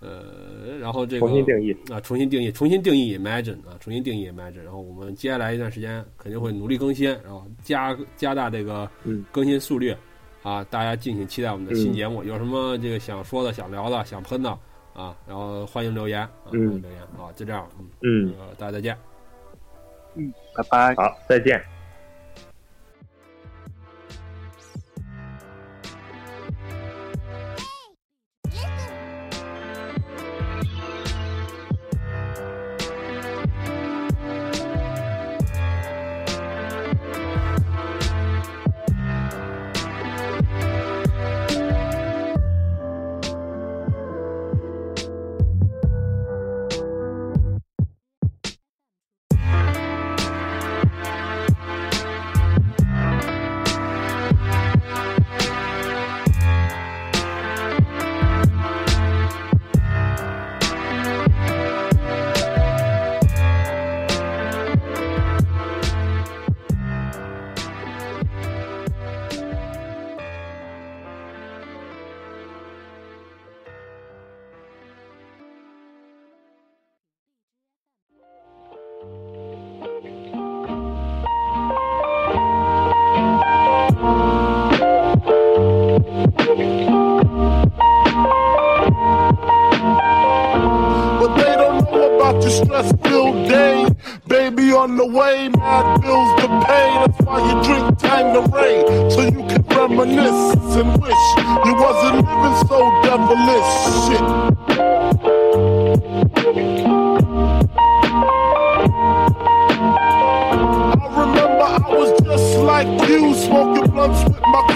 [0.00, 4.62] 呃，然后这个重新定义啊，重新定义，重新定义 Imagine 啊，重新定义 Imagine。
[4.62, 8.88] 然后我们接下来一段时间肯定会努力更新，然后加加大这个
[9.32, 9.94] 更新速率
[10.42, 10.62] 啊。
[10.64, 12.22] 大家敬请期待我们的新节目。
[12.22, 14.50] 有什么这个想说的、想聊的、想喷的
[14.92, 15.16] 啊？
[15.26, 17.32] 然后欢迎留言啊，欢迎留言啊。
[17.34, 17.66] 就这样，
[18.02, 18.96] 嗯，大家再见。
[20.14, 20.94] 嗯，拜拜。
[20.94, 21.75] 好，再见。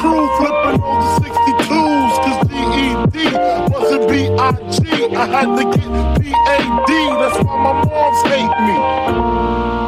[0.01, 3.16] crew flipping on the 62s, cause DED
[3.70, 5.14] wasn't B-I-G.
[5.14, 5.89] I had to get
[6.20, 6.90] P-A-D,
[7.20, 9.80] that's why my moms hate me.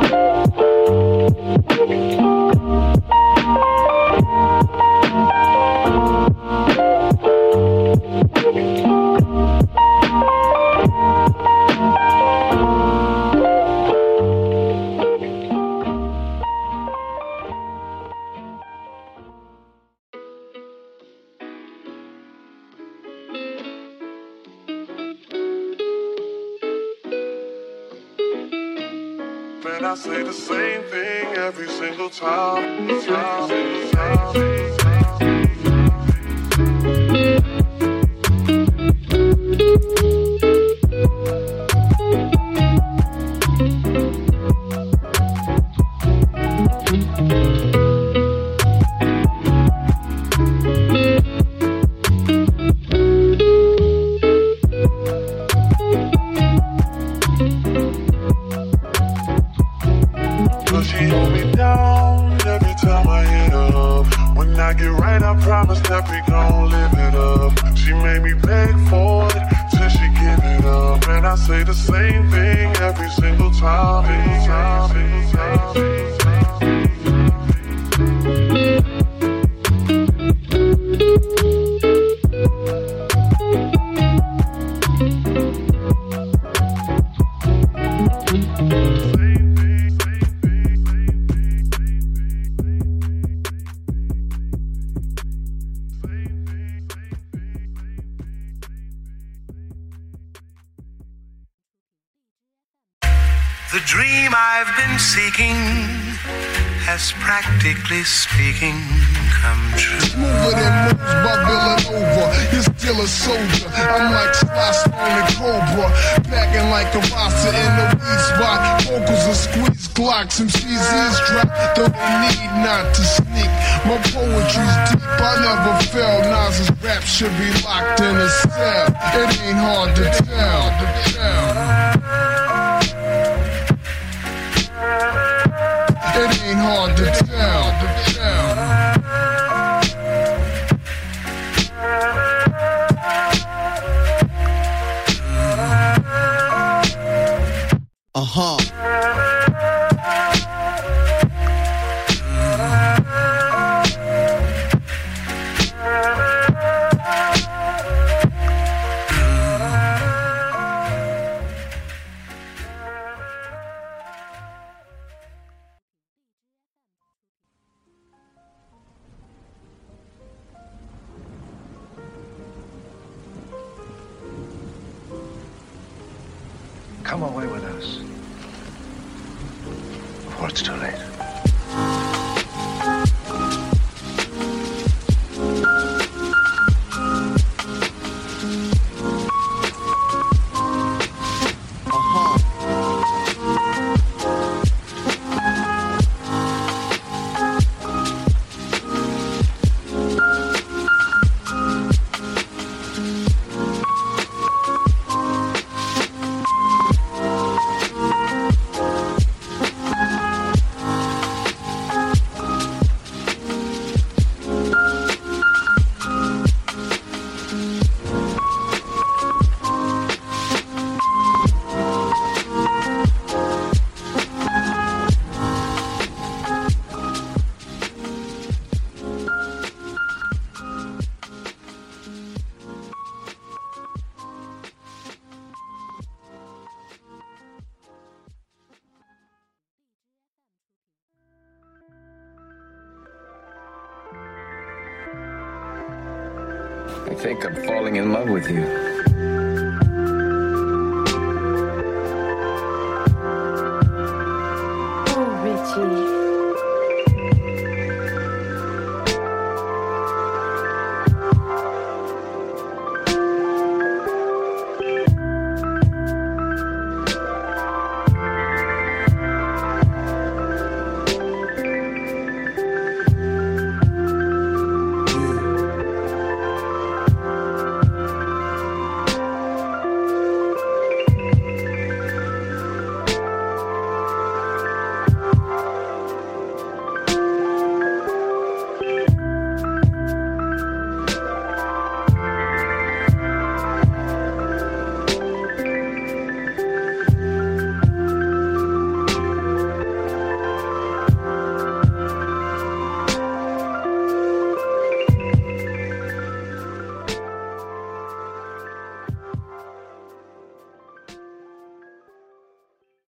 [248.43, 248.72] with you.